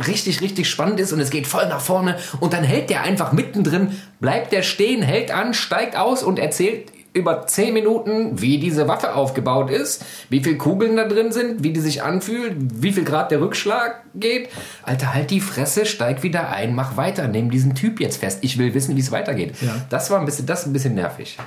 richtig, 0.08 0.42
richtig 0.42 0.70
spannend 0.70 1.00
ist 1.00 1.14
und 1.14 1.20
es 1.20 1.30
geht 1.30 1.48
voll 1.48 1.68
nach 1.68 1.82
vorne 1.82 2.18
und 2.40 2.54
dann 2.54 2.64
hält 2.64 2.90
der 2.90 3.04
einfach 3.04 3.32
mittendrin, 3.32 3.92
bleibt 4.20 4.52
der 4.52 4.64
stehen, 4.64 5.02
hält 5.02 5.32
an, 5.32 5.54
steigt 5.54 5.96
aus 5.96 6.24
und 6.24 6.40
erzählt 6.40 6.92
über 7.16 7.48
10 7.48 7.74
Minuten, 7.74 8.42
wie 8.42 8.60
diese 8.60 8.90
Waffe 8.90 9.16
aufgebaut 9.16 9.72
ist, 9.72 10.04
wie 10.28 10.44
viele 10.44 10.58
Kugeln 10.58 10.98
da 10.98 11.08
drin 11.08 11.32
sind, 11.32 11.64
wie 11.64 11.72
die 11.72 11.80
sich 11.80 12.04
anfühlt, 12.04 12.56
wie 12.58 12.92
viel 12.92 13.06
Grad 13.06 13.32
der 13.32 13.40
Rückschlag 13.40 14.04
geht. 14.16 14.50
Alter, 14.84 15.14
halt 15.14 15.32
die 15.32 15.40
Fresse, 15.40 15.86
steig 15.86 16.24
wieder 16.24 16.50
ein, 16.50 16.76
mach 16.76 16.98
weiter, 16.98 17.30
nimm 17.30 17.50
diesen 17.50 17.74
Typ 17.74 18.02
jetzt 18.02 18.18
fest. 18.18 18.40
Ich 18.42 18.58
will 18.58 18.74
wissen, 18.74 18.98
wie 18.98 19.00
es 19.00 19.14
weitergeht. 19.14 19.56
Ja. 19.62 19.86
Das 19.90 20.12
war 20.12 20.20
ein 20.20 20.26
bisschen, 20.26 20.46
das 20.46 20.66
ein 20.66 20.74
bisschen 20.74 20.96
nervig. 20.96 21.38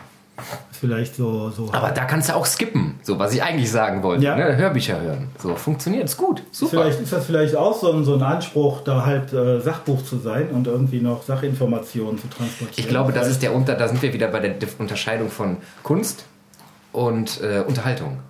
Ist 0.79 0.81
vielleicht 0.81 1.17
so. 1.17 1.51
so 1.51 1.69
Aber 1.73 1.91
da 1.91 2.05
kannst 2.05 2.29
du 2.29 2.37
auch 2.37 2.47
skippen, 2.47 2.95
so 3.03 3.19
was 3.19 3.35
ich 3.35 3.43
eigentlich 3.43 3.69
sagen 3.69 4.05
wollte. 4.05 4.25
Ja. 4.25 4.37
Ne? 4.37 4.57
Hörbücher 4.57 5.01
hören. 5.01 5.29
So 5.38 5.57
funktioniert 5.57 6.05
es 6.05 6.17
gut. 6.17 6.45
Super. 6.53 6.83
Vielleicht 6.83 7.01
ist 7.01 7.12
das 7.12 7.27
vielleicht 7.27 7.57
auch 7.57 7.77
so 7.77 7.93
ein, 7.93 8.05
so 8.05 8.14
ein 8.14 8.23
Anspruch, 8.23 8.83
da 8.85 9.05
halt 9.05 9.33
äh, 9.33 9.61
Sachbuch 9.61 10.05
zu 10.05 10.19
sein 10.19 10.51
und 10.51 10.69
irgendwie 10.69 11.01
noch 11.01 11.25
Sachinformationen 11.25 12.19
zu 12.19 12.29
transportieren. 12.29 12.75
Ich 12.77 12.88
glaube, 12.88 13.12
das 13.12 13.29
ist 13.29 13.43
der 13.43 13.57
Unter, 13.57 13.75
da 13.75 13.88
sind 13.88 14.01
wir 14.03 14.12
wieder 14.12 14.29
bei 14.29 14.38
der 14.38 14.55
Unterscheidung 14.79 15.31
von 15.31 15.57
Kunst 15.83 16.27
und 16.93 17.41
äh, 17.43 17.64
Unterhaltung. 17.67 18.21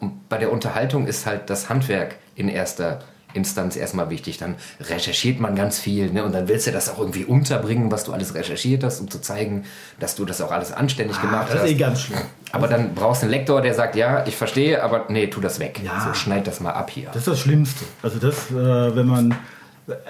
Und 0.00 0.26
bei 0.30 0.38
der 0.38 0.50
Unterhaltung 0.52 1.06
ist 1.06 1.26
halt 1.26 1.50
das 1.50 1.68
Handwerk 1.68 2.16
in 2.34 2.48
erster 2.48 3.00
Instanz 3.34 3.76
erstmal 3.76 4.10
wichtig. 4.10 4.38
Dann 4.38 4.56
recherchiert 4.80 5.40
man 5.40 5.54
ganz 5.54 5.78
viel 5.78 6.12
ne? 6.12 6.24
und 6.24 6.32
dann 6.32 6.48
willst 6.48 6.66
du 6.66 6.72
das 6.72 6.88
auch 6.88 6.98
irgendwie 6.98 7.24
unterbringen, 7.24 7.90
was 7.90 8.04
du 8.04 8.12
alles 8.12 8.34
recherchiert 8.34 8.84
hast, 8.84 9.00
um 9.00 9.10
zu 9.10 9.20
zeigen, 9.20 9.64
dass 9.98 10.14
du 10.14 10.24
das 10.24 10.40
auch 10.40 10.50
alles 10.50 10.72
anständig 10.72 11.16
ah, 11.18 11.22
gemacht 11.22 11.48
Das 11.48 11.60
hast. 11.60 11.64
ist 11.64 11.70
eh 11.70 11.74
ganz 11.74 12.00
schlimm. 12.02 12.20
aber 12.52 12.68
dann 12.68 12.94
brauchst 12.94 13.22
du 13.22 13.26
einen 13.26 13.32
Lektor, 13.32 13.62
der 13.62 13.74
sagt, 13.74 13.96
ja, 13.96 14.26
ich 14.26 14.36
verstehe, 14.36 14.82
aber 14.82 15.06
nee, 15.08 15.28
tu 15.28 15.40
das 15.40 15.60
weg. 15.60 15.80
Ja. 15.84 16.06
So, 16.06 16.14
schneid 16.14 16.46
das 16.46 16.60
mal 16.60 16.72
ab 16.72 16.90
hier. 16.90 17.06
Das 17.08 17.18
ist 17.18 17.28
das 17.28 17.40
Schlimmste. 17.40 17.84
Also 18.02 18.18
das, 18.18 18.50
äh, 18.50 18.96
wenn 18.96 19.06
man, 19.06 19.36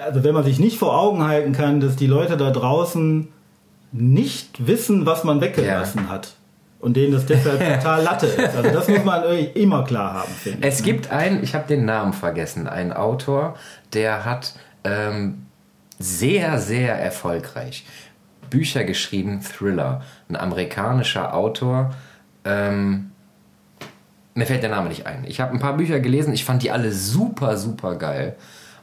also 0.03 0.23
wenn 0.23 0.33
man 0.33 0.43
sich 0.43 0.59
nicht 0.59 0.77
vor 0.77 0.97
Augen 0.97 1.23
halten 1.23 1.53
kann, 1.53 1.79
dass 1.79 1.95
die 1.95 2.07
Leute 2.07 2.37
da 2.37 2.51
draußen 2.51 3.27
nicht 3.91 4.67
wissen, 4.67 5.05
was 5.05 5.23
man 5.23 5.41
weggelassen 5.41 6.09
hat 6.09 6.33
und 6.81 6.97
denen 6.97 7.13
das 7.13 7.25
deshalb 7.25 7.59
total 7.79 8.03
Latte 8.03 8.25
ist. 8.25 8.55
Also 8.55 8.69
das 8.71 8.87
muss 8.87 9.03
man 9.03 9.23
immer 9.53 9.83
klar 9.83 10.13
haben, 10.13 10.31
finde 10.31 10.59
ich. 10.59 10.73
Es 10.73 10.83
gibt 10.83 11.11
einen, 11.11 11.43
ich 11.43 11.55
habe 11.55 11.67
den 11.67 11.85
Namen 11.85 12.13
vergessen, 12.13 12.67
einen 12.67 12.91
Autor, 12.91 13.55
der 13.93 14.25
hat 14.25 14.53
ähm, 14.83 15.45
sehr, 15.99 16.59
sehr 16.59 16.95
erfolgreich 16.95 17.85
Bücher 18.49 18.83
geschrieben, 18.83 19.41
Thriller. 19.41 20.01
Ein 20.27 20.35
amerikanischer 20.35 21.33
Autor. 21.33 21.95
Ähm, 22.43 23.11
mir 24.35 24.45
fällt 24.45 24.61
der 24.61 24.69
Name 24.69 24.89
nicht 24.89 25.07
ein. 25.07 25.23
Ich 25.25 25.39
habe 25.39 25.53
ein 25.53 25.59
paar 25.59 25.77
Bücher 25.77 25.99
gelesen, 25.99 26.33
ich 26.33 26.45
fand 26.45 26.61
die 26.63 26.71
alle 26.71 26.91
super, 26.91 27.57
super 27.57 27.95
geil. 27.95 28.35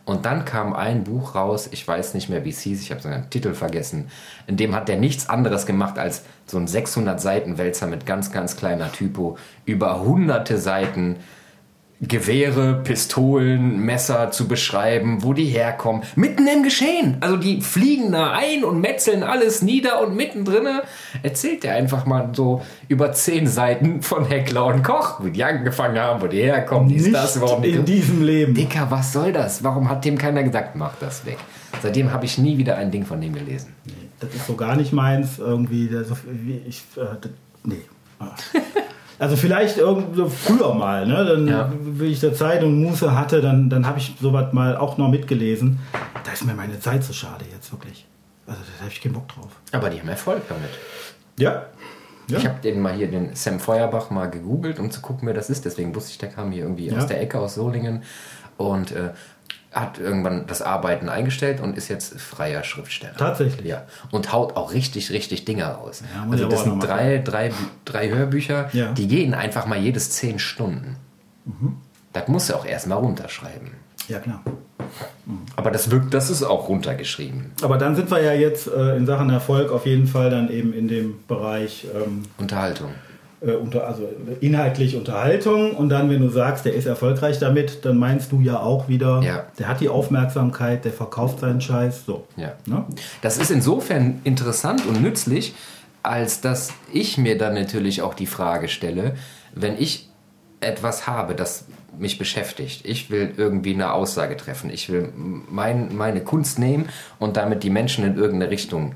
Und 0.08 0.24
dann 0.24 0.46
kam 0.46 0.72
ein 0.72 1.04
Buch 1.04 1.34
raus, 1.34 1.68
ich 1.70 1.86
weiß 1.86 2.14
nicht 2.14 2.30
mehr, 2.30 2.42
wie 2.42 2.48
es 2.48 2.60
hieß, 2.60 2.80
ich 2.80 2.90
habe 2.92 3.02
seinen 3.02 3.28
Titel 3.28 3.52
vergessen. 3.52 4.08
In 4.46 4.56
dem 4.56 4.74
hat 4.74 4.88
der 4.88 4.96
nichts 4.96 5.28
anderes 5.28 5.66
gemacht, 5.66 5.98
als 5.98 6.22
so 6.46 6.56
ein 6.56 6.66
600 6.66 7.20
Seiten 7.20 7.58
Wälzer 7.58 7.86
mit 7.86 8.06
ganz, 8.06 8.32
ganz 8.32 8.56
kleiner 8.56 8.90
Typo 8.90 9.36
über 9.66 10.00
hunderte 10.00 10.56
Seiten 10.56 11.16
Gewehre, 12.00 12.80
Pistolen, 12.84 13.80
Messer 13.80 14.30
zu 14.30 14.46
beschreiben, 14.46 15.24
wo 15.24 15.32
die 15.32 15.46
herkommen. 15.46 16.02
Mitten 16.14 16.46
im 16.46 16.62
Geschehen. 16.62 17.16
Also 17.20 17.36
die 17.36 17.60
fliegen 17.60 18.12
da 18.12 18.32
ein 18.32 18.62
und 18.62 18.80
metzeln 18.80 19.24
alles 19.24 19.62
nieder 19.62 20.00
und 20.00 20.14
mittendrin 20.14 20.66
erzählt 21.24 21.64
er 21.64 21.74
einfach 21.74 22.06
mal 22.06 22.30
so 22.32 22.62
über 22.86 23.12
zehn 23.12 23.48
Seiten 23.48 24.02
von 24.02 24.24
Heckler 24.26 24.66
und 24.66 24.84
Koch, 24.84 25.24
wie 25.24 25.32
die 25.32 25.42
angefangen 25.42 25.98
haben, 25.98 26.22
wo 26.22 26.28
die 26.28 26.42
herkommen, 26.42 26.88
dies, 26.88 27.10
das, 27.10 27.40
warum 27.40 27.64
in 27.64 27.84
diesem 27.84 28.22
Leben. 28.22 28.54
Dicker, 28.54 28.86
was 28.90 29.12
soll 29.12 29.32
das? 29.32 29.64
Warum 29.64 29.88
hat 29.88 30.04
dem 30.04 30.18
keiner 30.18 30.44
gesagt, 30.44 30.76
mach 30.76 30.94
das 31.00 31.26
weg? 31.26 31.38
Seitdem 31.82 32.12
habe 32.12 32.24
ich 32.26 32.38
nie 32.38 32.58
wieder 32.58 32.76
ein 32.76 32.92
Ding 32.92 33.04
von 33.04 33.20
dem 33.20 33.34
gelesen. 33.34 33.74
Nee, 33.84 33.92
das 34.20 34.32
ist 34.34 34.46
so 34.46 34.54
gar 34.54 34.76
nicht 34.76 34.92
meins. 34.92 35.38
Irgendwie, 35.38 35.88
das, 35.88 36.06
ich, 36.66 36.84
äh, 36.96 37.28
nee. 37.64 37.82
Also 39.18 39.36
vielleicht 39.36 39.78
irgendwo 39.78 40.28
früher 40.28 40.74
mal, 40.74 41.06
ne? 41.06 41.24
Dann, 41.24 41.48
ja. 41.48 41.72
wenn 41.80 42.10
ich 42.10 42.20
da 42.20 42.32
Zeit 42.32 42.62
und 42.62 42.80
Muße 42.82 43.14
hatte, 43.16 43.40
dann, 43.40 43.68
dann 43.68 43.86
habe 43.86 43.98
ich 43.98 44.14
sowas 44.20 44.52
mal 44.52 44.76
auch 44.76 44.96
noch 44.96 45.08
mitgelesen. 45.08 45.80
Da 46.24 46.32
ist 46.32 46.44
mir 46.44 46.54
meine 46.54 46.78
Zeit 46.78 47.02
so 47.02 47.12
schade 47.12 47.44
jetzt 47.52 47.72
wirklich. 47.72 48.06
Also 48.46 48.60
da 48.60 48.84
habe 48.84 48.92
ich 48.92 49.00
keinen 49.00 49.14
Bock 49.14 49.28
drauf. 49.28 49.50
Aber 49.72 49.90
die 49.90 50.00
haben 50.00 50.08
Erfolg 50.08 50.42
damit. 50.48 50.70
Ja. 51.38 51.66
ja. 52.28 52.38
Ich 52.38 52.46
habe 52.46 52.60
den 52.62 52.80
mal 52.80 52.94
hier, 52.94 53.10
den 53.10 53.34
Sam 53.34 53.58
Feuerbach, 53.58 54.10
mal 54.10 54.30
gegoogelt, 54.30 54.78
um 54.78 54.90
zu 54.90 55.00
gucken, 55.00 55.26
wer 55.26 55.34
das 55.34 55.50
ist. 55.50 55.64
Deswegen 55.64 55.94
wusste 55.94 56.12
ich, 56.12 56.18
der 56.18 56.30
kam 56.30 56.52
hier 56.52 56.62
irgendwie 56.62 56.86
ja. 56.86 56.96
aus 56.96 57.06
der 57.06 57.20
Ecke, 57.20 57.40
aus 57.40 57.56
Solingen. 57.56 58.04
Und 58.56 58.92
äh, 58.92 59.10
hat 59.72 59.98
irgendwann 59.98 60.46
das 60.46 60.62
Arbeiten 60.62 61.08
eingestellt 61.08 61.60
und 61.60 61.76
ist 61.76 61.88
jetzt 61.88 62.18
freier 62.20 62.64
Schriftsteller. 62.64 63.16
Tatsächlich. 63.16 63.66
Ja. 63.66 63.84
Und 64.10 64.32
haut 64.32 64.56
auch 64.56 64.72
richtig, 64.72 65.10
richtig 65.10 65.44
Dinge 65.44 65.64
raus. 65.64 66.02
Ja, 66.14 66.26
also 66.30 66.48
das 66.48 66.64
sind 66.64 66.82
drei, 66.82 67.18
drei, 67.18 67.52
drei 67.84 68.08
Hörbücher, 68.08 68.70
ja. 68.72 68.92
die 68.92 69.08
gehen 69.08 69.34
einfach 69.34 69.66
mal 69.66 69.78
jedes 69.78 70.10
zehn 70.10 70.38
Stunden. 70.38 70.96
Mhm. 71.44 71.76
Das 72.12 72.28
muss 72.28 72.48
er 72.48 72.56
auch 72.56 72.64
erstmal 72.64 72.98
runterschreiben. 72.98 73.72
Ja, 74.08 74.20
klar. 74.20 74.42
Mhm. 75.26 75.42
Aber 75.56 75.70
das 75.70 75.90
wirkt, 75.90 76.14
das 76.14 76.30
ist 76.30 76.42
auch 76.42 76.68
runtergeschrieben. 76.68 77.52
Aber 77.60 77.76
dann 77.76 77.94
sind 77.94 78.10
wir 78.10 78.22
ja 78.22 78.32
jetzt 78.32 78.68
äh, 78.68 78.96
in 78.96 79.04
Sachen 79.04 79.28
Erfolg 79.28 79.70
auf 79.70 79.84
jeden 79.84 80.06
Fall 80.06 80.30
dann 80.30 80.50
eben 80.50 80.72
in 80.72 80.88
dem 80.88 81.16
Bereich 81.28 81.86
ähm, 81.94 82.22
Unterhaltung 82.38 82.90
äh, 83.40 83.52
unter, 83.52 83.86
also 83.86 84.08
inhaltlich 84.40 84.96
Unterhaltung 84.96 85.72
und 85.76 85.88
dann, 85.88 86.10
wenn 86.10 86.20
du 86.20 86.28
sagst, 86.28 86.64
der 86.64 86.74
ist 86.74 86.86
erfolgreich 86.86 87.38
damit, 87.38 87.84
dann 87.84 87.96
meinst 87.96 88.32
du 88.32 88.40
ja 88.40 88.60
auch 88.60 88.88
wieder, 88.88 89.22
ja. 89.22 89.46
der 89.58 89.68
hat 89.68 89.80
die 89.80 89.88
Aufmerksamkeit, 89.88 90.84
der 90.84 90.92
verkauft 90.92 91.40
seinen 91.40 91.60
Scheiß. 91.60 92.04
So. 92.04 92.26
Ja. 92.36 92.54
Ne? 92.66 92.84
Das 93.22 93.38
ist 93.38 93.50
insofern 93.50 94.20
interessant 94.24 94.84
und 94.86 95.02
nützlich, 95.02 95.54
als 96.02 96.40
dass 96.40 96.70
ich 96.92 97.18
mir 97.18 97.38
dann 97.38 97.54
natürlich 97.54 98.02
auch 98.02 98.14
die 98.14 98.26
Frage 98.26 98.68
stelle, 98.68 99.14
wenn 99.54 99.76
ich 99.78 100.08
etwas 100.60 101.06
habe, 101.06 101.34
das 101.34 101.66
mich 101.96 102.18
beschäftigt. 102.18 102.84
Ich 102.84 103.10
will 103.10 103.32
irgendwie 103.36 103.74
eine 103.74 103.92
Aussage 103.92 104.36
treffen. 104.36 104.70
Ich 104.70 104.90
will 104.90 105.12
mein, 105.16 105.96
meine 105.96 106.20
Kunst 106.20 106.58
nehmen 106.58 106.88
und 107.18 107.36
damit 107.36 107.62
die 107.62 107.70
Menschen 107.70 108.04
in 108.04 108.16
irgendeine 108.16 108.50
Richtung 108.50 108.94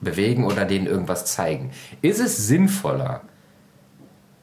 bewegen 0.00 0.44
oder 0.44 0.64
denen 0.64 0.86
irgendwas 0.86 1.26
zeigen. 1.26 1.70
Ist 2.02 2.20
es 2.20 2.46
sinnvoller, 2.46 3.22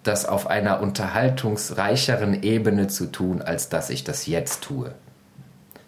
das 0.07 0.25
auf 0.25 0.47
einer 0.47 0.81
unterhaltungsreicheren 0.81 2.41
Ebene 2.43 2.87
zu 2.87 3.11
tun, 3.11 3.41
als 3.41 3.69
dass 3.69 3.89
ich 3.89 4.03
das 4.03 4.25
jetzt 4.27 4.63
tue. 4.63 4.93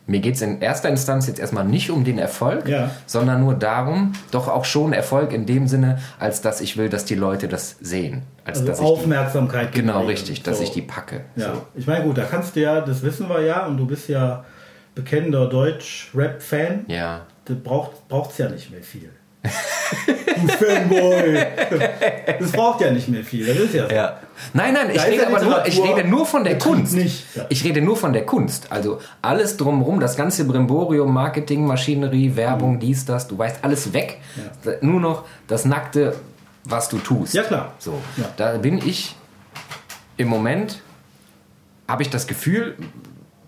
Mir 0.08 0.21
geht 0.21 0.36
es 0.36 0.41
in 0.41 0.60
erster 0.60 0.89
Instanz 0.89 1.27
jetzt 1.27 1.39
erstmal 1.39 1.65
nicht 1.65 1.91
um 1.91 2.03
den 2.03 2.17
Erfolg, 2.17 2.67
ja. 2.67 2.89
sondern 3.05 3.41
nur 3.41 3.53
darum, 3.53 4.13
doch 4.32 4.47
auch 4.47 4.65
schon 4.65 4.91
Erfolg 4.91 5.34
in 5.34 5.45
dem 5.45 5.67
Sinne, 5.67 5.99
als 6.17 6.41
dass 6.41 6.62
ich 6.62 6.77
will, 6.77 6.89
dass 6.89 7.05
die 7.05 7.13
Leute 7.13 7.47
das 7.47 7.75
sehen. 7.79 8.23
Als 8.43 8.58
also 8.58 8.69
dass 8.69 8.79
Aufmerksamkeit. 8.79 9.75
Die, 9.75 9.82
genau, 9.82 10.05
richtig, 10.05 10.41
dass 10.41 10.58
so. 10.58 10.63
ich 10.63 10.71
die 10.71 10.82
packe. 10.82 11.25
Ja. 11.36 11.53
So. 11.53 11.62
Ich 11.75 11.86
meine, 11.86 12.05
gut, 12.05 12.17
da 12.17 12.23
kannst 12.23 12.55
du 12.55 12.62
ja, 12.62 12.82
das 12.82 13.03
wissen 13.03 13.29
wir 13.29 13.41
ja, 13.41 13.67
und 13.67 13.77
du 13.77 13.86
bist 13.86 14.10
ja 14.10 14.45
bekennender 14.95 15.47
Deutsch-Rap-Fan. 15.47 16.86
Ja. 16.88 17.27
Da 17.45 17.53
braucht 17.53 18.32
es 18.32 18.38
ja 18.39 18.49
nicht 18.49 18.71
mehr 18.71 18.82
viel 18.82 19.12
du 19.43 20.47
Fanboy. 20.47 21.45
Das 22.39 22.52
braucht 22.52 22.82
ja 22.82 22.91
nicht 22.91 23.08
mehr 23.08 23.23
viel. 23.23 23.45
Das 23.45 23.58
ist 23.58 23.73
ja 23.73 23.88
so. 23.88 23.95
Ja. 23.95 24.19
Nein, 24.54 24.73
nein, 24.73 24.89
ich 24.93 25.04
rede, 25.06 25.28
aber 25.28 25.41
nur, 25.41 25.65
ich 25.65 25.82
rede 25.82 26.08
nur 26.08 26.25
von 26.25 26.43
der 26.43 26.58
Kunst. 26.58 26.93
Nicht. 26.93 27.36
Ja. 27.36 27.45
Ich 27.49 27.63
rede 27.63 27.82
nur 27.82 27.97
von 27.97 28.13
der 28.13 28.25
Kunst. 28.25 28.71
Also 28.71 28.99
alles 29.21 29.58
drumherum, 29.58 29.99
das 29.99 30.15
ganze 30.15 30.45
Brimborium, 30.45 31.13
Marketing, 31.13 31.65
Maschinerie, 31.65 32.36
Werbung, 32.36 32.75
mhm. 32.75 32.80
dies, 32.80 33.06
das, 33.06 33.28
du 33.28 33.38
weißt 33.38 33.63
alles 33.63 33.93
weg. 33.93 34.19
Ja. 34.65 34.73
Nur 34.82 34.99
noch 34.99 35.25
das 35.47 35.65
Nackte, 35.65 36.15
was 36.63 36.89
du 36.89 36.97
tust. 36.99 37.34
Ja, 37.34 37.43
klar. 37.43 37.73
So. 37.80 37.99
Ja. 38.17 38.25
Da 38.38 38.58
bin 38.58 38.78
ich 38.78 39.15
im 40.17 40.28
Moment, 40.28 40.82
habe 41.88 42.04
ich 42.04 42.10
das 42.10 42.28
Gefühl, 42.28 42.75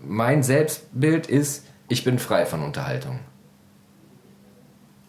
mein 0.03 0.43
Selbstbild 0.43 1.27
ist, 1.27 1.65
ich 1.89 2.03
bin 2.03 2.19
frei 2.19 2.45
von 2.45 2.61
Unterhaltung. 2.61 3.19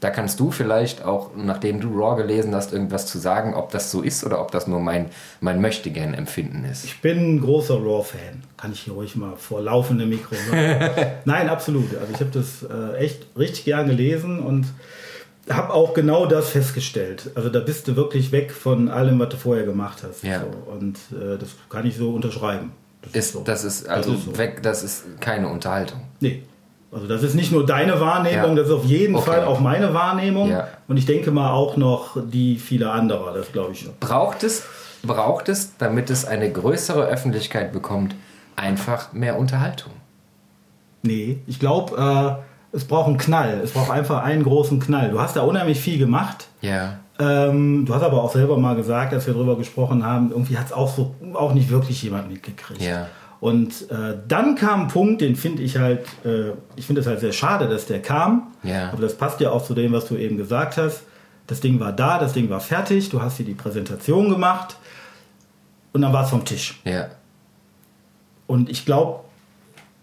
Da 0.02 0.10
kannst 0.10 0.40
du 0.40 0.50
vielleicht 0.50 1.04
auch, 1.04 1.30
nachdem 1.36 1.80
du 1.80 1.96
Raw 1.96 2.20
gelesen 2.20 2.56
hast, 2.56 2.72
irgendwas 2.72 3.06
zu 3.06 3.20
sagen, 3.20 3.54
ob 3.54 3.70
das 3.70 3.92
so 3.92 4.02
ist 4.02 4.24
oder 4.24 4.40
ob 4.40 4.50
das 4.50 4.66
nur 4.66 4.80
mein, 4.80 5.10
mein 5.40 5.60
Möchtegern-Empfinden 5.60 6.64
ist. 6.64 6.84
Ich 6.84 7.00
bin 7.00 7.36
ein 7.36 7.40
großer 7.40 7.74
Raw-Fan. 7.74 8.42
Kann 8.56 8.72
ich 8.72 8.80
hier 8.80 8.94
ruhig 8.94 9.14
mal 9.14 9.36
vor 9.36 9.60
laufendem 9.60 10.08
Mikro 10.08 10.34
sagen. 10.34 10.90
Nein, 11.24 11.48
absolut. 11.48 11.96
Also 11.96 12.12
ich 12.12 12.18
habe 12.18 12.30
das 12.32 12.64
äh, 12.64 12.96
echt 12.96 13.26
richtig 13.38 13.64
gern 13.64 13.86
gelesen 13.86 14.40
und 14.40 14.66
habe 15.48 15.72
auch 15.72 15.94
genau 15.94 16.26
das 16.26 16.48
festgestellt. 16.48 17.30
Also 17.36 17.48
da 17.48 17.60
bist 17.60 17.86
du 17.86 17.94
wirklich 17.94 18.32
weg 18.32 18.50
von 18.50 18.88
allem, 18.88 19.20
was 19.20 19.28
du 19.28 19.36
vorher 19.36 19.64
gemacht 19.64 20.02
hast. 20.02 20.24
Ja. 20.24 20.40
So. 20.40 20.72
Und 20.72 20.96
äh, 21.12 21.38
das 21.38 21.50
kann 21.68 21.86
ich 21.86 21.96
so 21.96 22.12
unterschreiben. 22.12 22.72
Das 23.02 23.12
ist, 23.12 23.16
ist 23.18 23.32
so. 23.34 23.42
das 23.44 23.62
ist 23.62 23.88
also 23.88 24.10
das 24.10 24.18
ist 24.18 24.26
so. 24.26 24.38
weg, 24.38 24.64
das 24.64 24.82
ist 24.82 25.20
keine 25.20 25.46
Unterhaltung. 25.46 26.00
Nee, 26.18 26.42
also 26.92 27.07
das 27.07 27.22
ist 27.22 27.35
nicht 27.35 27.50
nur 27.52 27.64
deine 27.64 28.00
Wahrnehmung, 28.00 28.50
ja. 28.50 28.55
das 28.57 28.66
ist 28.66 28.72
auf 28.72 28.85
jeden 28.85 29.14
okay. 29.14 29.24
Fall 29.24 29.44
auch 29.44 29.61
meine 29.61 29.94
Wahrnehmung. 29.94 30.50
Ja. 30.50 30.68
Und 30.88 30.98
ich 30.98 31.07
denke 31.07 31.31
mal 31.31 31.50
auch 31.50 31.78
noch 31.78 32.18
die 32.22 32.59
vieler 32.59 32.92
anderer, 32.92 33.33
das 33.33 33.50
glaube 33.50 33.72
ich. 33.72 33.88
Braucht 33.98 34.44
es, 34.44 34.64
braucht 35.02 35.48
es, 35.48 35.76
damit 35.78 36.11
es 36.11 36.26
eine 36.26 36.52
größere 36.52 37.07
Öffentlichkeit 37.07 37.72
bekommt, 37.72 38.14
einfach 38.57 39.14
mehr 39.14 39.38
Unterhaltung? 39.38 39.92
Nee, 41.02 41.40
ich 41.46 41.59
glaube, 41.59 42.42
äh, 42.72 42.76
es 42.76 42.85
braucht 42.85 43.09
einen 43.09 43.18
Knall. 43.18 43.61
Es 43.64 43.72
braucht 43.72 43.90
einfach 43.90 44.22
einen 44.22 44.42
großen 44.44 44.78
Knall. 44.78 45.11
Du 45.11 45.20
hast 45.20 45.35
da 45.35 45.42
unheimlich 45.42 45.81
viel 45.81 45.98
gemacht. 45.98 46.48
Ja. 46.61 46.98
Ähm, 47.18 47.85
du 47.87 47.94
hast 47.94 48.02
aber 48.02 48.22
auch 48.22 48.33
selber 48.33 48.59
mal 48.59 48.76
gesagt, 48.76 49.12
als 49.12 49.26
wir 49.26 49.35
darüber 49.35 49.57
gesprochen 49.57 50.05
haben, 50.05 50.31
irgendwie 50.31 50.59
hat 50.59 50.66
es 50.66 50.72
auch 50.72 50.94
so 50.94 51.14
auch 51.35 51.55
nicht 51.55 51.70
wirklich 51.70 52.02
jemand 52.02 52.31
mitgekriegt. 52.31 52.83
Ja. 52.83 53.07
Und 53.42 53.90
äh, 53.90 54.18
dann 54.28 54.55
kam 54.55 54.83
ein 54.83 54.87
Punkt, 54.87 55.20
den 55.20 55.35
finde 55.35 55.64
ich 55.64 55.76
halt, 55.76 56.07
äh, 56.24 56.52
ich 56.76 56.87
finde 56.87 57.00
es 57.00 57.09
halt 57.09 57.18
sehr 57.18 57.33
schade, 57.33 57.68
dass 57.68 57.87
der 57.87 58.00
kam. 58.00 58.52
Ja. 58.62 58.92
Aber 58.92 59.02
das 59.02 59.16
passt 59.16 59.40
ja 59.40 59.50
auch 59.50 59.64
zu 59.64 59.74
dem, 59.74 59.90
was 59.90 60.07
du 60.07 60.14
eben 60.14 60.37
gesagt 60.37 60.76
hast. 60.76 61.02
Das 61.48 61.61
Ding 61.61 61.81
war 61.81 61.92
da, 61.92 62.20
das 62.20 62.35
Ding 62.35 62.50
war 62.50 62.61
fertig, 62.61 63.09
du 63.09 63.20
hast 63.20 63.38
hier 63.38 63.46
die 63.46 63.55
Präsentation 63.55 64.31
gemacht 64.31 64.76
und 65.92 66.02
dann 66.02 66.12
war 66.12 66.22
es 66.22 66.31
vom 66.31 66.44
Tisch. 66.44 66.81
Ja. 66.85 67.09
Und 68.46 68.70
ich 68.70 68.87
glaube, 68.87 69.24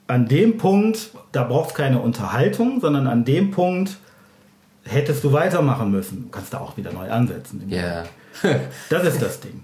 an 0.07 0.27
dem 0.27 0.57
Punkt, 0.57 1.11
da 1.31 1.45
braucht 1.45 1.69
es 1.69 1.75
keine 1.75 2.01
Unterhaltung, 2.01 2.81
sondern 2.81 3.07
an 3.07 3.23
dem 3.23 3.51
Punkt 3.51 3.95
hättest 4.83 5.23
du 5.23 5.31
weitermachen 5.31 5.91
müssen. 5.91 6.23
Du 6.23 6.29
kannst 6.29 6.53
da 6.53 6.57
auch 6.57 6.75
wieder 6.75 6.91
neu 6.91 7.09
ansetzen. 7.09 7.63
Ja. 7.69 8.03
das 8.89 9.05
ist 9.05 9.21
das 9.21 9.39
Ding. 9.39 9.63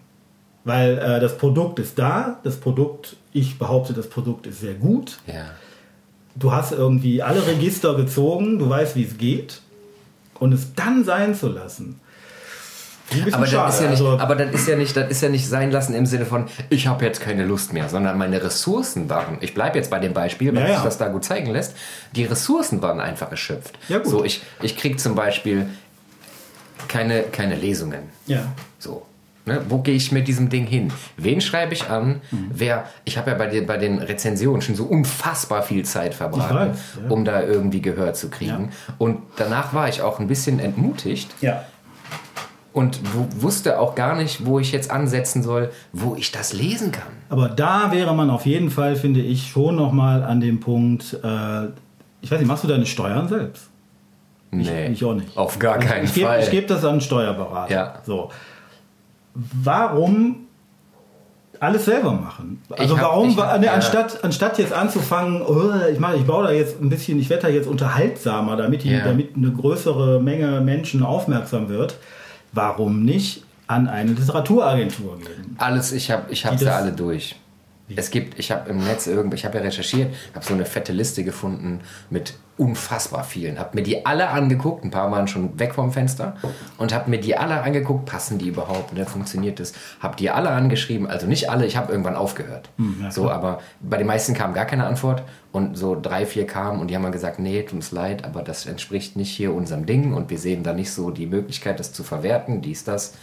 Weil 0.65 0.97
äh, 0.97 1.19
das 1.19 1.37
Produkt 1.37 1.79
ist 1.79 1.97
da, 1.97 2.39
das 2.43 2.57
Produkt, 2.57 3.15
ich 3.31 3.59
behaupte, 3.59 3.93
das 3.93 4.09
Produkt 4.09 4.47
ist 4.47 4.59
sehr 4.59 4.73
gut. 4.73 5.19
Ja. 5.27 5.45
Du 6.35 6.51
hast 6.51 6.73
irgendwie 6.73 7.21
alle 7.21 7.45
Register 7.45 7.95
gezogen, 7.95 8.59
du 8.59 8.67
weißt, 8.67 8.95
wie 8.95 9.03
es 9.03 9.17
geht. 9.17 9.61
Und 10.39 10.53
es 10.53 10.73
dann 10.75 11.05
sein 11.05 11.33
zu 11.33 11.47
lassen. 11.47 12.01
Aber, 13.31 13.45
schade, 13.45 13.69
ist 13.69 13.81
ja 13.81 13.89
nicht, 13.89 14.01
also, 14.01 14.19
aber 14.19 14.35
das 14.35 14.51
ist 14.53 14.67
ja 14.67 14.75
nicht, 14.75 14.97
das 14.97 15.09
ist 15.11 15.21
ja 15.21 15.29
nicht 15.29 15.47
sein 15.47 15.69
lassen 15.69 15.93
im 15.93 16.07
Sinne 16.07 16.25
von, 16.25 16.47
ich 16.69 16.87
habe 16.87 17.05
jetzt 17.05 17.21
keine 17.21 17.45
Lust 17.45 17.71
mehr, 17.71 17.87
sondern 17.87 18.17
meine 18.17 18.43
Ressourcen 18.43 19.09
waren, 19.09 19.37
ich 19.41 19.53
bleibe 19.53 19.77
jetzt 19.77 19.91
bei 19.91 19.99
dem 19.99 20.13
Beispiel, 20.13 20.53
weil 20.55 20.67
ja, 20.67 20.75
sich 20.75 20.83
das 20.83 20.97
da 20.97 21.09
gut 21.09 21.23
zeigen 21.23 21.51
lässt, 21.51 21.75
die 22.15 22.25
Ressourcen 22.25 22.81
waren 22.81 22.99
einfach 22.99 23.29
erschöpft. 23.29 23.77
Ja, 23.89 23.99
gut. 23.99 24.07
So, 24.07 24.23
ich, 24.25 24.41
ich 24.63 24.75
kriege 24.75 24.97
zum 24.97 25.13
Beispiel 25.13 25.69
keine, 26.87 27.21
keine 27.21 27.55
Lesungen. 27.55 28.09
Ja. 28.25 28.51
So. 28.79 29.05
Ne, 29.47 29.61
wo 29.69 29.77
gehe 29.77 29.93
ich 29.93 30.11
mit 30.11 30.27
diesem 30.27 30.49
Ding 30.49 30.65
hin? 30.65 30.91
Wen 31.17 31.39
schreibe 31.39 31.73
ich 31.73 31.87
an? 31.87 32.21
Mhm. 32.31 32.49
Wer? 32.51 32.85
Ich 33.03 33.17
habe 33.19 33.29
ja 33.29 33.37
bei, 33.37 33.45
den, 33.45 33.67
bei 33.67 33.77
den 33.77 33.99
Rezensionen 33.99 34.63
schon 34.63 34.73
so 34.73 34.85
unfassbar 34.85 35.61
viel 35.61 35.85
Zeit 35.85 36.15
verbracht, 36.15 36.53
weiß, 36.53 36.77
ja. 37.03 37.09
um 37.09 37.25
da 37.25 37.43
irgendwie 37.43 37.79
Gehör 37.79 38.15
zu 38.15 38.29
kriegen. 38.29 38.71
Ja. 38.87 38.93
Und 38.97 39.19
danach 39.35 39.73
war 39.73 39.87
ich 39.87 40.01
auch 40.01 40.19
ein 40.19 40.27
bisschen 40.27 40.59
entmutigt. 40.59 41.29
Ja. 41.41 41.63
Und 42.73 42.99
wusste 43.39 43.79
auch 43.79 43.93
gar 43.93 44.15
nicht, 44.17 44.45
wo 44.45 44.59
ich 44.59 44.71
jetzt 44.71 44.89
ansetzen 44.89 45.43
soll, 45.43 45.71
wo 45.93 46.15
ich 46.15 46.31
das 46.31 46.51
lesen 46.51 46.91
kann. 46.91 47.13
Aber 47.29 47.47
da 47.47 47.91
wäre 47.93 48.13
man 48.15 48.31
auf 48.31 48.45
jeden 48.47 48.71
Fall, 48.71 48.95
finde 48.95 49.21
ich, 49.21 49.49
schon 49.49 49.75
nochmal 49.75 50.23
an 50.23 50.41
dem 50.41 50.59
Punkt, 50.59 51.13
äh, 51.23 51.67
Ich 52.21 52.31
weiß 52.31 52.39
nicht, 52.39 52.47
machst 52.47 52.63
du 52.63 52.67
deine 52.67 52.85
Steuern 52.87 53.29
selbst? 53.29 53.69
Nee, 54.51 54.87
ich 54.87 55.03
auch 55.05 55.13
nicht. 55.13 55.37
Auf 55.37 55.59
gar 55.59 55.75
Und 55.75 55.85
keinen 55.85 56.05
ich 56.05 56.13
gebe, 56.13 56.27
Fall. 56.27 56.41
Ich 56.41 56.51
gebe 56.51 56.67
das 56.67 56.83
an 56.83 56.91
einen 56.91 57.01
Steuerberater. 57.01 57.73
Ja. 57.73 57.93
So. 58.03 58.29
Warum 59.35 60.37
alles 61.59 61.85
selber 61.85 62.11
machen? 62.13 62.61
Also 62.77 62.97
hab- 62.97 63.03
warum, 63.11 63.35
hab- 63.37 63.59
ne, 63.59 63.71
anstatt, 63.71 64.23
anstatt 64.23 64.57
jetzt 64.59 64.73
anzufangen, 64.73 65.41
oh, 65.41 65.71
ich 65.91 65.99
mache, 65.99 66.17
ich 66.17 66.23
baue 66.25 66.43
da 66.45 66.51
jetzt 66.51 66.81
ein 66.81 66.89
bisschen, 66.89 67.19
ich 67.19 67.29
werde 67.29 67.43
da 67.43 67.49
jetzt 67.49 67.67
unterhaltsamer, 67.67 68.55
damit, 68.57 68.83
die, 68.83 68.89
Ja. 68.91 69.05
damit 69.05 69.35
eine 69.35 69.51
größere 69.51 70.21
Menge 70.21 70.61
Menschen 70.61 71.03
aufmerksam 71.03 71.69
wird, 71.69 71.97
warum 72.51 73.03
nicht 73.03 73.43
an 73.67 73.87
eine 73.87 74.11
Literaturagentur 74.11 75.17
gehen? 75.19 75.55
Alles, 75.57 75.91
ich 75.91 76.11
habe 76.11 76.23
ich 76.29 76.45
hab's 76.45 76.59
Die 76.59 76.65
ja 76.65 76.71
das- 76.71 76.81
alle 76.81 76.91
durch. 76.91 77.35
Es 77.95 78.09
gibt, 78.09 78.39
ich 78.39 78.51
habe 78.51 78.69
im 78.69 78.83
Netz 78.83 79.05
irgendwie, 79.05 79.35
ich 79.35 79.45
habe 79.45 79.57
ja 79.57 79.63
recherchiert, 79.63 80.13
habe 80.33 80.43
so 80.43 80.53
eine 80.53 80.65
fette 80.65 80.91
Liste 80.91 81.23
gefunden 81.23 81.81
mit 82.09 82.33
unfassbar 82.57 83.23
vielen. 83.23 83.59
Habe 83.59 83.75
mir 83.75 83.83
die 83.83 84.05
alle 84.05 84.29
angeguckt, 84.29 84.83
ein 84.83 84.89
paar 84.89 85.11
waren 85.11 85.27
schon 85.27 85.59
weg 85.59 85.75
vom 85.75 85.91
Fenster 85.91 86.35
und 86.77 86.93
habe 86.93 87.09
mir 87.09 87.19
die 87.19 87.37
alle 87.37 87.61
angeguckt, 87.61 88.05
passen 88.05 88.39
die 88.39 88.47
überhaupt 88.47 88.91
und 88.91 88.97
dann 88.97 89.05
funktioniert 89.05 89.59
das. 89.59 89.73
Habe 89.99 90.15
die 90.15 90.31
alle 90.31 90.49
angeschrieben, 90.49 91.05
also 91.07 91.27
nicht 91.27 91.49
alle, 91.49 91.65
ich 91.65 91.77
habe 91.77 91.91
irgendwann 91.91 92.15
aufgehört. 92.15 92.69
Hm, 92.77 92.97
ja, 93.03 93.11
so, 93.11 93.29
aber 93.29 93.59
bei 93.81 93.97
den 93.97 94.07
meisten 94.07 94.33
kam 94.33 94.53
gar 94.53 94.65
keine 94.65 94.85
Antwort 94.85 95.23
und 95.51 95.77
so 95.77 95.99
drei, 95.99 96.25
vier 96.25 96.47
kamen 96.47 96.79
und 96.79 96.89
die 96.89 96.95
haben 96.95 97.03
mal 97.03 97.11
gesagt, 97.11 97.39
nee, 97.39 97.61
tut 97.63 97.73
uns 97.73 97.91
leid, 97.91 98.23
aber 98.23 98.41
das 98.41 98.65
entspricht 98.65 99.15
nicht 99.15 99.31
hier 99.31 99.53
unserem 99.53 99.85
Ding 99.85 100.13
und 100.13 100.29
wir 100.29 100.39
sehen 100.39 100.63
da 100.63 100.73
nicht 100.73 100.91
so 100.91 101.11
die 101.11 101.27
Möglichkeit, 101.27 101.79
das 101.79 101.93
zu 101.93 102.03
verwerten, 102.03 102.61
dies, 102.61 102.83
das. 102.83 103.13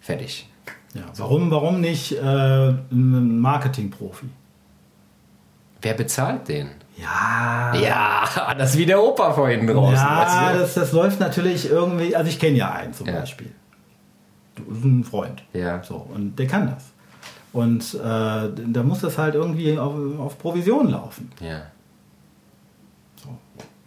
Fertig. 0.00 0.48
Ja, 0.94 1.02
warum, 1.16 1.50
warum 1.50 1.80
nicht 1.80 2.12
äh, 2.12 2.68
ein 2.68 3.38
Marketingprofi? 3.40 4.26
Wer 5.82 5.94
bezahlt 5.94 6.48
den? 6.48 6.70
Ja, 6.96 7.74
Ja, 7.74 8.54
das 8.58 8.70
ist 8.70 8.78
wie 8.78 8.86
der 8.86 9.02
Opa 9.02 9.32
vorhin 9.32 9.66
draußen. 9.66 9.94
Ja, 9.94 10.52
du? 10.52 10.60
das, 10.60 10.74
das 10.74 10.92
läuft 10.92 11.18
natürlich 11.20 11.68
irgendwie. 11.68 12.14
Also 12.14 12.28
ich 12.30 12.38
kenne 12.38 12.56
ja 12.56 12.70
einen 12.72 12.92
zum 12.94 13.06
Ja. 13.08 13.20
Beispiel. 13.20 13.50
Ein 14.58 15.02
Freund. 15.04 15.42
Ja. 15.52 15.82
So, 15.82 15.96
und 16.14 16.38
der 16.38 16.46
kann 16.46 16.68
das. 16.72 16.84
Und 17.52 17.94
äh, 17.94 17.98
da 18.00 18.82
muss 18.84 19.00
das 19.00 19.18
halt 19.18 19.34
irgendwie 19.34 19.76
auf, 19.78 19.94
auf 20.20 20.38
Provision 20.38 20.88
laufen. 20.90 21.30
ja. 21.40 21.62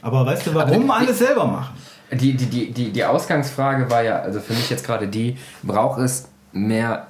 Aber 0.01 0.26
weißt 0.26 0.47
du, 0.47 0.53
warum 0.53 0.84
die- 0.84 0.89
alles 0.89 1.18
selber 1.18 1.45
machen? 1.45 1.76
Die, 2.12 2.36
die, 2.38 2.45
die, 2.45 2.72
die, 2.72 2.91
die 2.91 3.03
Ausgangsfrage 3.03 3.89
war 3.89 4.03
ja, 4.03 4.20
also 4.20 4.39
für 4.39 4.53
mich 4.53 4.70
jetzt 4.70 4.86
gerade 4.86 5.08
die, 5.08 5.38
braucht 5.64 5.99
es 5.99 6.30
mehr 6.66 7.08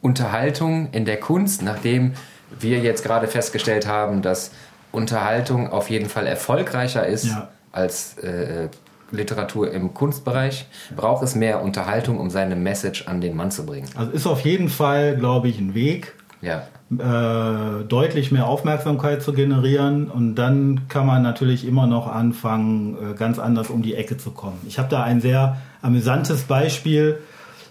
Unterhaltung 0.00 0.88
in 0.92 1.04
der 1.04 1.18
Kunst, 1.18 1.62
nachdem 1.62 2.12
wir 2.60 2.78
jetzt 2.78 3.02
gerade 3.04 3.26
festgestellt 3.26 3.86
haben, 3.86 4.22
dass 4.22 4.52
Unterhaltung 4.92 5.70
auf 5.70 5.90
jeden 5.90 6.08
Fall 6.08 6.26
erfolgreicher 6.26 7.06
ist 7.06 7.26
Ja. 7.26 7.48
als 7.72 8.16
äh, 8.18 8.68
Literatur 9.10 9.70
im 9.72 9.94
Kunstbereich, 9.94 10.66
braucht 10.96 11.22
es 11.22 11.34
mehr 11.34 11.62
Unterhaltung, 11.62 12.18
um 12.18 12.30
seine 12.30 12.56
Message 12.56 13.06
an 13.06 13.20
den 13.20 13.36
Mann 13.36 13.50
zu 13.50 13.64
bringen. 13.66 13.88
Also 13.96 14.12
ist 14.12 14.26
auf 14.26 14.40
jeden 14.42 14.68
Fall, 14.68 15.16
glaube 15.16 15.48
ich, 15.48 15.58
ein 15.58 15.74
Weg, 15.74 16.14
Ja. 16.40 16.62
äh, 16.90 17.84
deutlich 17.84 18.30
mehr 18.32 18.46
Aufmerksamkeit 18.46 19.22
zu 19.22 19.32
generieren. 19.32 20.10
Und 20.10 20.36
dann 20.36 20.88
kann 20.88 21.06
man 21.06 21.22
natürlich 21.22 21.66
immer 21.66 21.86
noch 21.86 22.06
anfangen, 22.06 22.96
äh, 23.12 23.14
ganz 23.14 23.38
anders 23.38 23.68
um 23.70 23.82
die 23.82 23.94
Ecke 23.94 24.16
zu 24.16 24.30
kommen. 24.30 24.58
Ich 24.66 24.78
habe 24.78 24.88
da 24.88 25.02
ein 25.02 25.20
sehr 25.20 25.56
amüsantes 25.82 26.44
Beispiel 26.44 27.18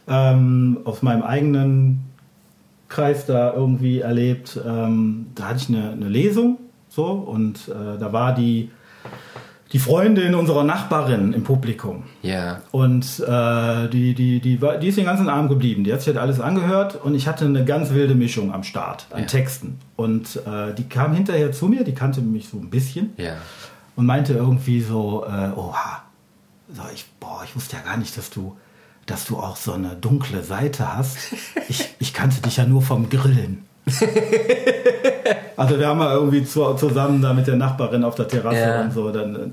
ähm, 0.08 0.80
aus 0.86 1.02
meinem 1.02 1.24
eigenen 1.24 2.04
Kreis 2.90 3.26
da 3.26 3.54
irgendwie 3.54 4.00
erlebt. 4.00 4.60
Ähm, 4.66 5.28
da 5.36 5.50
hatte 5.50 5.58
ich 5.58 5.70
eine, 5.70 5.92
eine 5.92 6.08
Lesung 6.10 6.58
so 6.90 7.06
und 7.06 7.68
äh, 7.68 7.98
da 8.00 8.14
war 8.14 8.34
die, 8.34 8.72
die 9.74 9.80
Freundin 9.80 10.34
unserer 10.36 10.64
Nachbarin 10.64 11.34
im 11.34 11.44
Publikum. 11.44 12.04
Ja. 12.22 12.62
Und 12.72 13.20
äh, 13.20 13.90
die, 13.90 14.14
die, 14.14 14.40
die, 14.40 14.62
war, 14.62 14.78
die 14.78 14.88
ist 14.88 14.98
den 14.98 15.04
ganzen 15.06 15.28
Abend 15.28 15.50
geblieben. 15.50 15.84
Die 15.84 15.92
hat 15.92 16.00
sich 16.00 16.08
halt 16.08 16.18
alles 16.18 16.40
angehört 16.40 16.96
und 17.04 17.14
ich 17.16 17.28
hatte 17.28 17.44
eine 17.46 17.66
ganz 17.66 17.92
wilde 17.92 18.16
Mischung 18.16 18.54
am 18.54 18.64
Start 18.64 19.08
an 19.12 19.22
Ja. 19.22 19.26
Texten. 19.26 19.78
Und 19.98 20.38
äh, 20.48 20.74
die 20.74 20.86
kam 20.88 21.14
hinterher 21.14 21.52
zu 21.52 21.68
mir, 21.68 21.84
die 21.84 21.94
kannte 21.94 22.22
mich 22.22 22.48
so 22.48 22.58
ein 22.58 22.70
bisschen 22.70 23.10
Ja. 23.18 23.34
und 23.98 24.06
meinte 24.06 24.32
irgendwie 24.34 24.80
so, 24.80 25.26
äh, 25.26 25.50
oha, 25.60 26.04
so 26.74 26.84
ich, 26.94 27.06
boah, 27.20 27.42
ich 27.44 27.54
wusste 27.54 27.76
ja 27.76 27.82
gar 27.84 27.98
nicht, 27.98 28.18
dass 28.18 28.30
du, 28.30 28.56
dass 29.08 29.26
du 29.26 29.38
auch 29.38 29.56
so 29.56 29.72
eine 29.74 29.96
dunkle 30.00 30.44
Seite 30.44 30.96
hast. 30.96 31.18
Ich, 31.68 31.90
ich 32.00 32.14
kannte 32.14 32.42
dich 32.42 32.58
ja 32.58 32.66
nur 32.66 32.82
vom 32.84 33.10
Grillen. 33.10 33.66
also 35.58 35.80
wir 35.80 35.88
haben 35.88 36.00
ja 36.00 36.14
irgendwie 36.14 36.44
zu, 36.44 36.74
zusammen 36.76 37.22
da 37.22 37.34
mit 37.34 37.48
der 37.48 37.56
Nachbarin 37.56 38.04
auf 38.04 38.16
der 38.16 38.28
Terrasse 38.28 38.58
Ja. 38.60 38.82
und 38.82 38.94
so. 38.94 39.12
Dann, 39.12 39.36
äh, 39.36 39.50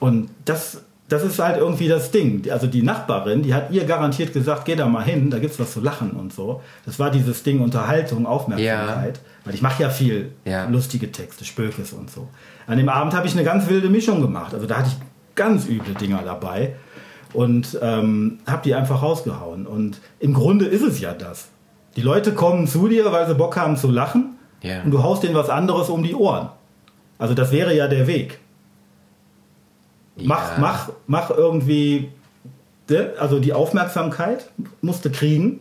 und 0.00 0.30
das, 0.44 0.80
das 1.08 1.22
ist 1.22 1.38
halt 1.38 1.58
irgendwie 1.58 1.88
das 1.88 2.10
Ding. 2.10 2.50
Also 2.50 2.66
die 2.66 2.82
Nachbarin, 2.82 3.42
die 3.42 3.54
hat 3.54 3.70
ihr 3.70 3.84
garantiert 3.84 4.32
gesagt, 4.32 4.64
geh 4.64 4.74
da 4.76 4.86
mal 4.86 5.04
hin, 5.04 5.30
da 5.30 5.38
gibt's 5.38 5.60
was 5.60 5.72
zu 5.72 5.80
lachen 5.80 6.12
und 6.12 6.32
so. 6.32 6.62
Das 6.86 6.98
war 6.98 7.10
dieses 7.10 7.42
Ding 7.42 7.60
Unterhaltung, 7.60 8.26
Aufmerksamkeit. 8.26 9.20
Weil 9.44 9.54
ich 9.54 9.62
mache 9.62 9.82
ja 9.82 9.90
viel 9.90 10.32
Ja. 10.44 10.64
lustige 10.66 11.12
Texte, 11.12 11.44
Spökes 11.44 11.92
und 11.92 12.10
so. 12.10 12.28
An 12.66 12.78
dem 12.78 12.88
Abend 12.88 13.12
habe 13.14 13.26
ich 13.26 13.34
eine 13.34 13.44
ganz 13.44 13.68
wilde 13.68 13.90
Mischung 13.90 14.20
gemacht. 14.22 14.54
Also 14.54 14.66
da 14.66 14.78
hatte 14.78 14.88
ich 14.88 14.96
ganz 15.34 15.66
üble 15.66 15.94
Dinger 15.94 16.22
dabei 16.24 16.74
und 17.32 17.78
ähm, 17.82 18.38
habe 18.46 18.62
die 18.64 18.74
einfach 18.74 19.02
rausgehauen. 19.02 19.66
Und 19.66 20.00
im 20.20 20.34
Grunde 20.34 20.66
ist 20.66 20.82
es 20.82 21.00
ja 21.00 21.14
das. 21.14 21.48
Die 21.96 22.02
Leute 22.02 22.32
kommen 22.32 22.66
zu 22.66 22.88
dir, 22.88 23.10
weil 23.12 23.26
sie 23.26 23.34
Bock 23.34 23.56
haben 23.56 23.76
zu 23.76 23.90
lachen 23.90 24.36
Ja. 24.62 24.82
und 24.82 24.90
du 24.90 25.02
haust 25.02 25.22
denen 25.22 25.34
was 25.34 25.48
anderes 25.50 25.88
um 25.88 26.02
die 26.02 26.14
Ohren. 26.14 26.48
Also 27.18 27.34
das 27.34 27.52
wäre 27.52 27.74
ja 27.76 27.86
der 27.88 28.06
Weg. 28.06 28.38
Mach, 30.16 30.52
Ja. 30.52 30.58
mach, 30.60 30.88
mach 31.06 31.30
irgendwie, 31.30 32.10
ne, 32.88 33.12
also 33.18 33.38
die 33.40 33.52
Aufmerksamkeit 33.52 34.50
musst 34.82 35.04
du 35.04 35.10
kriegen 35.10 35.60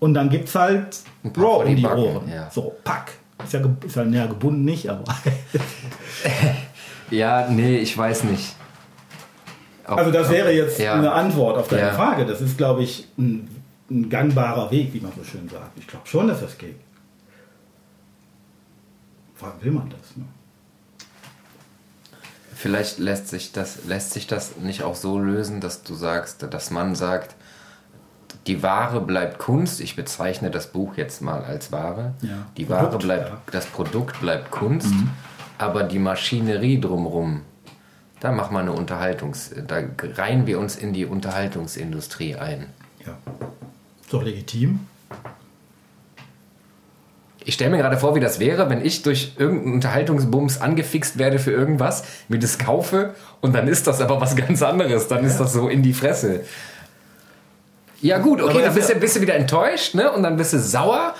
und 0.00 0.14
dann 0.14 0.30
gibt's 0.30 0.54
halt 0.54 0.98
Raw 1.36 1.64
die 1.64 1.70
um 1.70 1.76
die 1.76 1.82
Backen, 1.82 1.98
Ohren. 2.00 2.28
ja. 2.32 2.50
So, 2.50 2.74
pack. 2.84 3.12
Ist 3.42 3.52
ja, 3.52 3.60
ist 3.84 3.96
ja 3.96 4.04
näher 4.04 4.28
gebunden 4.28 4.64
nicht, 4.64 4.88
aber. 4.88 5.04
Ja, 7.10 7.48
nee, 7.48 7.76
ich 7.78 7.96
weiß 7.96 8.24
nicht. 8.24 8.56
Ob- 9.86 9.98
Also 9.98 10.10
das 10.10 10.30
wäre 10.30 10.52
jetzt 10.52 10.78
Ja. 10.78 10.94
eine 10.94 11.12
Antwort 11.12 11.58
auf 11.58 11.68
deine 11.68 11.88
Ja. 11.88 11.92
Frage. 11.92 12.24
Das 12.26 12.40
ist, 12.40 12.56
glaube 12.56 12.82
ich, 12.82 13.06
ein, 13.18 13.48
ein 13.90 14.08
gangbarer 14.08 14.70
Weg, 14.70 14.94
wie 14.94 15.00
man 15.00 15.12
so 15.16 15.22
schön 15.24 15.48
sagt. 15.48 15.78
Ich 15.78 15.86
glaube 15.86 16.06
schon, 16.06 16.26
dass 16.28 16.40
das 16.40 16.56
geht. 16.58 16.76
Allem 19.40 19.52
will 19.62 19.72
man 19.72 19.90
das. 19.90 20.16
Ne? 20.16 20.24
Vielleicht 22.54 22.98
lässt 22.98 23.28
sich, 23.28 23.52
das, 23.52 23.84
lässt 23.84 24.12
sich 24.12 24.26
das 24.26 24.56
nicht 24.56 24.82
auch 24.82 24.94
so 24.94 25.18
lösen, 25.18 25.60
dass 25.60 25.82
du 25.82 25.92
sagst, 25.94 26.46
dass 26.50 26.70
man 26.70 26.94
sagt, 26.94 27.34
die 28.46 28.62
Ware 28.62 29.00
bleibt 29.02 29.38
Kunst. 29.38 29.80
Ich 29.80 29.96
bezeichne 29.96 30.50
das 30.50 30.68
Buch 30.68 30.96
jetzt 30.96 31.20
mal 31.20 31.44
als 31.44 31.72
Ware. 31.72 32.14
Ja. 32.22 32.46
Die 32.56 32.64
Produkt, 32.64 32.84
Ware 32.92 32.98
bleibt. 32.98 33.30
Mhm. 33.32 33.36
das 33.52 33.66
Produkt 33.66 34.20
bleibt 34.20 34.50
Kunst, 34.50 34.94
aber 35.58 35.82
die 35.82 35.98
Maschinerie 35.98 36.80
drumrum, 36.80 37.42
da 38.24 38.32
machen 38.32 38.54
wir 38.54 38.60
eine 38.60 38.72
Unterhaltungs, 38.72 39.50
da 39.66 39.82
reihen 40.16 40.46
wir 40.46 40.58
uns 40.58 40.76
in 40.76 40.94
die 40.94 41.04
Unterhaltungsindustrie 41.04 42.36
ein. 42.36 42.68
Ja. 43.04 43.18
Ist 44.00 44.10
doch 44.14 44.22
legitim. 44.22 44.80
Ich 47.44 47.52
stelle 47.52 47.70
mir 47.72 47.76
gerade 47.76 47.98
vor, 47.98 48.14
wie 48.14 48.20
das 48.20 48.40
wäre, 48.40 48.70
wenn 48.70 48.82
ich 48.82 49.02
durch 49.02 49.34
irgendeinen 49.36 49.74
Unterhaltungsbums 49.74 50.62
angefixt 50.62 51.18
werde 51.18 51.38
für 51.38 51.50
irgendwas, 51.50 52.04
mir 52.28 52.38
das 52.38 52.56
kaufe 52.56 53.14
und 53.42 53.54
dann 53.54 53.68
ist 53.68 53.86
das 53.86 54.00
aber 54.00 54.18
was 54.22 54.34
ganz 54.36 54.62
anderes. 54.62 55.06
Dann 55.06 55.22
ist 55.22 55.36
das 55.36 55.52
so 55.52 55.68
in 55.68 55.82
die 55.82 55.92
Fresse. 55.92 56.46
Ja 58.00 58.16
gut, 58.16 58.40
okay, 58.40 58.62
dann 58.62 58.68
ist 58.68 58.74
bist, 58.74 58.88
ja- 58.88 58.94
du, 58.94 59.00
bist 59.02 59.16
du 59.16 59.20
wieder 59.20 59.34
enttäuscht, 59.34 59.94
ne? 59.94 60.10
Und 60.10 60.22
dann 60.22 60.38
bist 60.38 60.54
du 60.54 60.58
sauer 60.58 61.14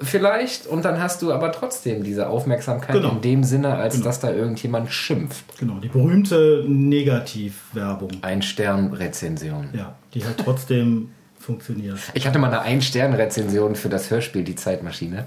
vielleicht 0.00 0.66
und 0.66 0.84
dann 0.84 1.00
hast 1.00 1.22
du 1.22 1.32
aber 1.32 1.50
trotzdem 1.52 2.02
diese 2.04 2.28
Aufmerksamkeit 2.28 2.94
Genau. 2.96 3.10
in 3.12 3.20
dem 3.20 3.44
Sinne, 3.44 3.74
als 3.74 4.00
dass 4.00 4.20
da 4.20 4.32
irgendjemand 4.32 4.90
schimpft. 4.92 5.44
Genau, 5.58 5.78
die 5.80 5.88
berühmte 5.88 6.64
Negativwerbung. 6.68 8.10
Ein 8.22 8.42
Stern-Rezension. 8.42 9.70
Ja, 9.72 9.96
die 10.14 10.24
halt 10.24 10.38
trotzdem 10.38 11.10
funktioniert. 11.38 11.98
Ich 12.14 12.26
hatte 12.26 12.38
mal 12.38 12.48
eine 12.48 12.60
Ein-Stern-Rezension 12.62 13.74
für 13.74 13.88
das 13.88 14.10
Hörspiel 14.10 14.44
Die 14.44 14.54
Zeitmaschine. 14.56 15.26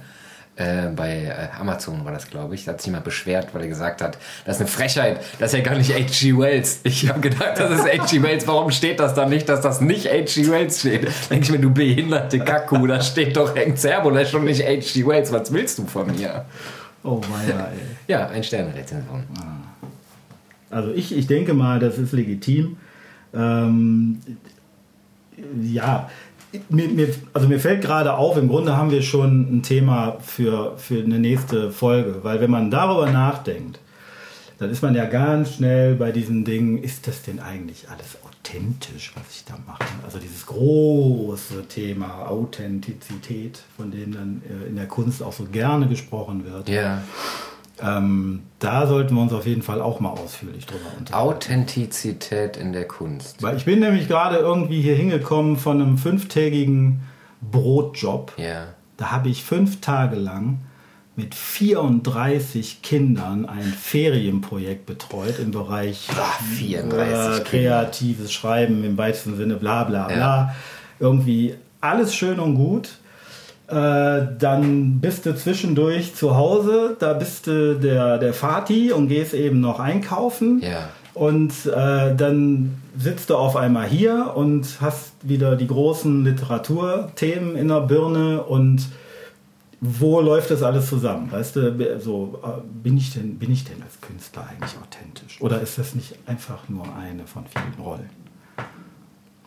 Äh, 0.62 0.92
bei 0.96 1.24
äh, 1.24 1.60
Amazon 1.60 2.06
war 2.06 2.12
das, 2.12 2.30
glaube 2.30 2.54
ich. 2.54 2.66
Da 2.66 2.74
hat 2.74 2.82
sich 2.82 2.88
jemand 2.88 3.04
beschwert, 3.04 3.48
weil 3.54 3.64
er 3.64 3.68
gesagt 3.68 4.02
hat, 4.02 4.20
das 4.46 4.58
ist 4.58 4.62
eine 4.62 4.70
Frechheit, 4.70 5.22
das 5.40 5.52
ist 5.52 5.58
ja 5.60 5.64
gar 5.64 5.76
nicht 5.76 5.92
H.G. 5.92 6.38
Wells. 6.38 6.82
Ich 6.84 7.10
habe 7.10 7.20
gedacht, 7.20 7.58
das 7.58 7.72
ist 7.72 7.86
H.G. 7.86 8.22
Wells. 8.22 8.48
Warum 8.48 8.70
steht 8.70 9.00
das 9.00 9.16
dann 9.16 9.30
nicht, 9.30 9.50
dass 9.50 9.62
das 9.62 9.82
nicht 9.82 10.08
H.G. 10.08 10.52
Wells 10.52 10.82
steht? 10.82 11.08
Denke 11.30 11.46
ich 11.46 11.52
mir, 11.52 11.60
du 11.60 11.72
behinderte 11.72 12.40
Kaku, 12.40 12.86
da 12.86 13.02
steht 13.02 13.38
doch 13.38 13.56
Hank 13.56 13.78
Zerbolesch 13.78 14.34
und 14.36 14.46
nicht 14.46 14.62
H.G. 14.64 15.06
Wells. 15.08 15.32
Was 15.32 15.52
willst 15.52 15.80
du 15.80 15.86
von 15.88 16.08
mir? 16.16 16.46
Oh 17.04 17.20
weia, 17.22 17.68
ey. 17.72 17.80
Ja, 18.08 18.28
Ein-Stern-Rezension. 18.28 19.26
Also 20.70 20.92
ich, 20.92 21.18
ich 21.18 21.26
denke 21.26 21.56
mal, 21.56 21.80
das 21.80 21.98
ist 21.98 22.12
legitim. 22.12 22.78
Ähm, 23.34 24.20
ja, 25.62 26.10
mir, 26.70 26.88
mir, 26.90 27.10
also 27.34 27.48
mir 27.48 27.60
fällt 27.60 27.82
gerade 27.82 28.14
auf, 28.14 28.38
im 28.38 28.48
Grunde 28.48 28.76
haben 28.76 28.92
wir 28.92 29.02
schon 29.02 29.58
ein 29.58 29.64
Thema 29.64 30.18
für, 30.22 30.78
für 30.78 31.04
eine 31.04 31.20
nächste 31.20 31.72
Folge, 31.72 32.20
weil 32.24 32.42
wenn 32.42 32.52
man 32.52 32.72
darüber 32.72 33.10
nachdenkt, 33.10 33.80
dann 34.58 34.70
ist 34.70 34.84
man 34.84 34.94
ja 34.94 35.06
ganz 35.06 35.56
schnell 35.56 35.96
bei 35.96 36.12
diesen 36.12 36.46
Dingen, 36.46 36.78
ist 36.78 37.08
das 37.08 37.24
denn 37.24 37.40
eigentlich 37.40 37.90
alles 37.90 38.18
authentisch, 38.24 39.12
was 39.16 39.24
ich 39.36 39.44
da 39.44 39.58
mache? 39.66 39.84
Also 40.06 40.20
dieses 40.20 40.46
große 40.46 41.68
Thema 41.68 42.28
Authentizität, 42.28 43.60
von 43.76 43.90
dem 43.90 44.14
dann 44.14 44.42
äh, 44.48 44.68
in 44.70 44.76
der 44.76 44.88
Kunst 44.88 45.24
auch 45.24 45.34
so 45.34 45.46
gerne 45.46 45.88
gesprochen 45.88 46.46
wird. 46.46 46.70
Ja. 46.70 47.02
Ähm, 47.84 48.44
da 48.60 48.86
sollten 48.88 49.16
wir 49.16 49.22
uns 49.22 49.34
auf 49.34 49.48
jeden 49.48 49.62
Fall 49.62 49.82
auch 49.82 50.00
mal 50.00 50.10
ausführlich 50.10 50.66
drüber 50.66 50.86
unterhalten. 50.98 51.14
Authentizität 51.14 52.58
in 52.58 52.74
der 52.74 52.88
Kunst. 52.88 53.42
Weil 53.42 53.58
ich 53.58 53.66
bin 53.66 53.80
nämlich 53.80 54.08
gerade 54.08 54.38
irgendwie 54.38 54.82
hier 54.82 54.96
hingekommen 54.96 55.58
von 55.58 55.82
einem 55.82 55.98
fünftägigen 55.98 57.02
Brotjob. 57.42 58.34
Ja. 58.38 58.68
Da 58.98 59.12
habe 59.12 59.30
ich 59.30 59.44
fünf 59.44 59.82
Tage 59.82 60.16
lang 60.16 60.60
mit 61.16 61.36
34 61.36 62.82
Kindern 62.82 63.46
ein 63.46 63.64
Ferienprojekt 63.64 64.86
betreut 64.86 65.40
im 65.40 65.52
Bereich 65.52 66.08
Ach, 66.16 66.42
34 66.42 67.42
äh, 67.42 67.44
kreatives 67.44 68.32
Schreiben 68.32 68.84
im 68.84 68.98
weitesten 68.98 69.36
Sinne, 69.36 69.56
bla 69.56 69.84
bla 69.84 70.08
bla. 70.08 70.18
Ja. 70.18 70.56
Irgendwie 71.00 71.56
alles 71.82 72.16
schön 72.16 72.40
und 72.40 72.56
gut. 72.56 72.90
Äh, 73.72 74.28
dann 74.38 75.00
bist 75.00 75.26
du 75.26 75.34
zwischendurch 75.34 76.14
zu 76.14 76.36
Hause, 76.36 76.98
da 77.00 77.14
bist 77.14 77.48
du 77.48 77.76
der, 77.76 78.18
der 78.18 78.34
Vati 78.34 78.92
und 78.92 79.08
gehst 79.08 79.34
eben 79.34 79.62
noch 79.62 79.80
einkaufen. 79.80 80.62
Ja. 80.62 80.90
Und 81.14 81.54
äh, 81.66 82.16
dann 82.16 82.82
sitzt 82.98 83.30
du 83.30 83.36
auf 83.36 83.56
einmal 83.56 83.88
hier 83.88 84.34
und 84.36 84.82
hast 84.82 85.14
wieder 85.22 85.56
die 85.56 85.68
großen 85.68 86.26
Literaturthemen 86.26 87.56
in 87.56 87.70
der 87.70 87.82
Birne 87.82 88.44
und 88.44 88.90
wo 89.80 90.20
läuft 90.20 90.52
das 90.52 90.64
alles 90.64 90.88
zusammen? 90.90 91.32
Weißt 91.32 91.56
du, 91.56 92.00
so 92.00 92.40
äh, 92.44 92.62
bin 92.84 92.98
ich 92.98 93.14
denn 93.14 93.40
bin 93.40 93.52
ich 93.52 93.64
denn 93.64 93.82
als 93.82 94.00
Künstler 94.02 94.48
eigentlich 94.50 94.78
authentisch 94.82 95.42
oder 95.42 95.62
ist 95.62 95.78
das 95.78 95.96
nicht 95.96 96.16
einfach 96.26 96.68
nur 96.68 96.86
eine 96.96 97.26
von 97.26 97.46
vielen 97.46 97.86
Rollen? 97.86 98.10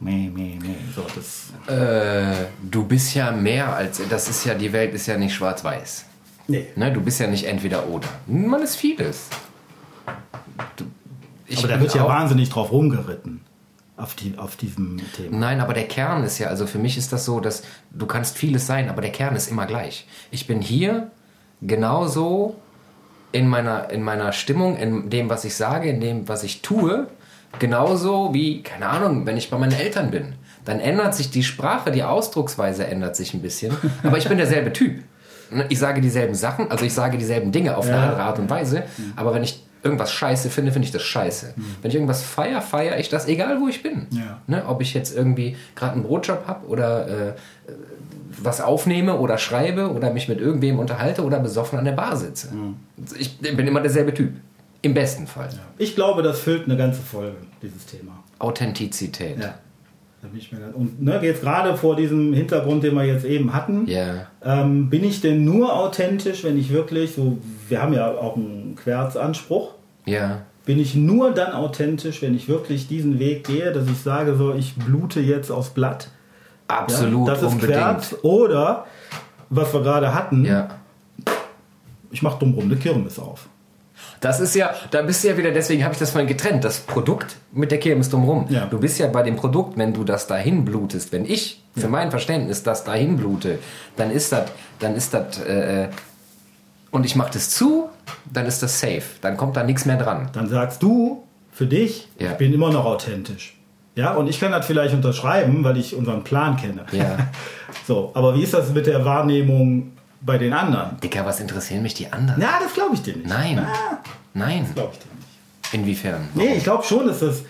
Meh, 0.01 0.29
meh, 0.29 0.59
meh. 0.61 0.75
So, 0.95 1.07
das, 1.15 1.53
Äh, 1.73 2.47
du 2.63 2.85
bist 2.85 3.15
ja 3.15 3.31
mehr 3.31 3.75
als. 3.75 4.01
Das 4.11 4.29
ist 4.29 4.45
ja, 4.45 4.55
die 4.55 4.73
Welt 4.73 4.93
ist 4.95 5.07
ja 5.07 5.17
nicht 5.17 5.35
schwarz-weiß. 5.35 6.05
nee. 6.49 6.67
Ne? 6.77 6.93
Du 6.93 7.01
bist 7.01 7.21
ja 7.21 7.27
nicht 7.27 7.45
entweder 7.45 7.87
oder. 7.89 8.09
Man 8.27 8.63
ist 8.63 8.77
vieles. 8.77 9.29
Du, 10.77 10.85
ich 11.47 11.59
Aber 11.59 11.69
da 11.69 11.81
wird 11.81 11.95
ja 11.95 12.07
wahnsinnig 12.07 12.51
drauf 12.51 12.71
rumgeritten 12.73 13.41
auf, 13.97 14.15
die, 14.15 14.35
auf 14.37 14.57
diesem 14.57 15.01
Thema. 15.17 15.37
Nein, 15.37 15.61
aber 15.61 15.73
der 15.75 15.87
Kern 15.87 16.25
ist 16.25 16.39
ja, 16.39 16.49
also 16.49 16.67
für 16.67 16.79
mich 16.79 16.99
ist 16.99 17.13
das 17.13 17.25
so, 17.25 17.41
dass 17.41 17.63
du 17.93 18.07
kannst 18.07 18.37
vieles 18.37 18.67
sein, 18.67 18.89
aber 18.89 19.01
der 19.01 19.13
Kern 19.13 19.37
ist 19.37 19.49
immer 19.51 19.67
gleich. 19.67 20.07
Ich 20.31 20.47
bin 20.47 20.61
hier 20.61 21.11
genauso 21.63 22.57
in 23.33 23.49
meiner, 23.49 23.91
in 23.91 24.03
meiner 24.03 24.33
Stimmung, 24.33 24.77
in 24.77 25.11
dem, 25.11 25.29
was 25.31 25.45
ich 25.45 25.55
sage, 25.55 25.89
in 25.89 26.01
dem, 26.01 26.29
was 26.29 26.43
ich 26.45 26.63
tue, 26.63 27.07
genauso 27.59 28.33
wie, 28.35 28.63
keine 28.63 28.89
Ahnung, 28.89 29.27
wenn 29.27 29.37
ich 29.37 29.51
bei 29.51 29.59
meinen 29.59 29.73
Eltern 29.73 30.11
bin. 30.11 30.35
Dann 30.65 30.81
ändert 30.81 31.15
sich 31.15 31.31
die 31.31 31.45
Sprache, 31.45 31.91
die 31.91 32.03
Ausdrucksweise 32.03 32.87
ändert 32.87 33.17
sich 33.17 33.35
ein 33.35 33.43
bisschen, 33.43 33.73
aber 34.03 34.17
ich 34.19 34.29
bin 34.29 34.39
derselbe 34.39 34.73
Typ. 34.73 35.03
Ne, 35.51 35.67
Ich 35.69 35.79
sage 35.79 36.01
dieselben 36.01 36.35
Sachen, 36.35 36.71
also 36.71 36.85
ich 36.85 36.95
sage 36.95 37.19
dieselben 37.19 37.53
Dinge 37.53 37.77
auf 37.77 37.87
eine 37.87 37.97
Ja. 37.97 38.03
andere 38.05 38.23
Art 38.23 38.39
und 38.39 38.49
Weise, 38.49 38.85
aber 39.17 39.35
wenn 39.35 39.43
ich 39.45 39.63
irgendwas 39.83 40.11
scheiße 40.13 40.49
finde, 40.49 40.73
finde 40.73 40.87
ich 40.87 40.93
das 40.93 41.03
scheiße. 41.03 41.53
Wenn 41.83 41.91
ich 41.91 41.95
irgendwas 41.95 42.23
feier, 42.23 42.63
feiere 42.63 42.99
ich 42.99 43.11
das, 43.11 43.29
egal 43.29 43.61
wo 43.61 43.69
ich 43.69 43.83
bin. 43.83 44.07
Ja. 44.13 44.41
Ne, 44.47 44.65
ob 44.67 44.81
ich 44.81 44.95
jetzt 44.95 45.15
irgendwie 45.15 45.57
gerade 45.77 45.93
einen 45.93 46.03
Brotjob 46.05 46.45
habe 46.47 46.67
oder 46.69 47.07
äh, 47.29 47.33
was 48.43 48.63
aufnehme 48.63 49.19
oder 49.19 49.37
schreibe 49.37 49.93
oder 49.93 50.11
mich 50.13 50.29
mit 50.29 50.41
irgendwem 50.41 50.79
unterhalte 50.79 51.23
oder 51.23 51.39
besoffen 51.39 51.79
an 51.79 51.85
der 51.85 51.93
Bar 51.93 52.17
sitze. 52.17 52.49
Ich 53.19 53.39
bin 53.39 53.67
immer 53.67 53.81
derselbe 53.83 54.15
Typ. 54.15 54.33
Im 54.85 54.93
besten 54.93 55.27
Fall. 55.27 55.49
Ich 55.79 55.95
glaube, 55.95 56.23
das 56.23 56.41
füllt 56.41 56.67
eine 56.67 56.77
ganze 56.77 57.01
Folge, 57.01 57.37
dieses 57.63 57.87
Thema. 57.87 58.23
Authentizität. 58.39 59.39
Ja. 59.41 59.55
Und 60.75 61.03
ne, 61.03 61.21
jetzt 61.23 61.41
gerade 61.43 61.75
vor 61.77 61.97
diesem 61.97 62.33
Hintergrund, 62.35 62.83
den 62.85 62.95
wir 62.95 63.05
jetzt 63.05 63.25
eben 63.25 63.53
hatten, 63.55 63.87
Ja. 63.87 64.27
ähm, 64.43 64.91
bin 64.91 65.03
ich 65.05 65.21
denn 65.23 65.43
nur 65.45 65.75
authentisch, 65.75 66.45
wenn 66.45 66.59
ich 66.59 66.71
wirklich 66.71 67.15
so, 67.15 67.39
wir 67.69 67.81
haben 67.83 67.93
ja 67.95 68.09
auch 68.11 68.37
einen 68.37 68.75
Querzanspruch, 68.77 69.73
Ja. 70.05 70.43
bin 70.67 70.79
ich 70.79 70.95
nur 70.95 71.31
dann 71.33 71.53
authentisch, 71.53 72.21
wenn 72.23 72.35
ich 72.35 72.47
wirklich 72.49 72.87
diesen 72.87 73.19
Weg 73.19 73.47
gehe, 73.47 73.73
dass 73.73 73.87
ich 73.89 73.99
sage, 73.99 74.37
so, 74.37 74.55
ich 74.55 74.75
blute 74.77 75.21
jetzt 75.21 75.51
aufs 75.51 75.71
Blatt. 75.71 76.09
Ja, 76.71 76.79
Absolut 76.79 77.29
das 77.29 77.41
ist 77.43 77.53
unbedingt. 77.53 77.73
Querz. 77.79 78.17
Oder, 78.23 78.85
was 79.51 79.73
wir 79.75 79.81
gerade 79.83 80.15
hatten, 80.15 80.45
Ja. 80.45 80.69
ich 82.11 82.23
mache 82.23 82.39
drumherum 82.39 82.65
eine 82.65 82.77
Kirmes 82.77 83.19
auf. 83.19 83.49
Das 84.21 84.41
ist 84.41 84.55
ja, 84.55 84.75
da 84.91 85.03
bist 85.03 85.23
du 85.23 85.29
ja 85.29 85.37
wieder, 85.37 85.51
deswegen 85.51 85.85
habe 85.85 85.93
ich 85.95 85.99
das 86.01 86.11
vorhin 86.11 86.29
getrennt, 86.29 86.65
das 86.65 86.81
Produkt 86.81 87.37
mit 87.53 87.71
der 87.71 87.79
Kirmes 87.79 88.11
drumherum. 88.11 88.47
Ja. 88.49 88.67
Du 88.67 88.79
bist 88.79 88.99
ja 88.99 89.07
bei 89.07 89.23
dem 89.23 89.37
Produkt, 89.37 89.77
wenn 89.79 89.93
du 89.93 90.05
das 90.05 90.27
dahin 90.27 90.65
blutest, 90.65 91.13
wenn 91.13 91.25
ich 91.25 91.63
für 91.77 91.89
mein 91.89 92.11
Verständnis 92.11 92.63
das 92.63 92.85
dahin 92.85 93.17
blute, 93.17 93.59
dann 93.97 94.11
ist 94.11 94.33
das, 94.33 94.51
dann 94.79 94.95
ist 94.97 95.13
das, 95.15 95.41
äh, 95.41 95.89
und 96.91 97.05
ich 97.05 97.17
mache 97.17 97.33
das 97.33 97.51
zu, 97.51 97.89
dann 98.33 98.47
ist 98.47 98.63
das 98.63 98.81
safe. 98.81 99.03
Dann 99.21 99.37
kommt 99.37 99.57
da 99.57 99.63
nichts 99.65 99.85
mehr 99.85 99.97
dran. 99.97 100.29
Dann 100.33 100.49
sagst 100.49 100.83
du 100.83 101.25
für 101.53 101.67
dich, 101.67 102.09
Ja. 102.19 102.33
ich 102.33 102.37
bin 102.39 102.53
immer 102.53 102.71
noch 102.71 102.85
authentisch. 102.85 103.57
Ja, 103.97 104.15
und 104.15 104.29
ich 104.29 104.41
kann 104.41 104.51
das 104.51 104.67
vielleicht 104.67 104.93
unterschreiben, 104.95 105.63
weil 105.63 105.77
ich 105.77 105.95
unseren 105.95 106.25
Plan 106.25 106.57
kenne. 106.57 106.85
Ja. 106.93 107.17
So, 107.89 108.13
aber 108.15 108.35
wie 108.37 108.43
ist 108.43 108.55
das 108.55 108.71
mit 108.73 108.87
der 108.87 109.05
Wahrnehmung 109.05 109.93
bei 110.25 110.39
den 110.39 110.53
anderen? 110.53 110.99
Dicker, 111.01 111.25
was 111.27 111.41
interessieren 111.41 111.83
mich 111.83 111.95
die 111.95 112.13
anderen? 112.13 112.41
Na, 112.41 112.59
das 112.63 112.73
glaube 112.75 112.95
ich 112.95 113.03
dir 113.03 113.17
nicht. 113.17 113.29
Nein. 113.29 113.59
Ah, 113.59 113.99
Nein. 114.33 114.67
glaube 114.75 114.91
ich 114.93 114.99
dir 115.01 115.15
nicht. 115.15 115.75
Inwiefern? 115.75 116.29
Nee, 116.35 116.55
ich 116.55 116.65
glaube 116.65 116.85
schon, 116.85 117.07
dass 117.07 117.21
das 117.21 117.43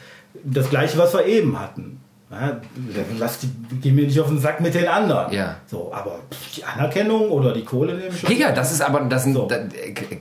das 0.43 0.69
Gleiche, 0.71 0.99
was 0.99 1.13
wir 1.15 1.25
eben 1.27 1.59
hatten. 1.59 2.01
Ja, 2.31 2.61
lass 3.19 3.39
die, 3.39 3.49
geh 3.81 3.93
mir 3.93 4.07
nicht 4.07 4.19
auf 4.19 4.27
den 4.27 4.41
Sack 4.41 4.61
mit 4.61 4.75
den 4.75 4.89
anderen. 4.89 5.33
Ja. 5.33 5.57
So, 5.67 5.93
aber 5.95 6.19
die 6.57 6.65
Anerkennung 6.65 7.31
oder 7.31 7.53
die 7.55 7.65
Kohle 7.65 7.95
nehme 7.95 8.09
ich 8.09 8.21
schon. 8.21 8.29
Digga, 8.31 8.51
das 8.51 8.73
ist 8.73 8.81
aber, 8.81 9.01
das 9.03 9.23
sind, 9.23 9.35
So. 9.35 9.47
da, 9.47 9.57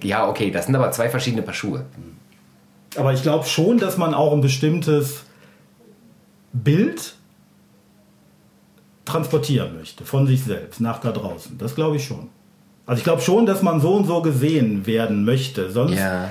ja, 0.03 0.27
okay, 0.27 0.51
das 0.51 0.67
sind 0.67 0.75
aber 0.75 0.91
zwei 0.91 1.09
verschiedene 1.09 1.41
Paar 1.41 1.55
Schuhe. 1.55 1.85
Aber 2.95 3.13
ich 3.13 3.23
glaube 3.23 3.45
schon, 3.45 3.79
dass 3.79 3.97
man 3.97 4.13
auch 4.13 4.31
ein 4.33 4.41
bestimmtes 4.41 5.23
Bild 6.51 7.15
transportieren 9.05 9.75
möchte 9.75 10.05
von 10.05 10.27
sich 10.27 10.43
selbst 10.43 10.79
nach 10.81 10.99
da 10.99 11.11
draußen. 11.11 11.57
Das 11.57 11.73
glaube 11.73 11.95
ich 11.97 12.05
schon. 12.05 12.29
Also 12.85 12.97
ich 12.99 13.03
glaube 13.03 13.21
schon, 13.21 13.45
dass 13.45 13.61
man 13.61 13.79
so 13.79 13.93
und 13.95 14.05
so 14.05 14.21
gesehen 14.21 14.85
werden 14.85 15.23
möchte. 15.25 15.69
Sonst 15.71 15.97
Ja. 15.97 16.29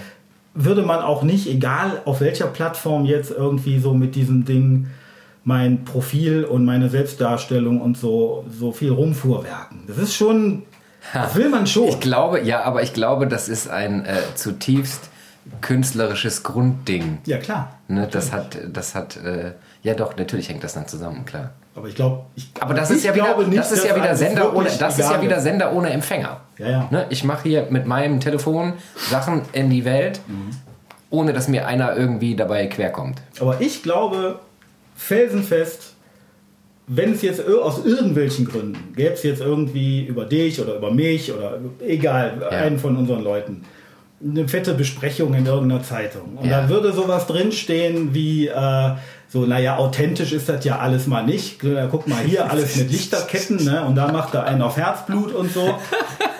würde 0.54 0.82
man 0.82 1.00
auch 1.00 1.22
nicht, 1.22 1.46
egal 1.48 2.02
auf 2.04 2.20
welcher 2.20 2.46
Plattform 2.46 3.04
jetzt 3.06 3.30
irgendwie 3.30 3.78
so 3.78 3.94
mit 3.94 4.14
diesem 4.14 4.44
Ding 4.44 4.88
mein 5.44 5.84
Profil 5.84 6.44
und 6.44 6.64
meine 6.64 6.88
Selbstdarstellung 6.88 7.80
und 7.80 7.96
so, 7.96 8.44
so 8.48 8.70
viel 8.70 8.92
rumfuhrwerken. 8.92 9.84
Das 9.88 9.98
ist 9.98 10.14
schon, 10.14 10.62
das 11.12 11.34
will 11.34 11.48
man 11.48 11.66
schon. 11.66 11.88
Ich 11.88 12.00
glaube, 12.00 12.42
ja, 12.42 12.62
aber 12.62 12.82
ich 12.82 12.92
glaube, 12.92 13.26
das 13.26 13.48
ist 13.48 13.68
ein 13.68 14.04
äh, 14.04 14.18
zutiefst 14.34 15.08
künstlerisches 15.60 16.42
Grundding. 16.44 17.18
ja, 17.26 17.38
klar. 17.38 17.78
Ne, 17.88 18.06
das 18.08 18.32
hat, 18.32 18.56
das 18.72 18.94
hat, 18.94 19.16
äh, 19.16 19.52
ja 19.82 19.94
doch, 19.94 20.16
natürlich 20.16 20.48
hängt 20.48 20.62
das 20.62 20.74
dann 20.74 20.86
zusammen, 20.86 21.24
klar. 21.24 21.50
Aber 21.74 21.88
ich 21.88 21.94
glaube, 21.94 22.22
ich, 22.36 22.50
Aber 22.60 22.74
das 22.74 22.90
ist 22.90 23.02
ja 23.04 23.14
wieder, 23.14 23.36
nicht, 23.38 23.58
das 23.58 23.72
ist 23.72 23.84
ja 23.86 23.96
wieder 23.96 24.14
Sender 24.14 24.54
ohne, 24.54 24.68
das 24.78 24.98
ist 24.98 25.10
ja 25.10 25.22
wieder. 25.22 25.40
Sender 25.40 25.72
ohne 25.72 25.90
Empfänger. 25.90 26.40
Ja, 26.58 26.68
ja. 26.68 26.88
Ne, 26.90 27.06
ich 27.08 27.24
mache 27.24 27.44
hier 27.48 27.66
mit 27.70 27.86
meinem 27.86 28.20
Telefon 28.20 28.74
Sachen 29.10 29.42
in 29.52 29.70
die 29.70 29.84
Welt, 29.84 30.20
Mhm. 30.28 30.50
ohne 31.10 31.32
dass 31.32 31.48
mir 31.48 31.66
einer 31.66 31.96
irgendwie 31.96 32.36
dabei 32.36 32.66
querkommt. 32.66 33.22
Aber 33.40 33.60
ich 33.60 33.82
glaube 33.82 34.38
felsenfest, 34.96 35.94
wenn 36.86 37.12
es 37.14 37.22
jetzt 37.22 37.40
aus 37.46 37.84
irgendwelchen 37.84 38.44
Gründen 38.44 38.92
gäbe 38.94 39.14
es 39.14 39.22
jetzt 39.22 39.40
irgendwie 39.40 40.04
über 40.04 40.24
dich 40.26 40.60
oder 40.60 40.76
über 40.76 40.90
mich 40.90 41.32
oder 41.32 41.58
egal, 41.86 42.38
Ja. 42.40 42.48
einen 42.48 42.78
von 42.78 42.96
unseren 42.96 43.22
Leuten, 43.22 43.64
eine 44.24 44.48
fette 44.48 44.74
Besprechung 44.74 45.34
in 45.34 45.46
irgendeiner 45.46 45.82
Zeitung. 45.82 46.36
Und 46.36 46.48
Ja. 46.48 46.62
da 46.62 46.68
würde 46.68 46.92
sowas 46.92 47.26
drinstehen 47.26 48.14
wie, 48.14 48.46
äh, 48.48 48.90
so, 49.28 49.46
naja, 49.46 49.78
authentisch 49.78 50.32
ist 50.32 50.48
das 50.50 50.62
ja 50.64 50.78
alles 50.78 51.06
mal 51.06 51.24
nicht. 51.24 51.62
Ja, 51.64 51.86
Guck 51.86 52.06
mal 52.06 52.22
hier, 52.22 52.50
alles 52.50 52.76
mit 52.76 52.92
Lichterketten, 52.92 53.64
ne? 53.64 53.82
Und 53.84 53.94
da 53.96 54.12
macht 54.12 54.34
er 54.34 54.44
einen 54.44 54.60
auf 54.60 54.76
Herzblut 54.76 55.32
und 55.34 55.50
so. 55.52 55.74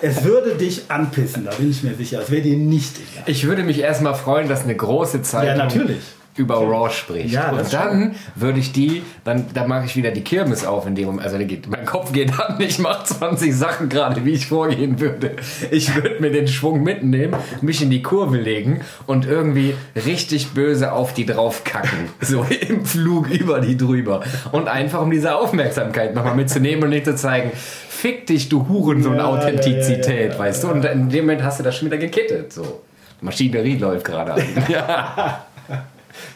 es 0.01 0.23
würde 0.23 0.55
dich 0.55 0.83
anpissen, 0.89 1.43
da 1.45 1.51
bin 1.51 1.71
ich 1.71 1.81
mir 1.81 1.95
sicher. 1.95 2.21
Es 2.21 2.29
wäre 2.29 2.43
dir 2.43 2.55
nicht 2.55 2.95
egal. 2.97 3.23
Ich 3.25 3.45
würde 3.47 3.63
mich 3.63 3.79
erstmal 3.79 4.13
freuen, 4.13 4.47
dass 4.47 4.63
eine 4.63 4.75
große 4.75 5.23
Zeitung 5.23 5.47
Ja, 5.49 5.55
natürlich. 5.55 5.97
Über 6.35 6.55
Raw 6.55 6.89
spricht. 6.89 7.31
Ja, 7.31 7.51
und 7.51 7.71
dann 7.71 8.15
würde 8.35 8.59
ich 8.59 8.71
die, 8.71 9.03
dann, 9.23 9.45
dann 9.53 9.67
mache 9.67 9.85
ich 9.85 9.95
wieder 9.95 10.11
die 10.11 10.23
Kirmes 10.23 10.65
auf 10.65 10.87
in 10.87 10.95
dem 10.95 11.05
Moment. 11.05 11.25
Also 11.25 11.37
geht, 11.45 11.69
mein 11.69 11.85
Kopf 11.85 12.11
geht 12.11 12.39
an, 12.39 12.59
ich 12.59 12.79
mache 12.79 13.05
20 13.05 13.55
Sachen 13.55 13.89
gerade, 13.89 14.25
wie 14.25 14.31
ich 14.31 14.47
vorgehen 14.47 14.99
würde. 14.99 15.35
Ich 15.71 15.93
würde 15.95 16.19
mir 16.19 16.31
den 16.31 16.47
Schwung 16.47 16.83
mitnehmen, 16.83 17.35
mich 17.61 17.81
in 17.81 17.89
die 17.89 18.01
Kurve 18.01 18.37
legen 18.37 18.81
und 19.05 19.25
irgendwie 19.25 19.75
richtig 19.95 20.53
böse 20.53 20.93
auf 20.93 21.13
die 21.13 21.25
draufkacken. 21.25 22.09
So 22.23 22.45
im 22.67 22.85
Flug 22.85 23.29
über 23.29 23.59
die 23.59 23.75
drüber. 23.75 24.21
Und 24.51 24.67
einfach 24.67 25.01
um 25.01 25.11
diese 25.11 25.35
Aufmerksamkeit 25.35 26.15
nochmal 26.15 26.35
mitzunehmen 26.35 26.85
und 26.85 26.89
nicht 26.91 27.05
zu 27.05 27.15
zeigen, 27.15 27.51
fick 27.53 28.25
dich, 28.27 28.49
du 28.49 28.67
Hurensohn 28.67 29.17
Ja, 29.17 29.25
Authentizität, 29.25 30.29
ja, 30.29 30.33
ja, 30.33 30.39
weißt 30.39 30.63
du? 30.63 30.67
Und 30.69 30.85
in 30.85 31.09
dem 31.09 31.25
Moment 31.25 31.43
hast 31.43 31.59
du 31.59 31.63
das 31.63 31.77
schon 31.77 31.87
wieder 31.87 31.97
gekittet. 31.97 32.53
So. 32.53 32.81
Maschinerie 33.21 33.77
läuft 33.77 34.05
gerade 34.05 34.33
an. 34.33 34.41
Ja, 34.67 35.45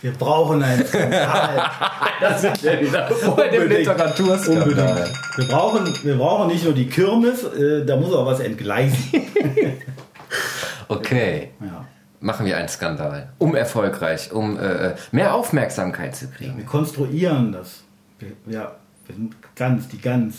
Wir 0.02 0.12
brauchen 0.14 0.62
einen 0.64 0.86
Skandal. 0.86 1.70
Das 2.20 2.42
sind 2.42 2.64
wir 2.64 2.82
wieder. 2.82 3.08
bei 3.36 3.48
dem 3.50 3.62
Unbedingt. 3.64 3.80
Literaturskandal. 3.88 5.08
Wir 5.36 5.48
brauchen, 5.48 5.94
wir 6.04 6.16
brauchen 6.18 6.48
nicht 6.48 6.64
nur 6.64 6.74
die 6.74 6.88
Kirmes, 6.90 7.44
äh, 7.44 7.86
da 7.86 7.96
muss 7.96 8.12
auch 8.14 8.26
was 8.26 8.40
entgleisen. 8.40 8.98
Okay, 10.90 11.50
Ja. 11.60 11.86
machen 12.20 12.46
wir 12.46 12.58
einen 12.58 12.70
Skandal. 12.70 13.30
Um 13.38 13.56
erfolgreich, 13.56 14.32
um 14.32 14.58
äh, 14.58 14.96
mehr 15.12 15.36
Aufmerksamkeit 15.36 16.16
zu 16.16 16.28
kriegen. 16.30 16.58
Wir 16.58 16.66
konstruieren 16.66 17.52
das. 17.52 17.84
Wir, 18.20 18.30
ja, 18.48 18.76
wir 19.06 19.16
sind 19.16 19.36
ganz, 19.56 19.88
die 19.90 20.00
ganz 20.00 20.36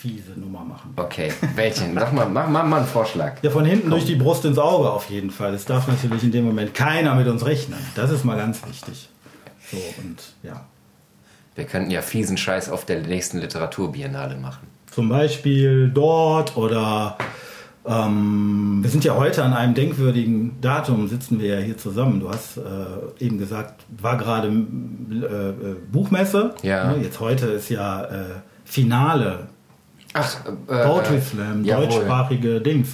fiese 0.00 0.38
Nummer 0.38 0.64
machen. 0.64 0.92
Okay, 0.96 1.32
welchen? 1.56 1.94
Sag 1.94 2.12
mal, 2.12 2.28
mach, 2.28 2.48
mach 2.48 2.64
mal 2.64 2.78
einen 2.78 2.86
Vorschlag. 2.86 3.42
Ja, 3.42 3.50
von 3.50 3.64
hinten 3.64 3.90
durch 3.90 4.04
die 4.04 4.14
Brust 4.14 4.44
ins 4.44 4.58
Auge 4.58 4.90
auf 4.90 5.10
jeden 5.10 5.30
Fall. 5.30 5.54
Es 5.54 5.64
darf 5.64 5.88
natürlich 5.88 6.22
in 6.22 6.30
dem 6.30 6.44
Moment 6.44 6.72
keiner 6.72 7.14
mit 7.16 7.26
uns 7.26 7.44
rechnen. 7.44 7.78
Das 7.96 8.10
ist 8.10 8.24
mal 8.24 8.36
ganz 8.36 8.64
wichtig. 8.66 9.08
So, 9.70 9.76
und 10.02 10.22
ja. 10.42 10.64
Wir 11.56 11.64
könnten 11.64 11.90
ja 11.90 12.02
fiesen 12.02 12.36
Scheiß 12.36 12.70
auf 12.70 12.84
der 12.84 13.00
nächsten 13.00 13.38
Literaturbiennale 13.38 14.36
machen. 14.36 14.68
Zum 14.90 15.08
Beispiel 15.08 15.90
dort 15.92 16.56
oder 16.56 17.18
ähm, 17.84 18.78
wir 18.82 18.90
sind 18.90 19.04
ja 19.04 19.16
heute 19.16 19.42
an 19.42 19.52
einem 19.52 19.74
denkwürdigen 19.74 20.60
Datum, 20.60 21.08
sitzen 21.08 21.40
wir 21.40 21.58
ja 21.58 21.60
hier 21.60 21.76
zusammen. 21.76 22.20
Du 22.20 22.28
hast 22.28 22.58
äh, 22.58 23.24
eben 23.24 23.38
gesagt, 23.38 23.84
war 24.00 24.16
gerade 24.16 24.48
äh, 24.48 24.52
äh, 24.52 25.54
Buchmesse. 25.90 26.54
Ja. 26.62 26.92
Ne, 26.92 27.02
Jetzt 27.02 27.18
heute 27.18 27.46
ist 27.46 27.68
ja 27.68 28.04
äh, 28.04 28.24
Finale. 28.64 29.48
Ach, 30.14 30.36
äh, 30.68 30.84
Poetry 30.86 31.20
Slam, 31.20 31.64
jawohl. 31.64 31.86
deutschsprachige 31.86 32.60
Dings. 32.60 32.90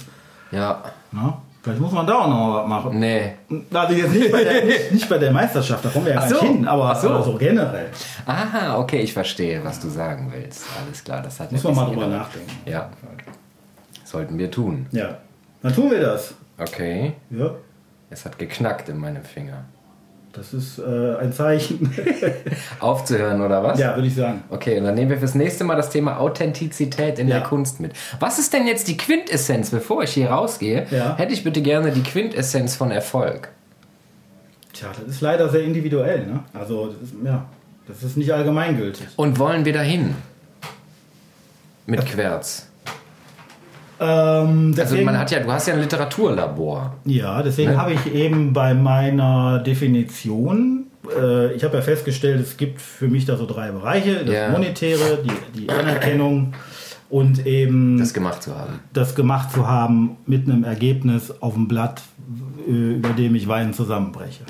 Ja, 0.51 0.81
Ne? 1.11 1.33
Vielleicht 1.63 1.81
muss 1.81 1.91
man 1.93 2.05
da 2.05 2.13
auch 2.19 2.27
noch 2.27 2.55
was 2.61 2.67
machen. 2.67 2.99
nee. 2.99 3.33
Also 3.73 3.93
jetzt 3.95 4.11
nicht 4.13 4.31
bei, 4.31 4.43
der, 4.43 4.65
nicht, 4.65 4.91
nicht 4.91 5.09
bei 5.09 5.17
der 5.17 5.31
Meisterschaft, 5.31 5.83
da 5.83 5.89
kommen 5.89 6.05
wir 6.05 6.13
ja 6.13 6.19
Ach 6.23 6.29
gar 6.29 6.39
so. 6.39 6.45
nicht 6.45 6.53
hin, 6.57 6.67
aber 6.67 6.93
so. 6.95 7.09
aber 7.09 7.23
so 7.23 7.35
generell. 7.37 7.89
Aha, 8.27 8.77
okay, 8.77 8.99
ich 8.99 9.13
verstehe, 9.13 9.63
was 9.63 9.79
du 9.79 9.89
sagen 9.89 10.31
willst. 10.35 10.63
Alles 10.85 11.03
klar, 11.03 11.23
das 11.23 11.39
hat 11.39 11.51
Muss 11.51 11.63
man 11.63 11.73
mal 11.75 11.85
drüber 11.87 12.05
gedacht. 12.05 12.19
nachdenken. 12.35 12.51
Ja, 12.69 12.89
sollten 14.03 14.37
wir 14.37 14.51
tun. 14.51 14.85
Ja, 14.91 15.17
dann 15.63 15.73
tun 15.73 15.89
wir 15.89 16.01
das. 16.01 16.35
Okay, 16.59 17.13
Ja, 17.31 17.51
es 18.11 18.25
hat 18.25 18.37
geknackt 18.37 18.89
in 18.89 18.97
meinem 18.97 19.23
Finger. 19.23 19.63
Das 20.35 20.53
ist 20.53 20.79
äh, 20.79 21.15
ein 21.19 21.31
Zeichen. 21.33 21.93
Aufzuhören 22.79 23.41
oder 23.41 23.63
was? 23.63 23.79
ja, 23.79 23.95
würde 23.95 24.07
ich 24.07 24.15
sagen. 24.15 24.43
Okay, 24.49 24.77
und 24.77 24.83
dann 24.85 24.95
nehmen 24.95 25.09
wir 25.09 25.17
fürs 25.17 25.35
nächste 25.35 25.63
Mal 25.63 25.75
das 25.75 25.89
Thema 25.89 26.19
Authentizität 26.19 27.19
in 27.19 27.27
Ja. 27.27 27.39
der 27.39 27.47
Kunst 27.47 27.79
mit. 27.79 27.93
Was 28.19 28.37
ist 28.39 28.53
denn 28.53 28.67
jetzt 28.67 28.87
die 28.87 28.97
Quintessenz, 28.97 29.69
bevor 29.69 30.03
ich 30.03 30.11
hier 30.11 30.29
rausgehe? 30.29 30.87
Ja. 30.91 31.15
Hätte 31.17 31.33
ich 31.33 31.43
bitte 31.43 31.61
gerne 31.61 31.91
die 31.91 32.03
Quintessenz 32.03 32.75
von 32.75 32.91
Erfolg. 32.91 33.49
Tja, 34.73 34.89
das 34.99 35.15
ist 35.15 35.21
leider 35.21 35.47
sehr 35.49 35.63
individuell. 35.63 36.25
Ne? 36.25 36.41
Also, 36.53 36.87
das 36.87 37.01
ist, 37.01 37.13
ja, 37.23 37.45
das 37.87 38.03
ist 38.03 38.17
nicht 38.17 38.31
allgemeingültig. 38.33 39.07
Und 39.15 39.39
wollen 39.39 39.63
wir 39.63 39.73
dahin? 39.73 40.15
Mit 41.85 42.05
Querz. 42.05 42.67
Ähm, 43.99 44.67
Also 44.71 44.81
deswegen, 44.81 45.05
man 45.05 45.17
hat 45.17 45.31
ja, 45.31 45.39
du 45.39 45.51
hast 45.51 45.67
ja 45.67 45.73
ein 45.73 45.79
Literaturlabor. 45.81 46.95
ja, 47.05 47.41
deswegen 47.41 47.71
Ne? 47.71 47.77
habe 47.77 47.93
ich 47.93 48.13
eben 48.13 48.51
bei 48.53 48.73
meiner 48.73 49.59
Definition, 49.59 50.87
äh, 51.17 51.53
ich 51.53 51.63
habe 51.63 51.77
ja 51.77 51.81
festgestellt, 51.81 52.41
es 52.41 52.57
gibt 52.57 52.81
für 52.81 53.07
mich 53.07 53.25
da 53.25 53.37
so 53.37 53.45
drei 53.45 53.71
Bereiche: 53.71 54.25
das 54.25 54.35
Ja. 54.35 54.49
Monetäre, 54.49 55.19
die, 55.23 55.59
die 55.61 55.69
Anerkennung 55.69 56.53
und 57.09 57.45
eben 57.45 57.97
Das 57.99 58.13
gemacht 58.13 58.43
zu 58.43 58.55
haben. 58.57 58.79
das 58.93 59.15
gemacht 59.15 59.51
zu 59.51 59.67
haben 59.67 60.17
mit 60.25 60.47
einem 60.49 60.63
Ergebnis 60.63 61.31
auf 61.39 61.53
dem 61.53 61.67
Blatt, 61.67 62.01
äh, 62.67 62.71
über 62.95 63.09
dem 63.09 63.35
ich 63.35 63.47
Weinen 63.47 63.73
zusammenbreche. 63.73 64.43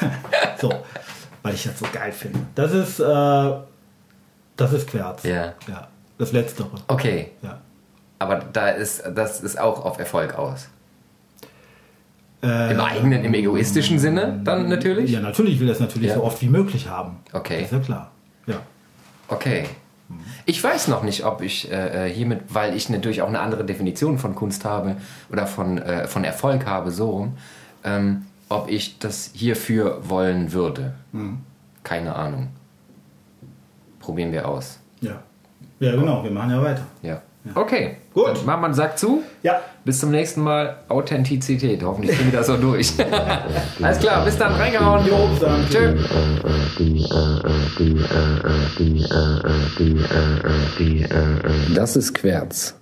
so, 0.60 0.72
weil 1.42 1.54
ich 1.54 1.62
das 1.64 1.78
so 1.78 1.86
geil 1.92 2.10
finde. 2.12 2.40
Das 2.54 2.72
ist, 2.72 2.98
äh, 2.98 3.50
das 4.56 4.72
ist 4.72 4.88
Querz. 4.88 5.22
Ja. 5.22 5.52
ja. 5.68 5.88
Das 6.18 6.32
Letztere. 6.32 6.68
Okay, 6.88 7.32
Ja. 7.42 7.60
Aber 8.18 8.36
da 8.52 8.68
ist, 8.70 9.02
das 9.14 9.40
ist 9.40 9.58
auch 9.60 9.84
auf 9.84 9.98
Erfolg 9.98 10.36
aus. 10.38 10.68
Äh, 12.42 12.72
Im 12.72 12.80
eigenen, 12.80 13.24
im 13.24 13.34
egoistischen 13.34 13.98
Sinne 13.98 14.40
dann 14.44 14.68
natürlich? 14.68 15.10
Ja, 15.10 15.20
natürlich 15.20 15.54
ich 15.54 15.60
will 15.60 15.66
das 15.66 15.80
natürlich 15.80 16.10
Ja. 16.10 16.14
so 16.16 16.22
oft 16.24 16.40
wie 16.40 16.48
möglich 16.48 16.88
haben. 16.88 17.16
Okay. 17.32 17.56
Das 17.62 17.66
ist 17.66 17.72
ja 17.72 17.78
klar. 17.80 18.10
Ja. 18.46 18.56
Okay. 19.26 19.64
Ich 20.46 20.62
weiß 20.62 20.88
noch 20.88 21.02
nicht, 21.02 21.26
ob 21.26 21.42
ich 21.42 21.70
äh, 21.70 22.08
hiermit, 22.08 22.40
weil 22.48 22.74
ich 22.76 22.88
natürlich 22.88 23.20
auch 23.22 23.28
eine 23.28 23.40
andere 23.40 23.64
Definition 23.64 24.18
von 24.18 24.34
Kunst 24.34 24.64
habe 24.64 24.96
oder 25.30 25.46
von, 25.46 25.78
äh, 25.78 26.06
von 26.06 26.24
Erfolg 26.24 26.64
habe, 26.64 26.90
so 26.92 27.10
rum, 27.10 27.36
ähm, 27.84 28.24
ob 28.48 28.70
ich 28.70 28.98
das 29.00 29.30
hierfür 29.34 30.08
wollen 30.08 30.52
würde. 30.52 30.94
Keine 31.82 32.14
Ahnung. 32.14 32.48
Probieren 34.00 34.32
wir 34.32 34.48
aus. 34.48 34.78
Ja. 35.00 35.22
Ja, 35.80 35.90
genau. 35.94 36.24
Wir 36.24 36.30
machen 36.30 36.50
ja 36.52 36.62
weiter. 36.62 36.86
Ja. 37.02 37.20
Okay. 37.54 37.96
Gut. 38.14 38.28
Dann 38.28 38.46
machen 38.46 38.60
wir 38.60 38.64
einen 38.66 38.74
Sack 38.74 38.98
zu. 38.98 39.22
Ja. 39.42 39.60
Bis 39.84 40.00
zum 40.00 40.10
nächsten 40.10 40.42
Mal. 40.42 40.76
Authentizität. 40.88 41.82
Hoffentlich 41.82 42.16
kriegen 42.16 42.32
wir 42.32 42.38
das 42.38 42.46
so 42.48 42.56
durch. 42.56 42.92
Alles 43.82 43.98
klar. 43.98 44.24
Bis 44.24 44.36
dann. 44.36 44.54
Reingehauen. 44.54 45.06
Jo, 45.06 45.28
dann. 45.40 45.68
Tschö. 45.68 45.94
Das 51.74 51.96
ist 51.96 52.14
Querz. 52.14 52.77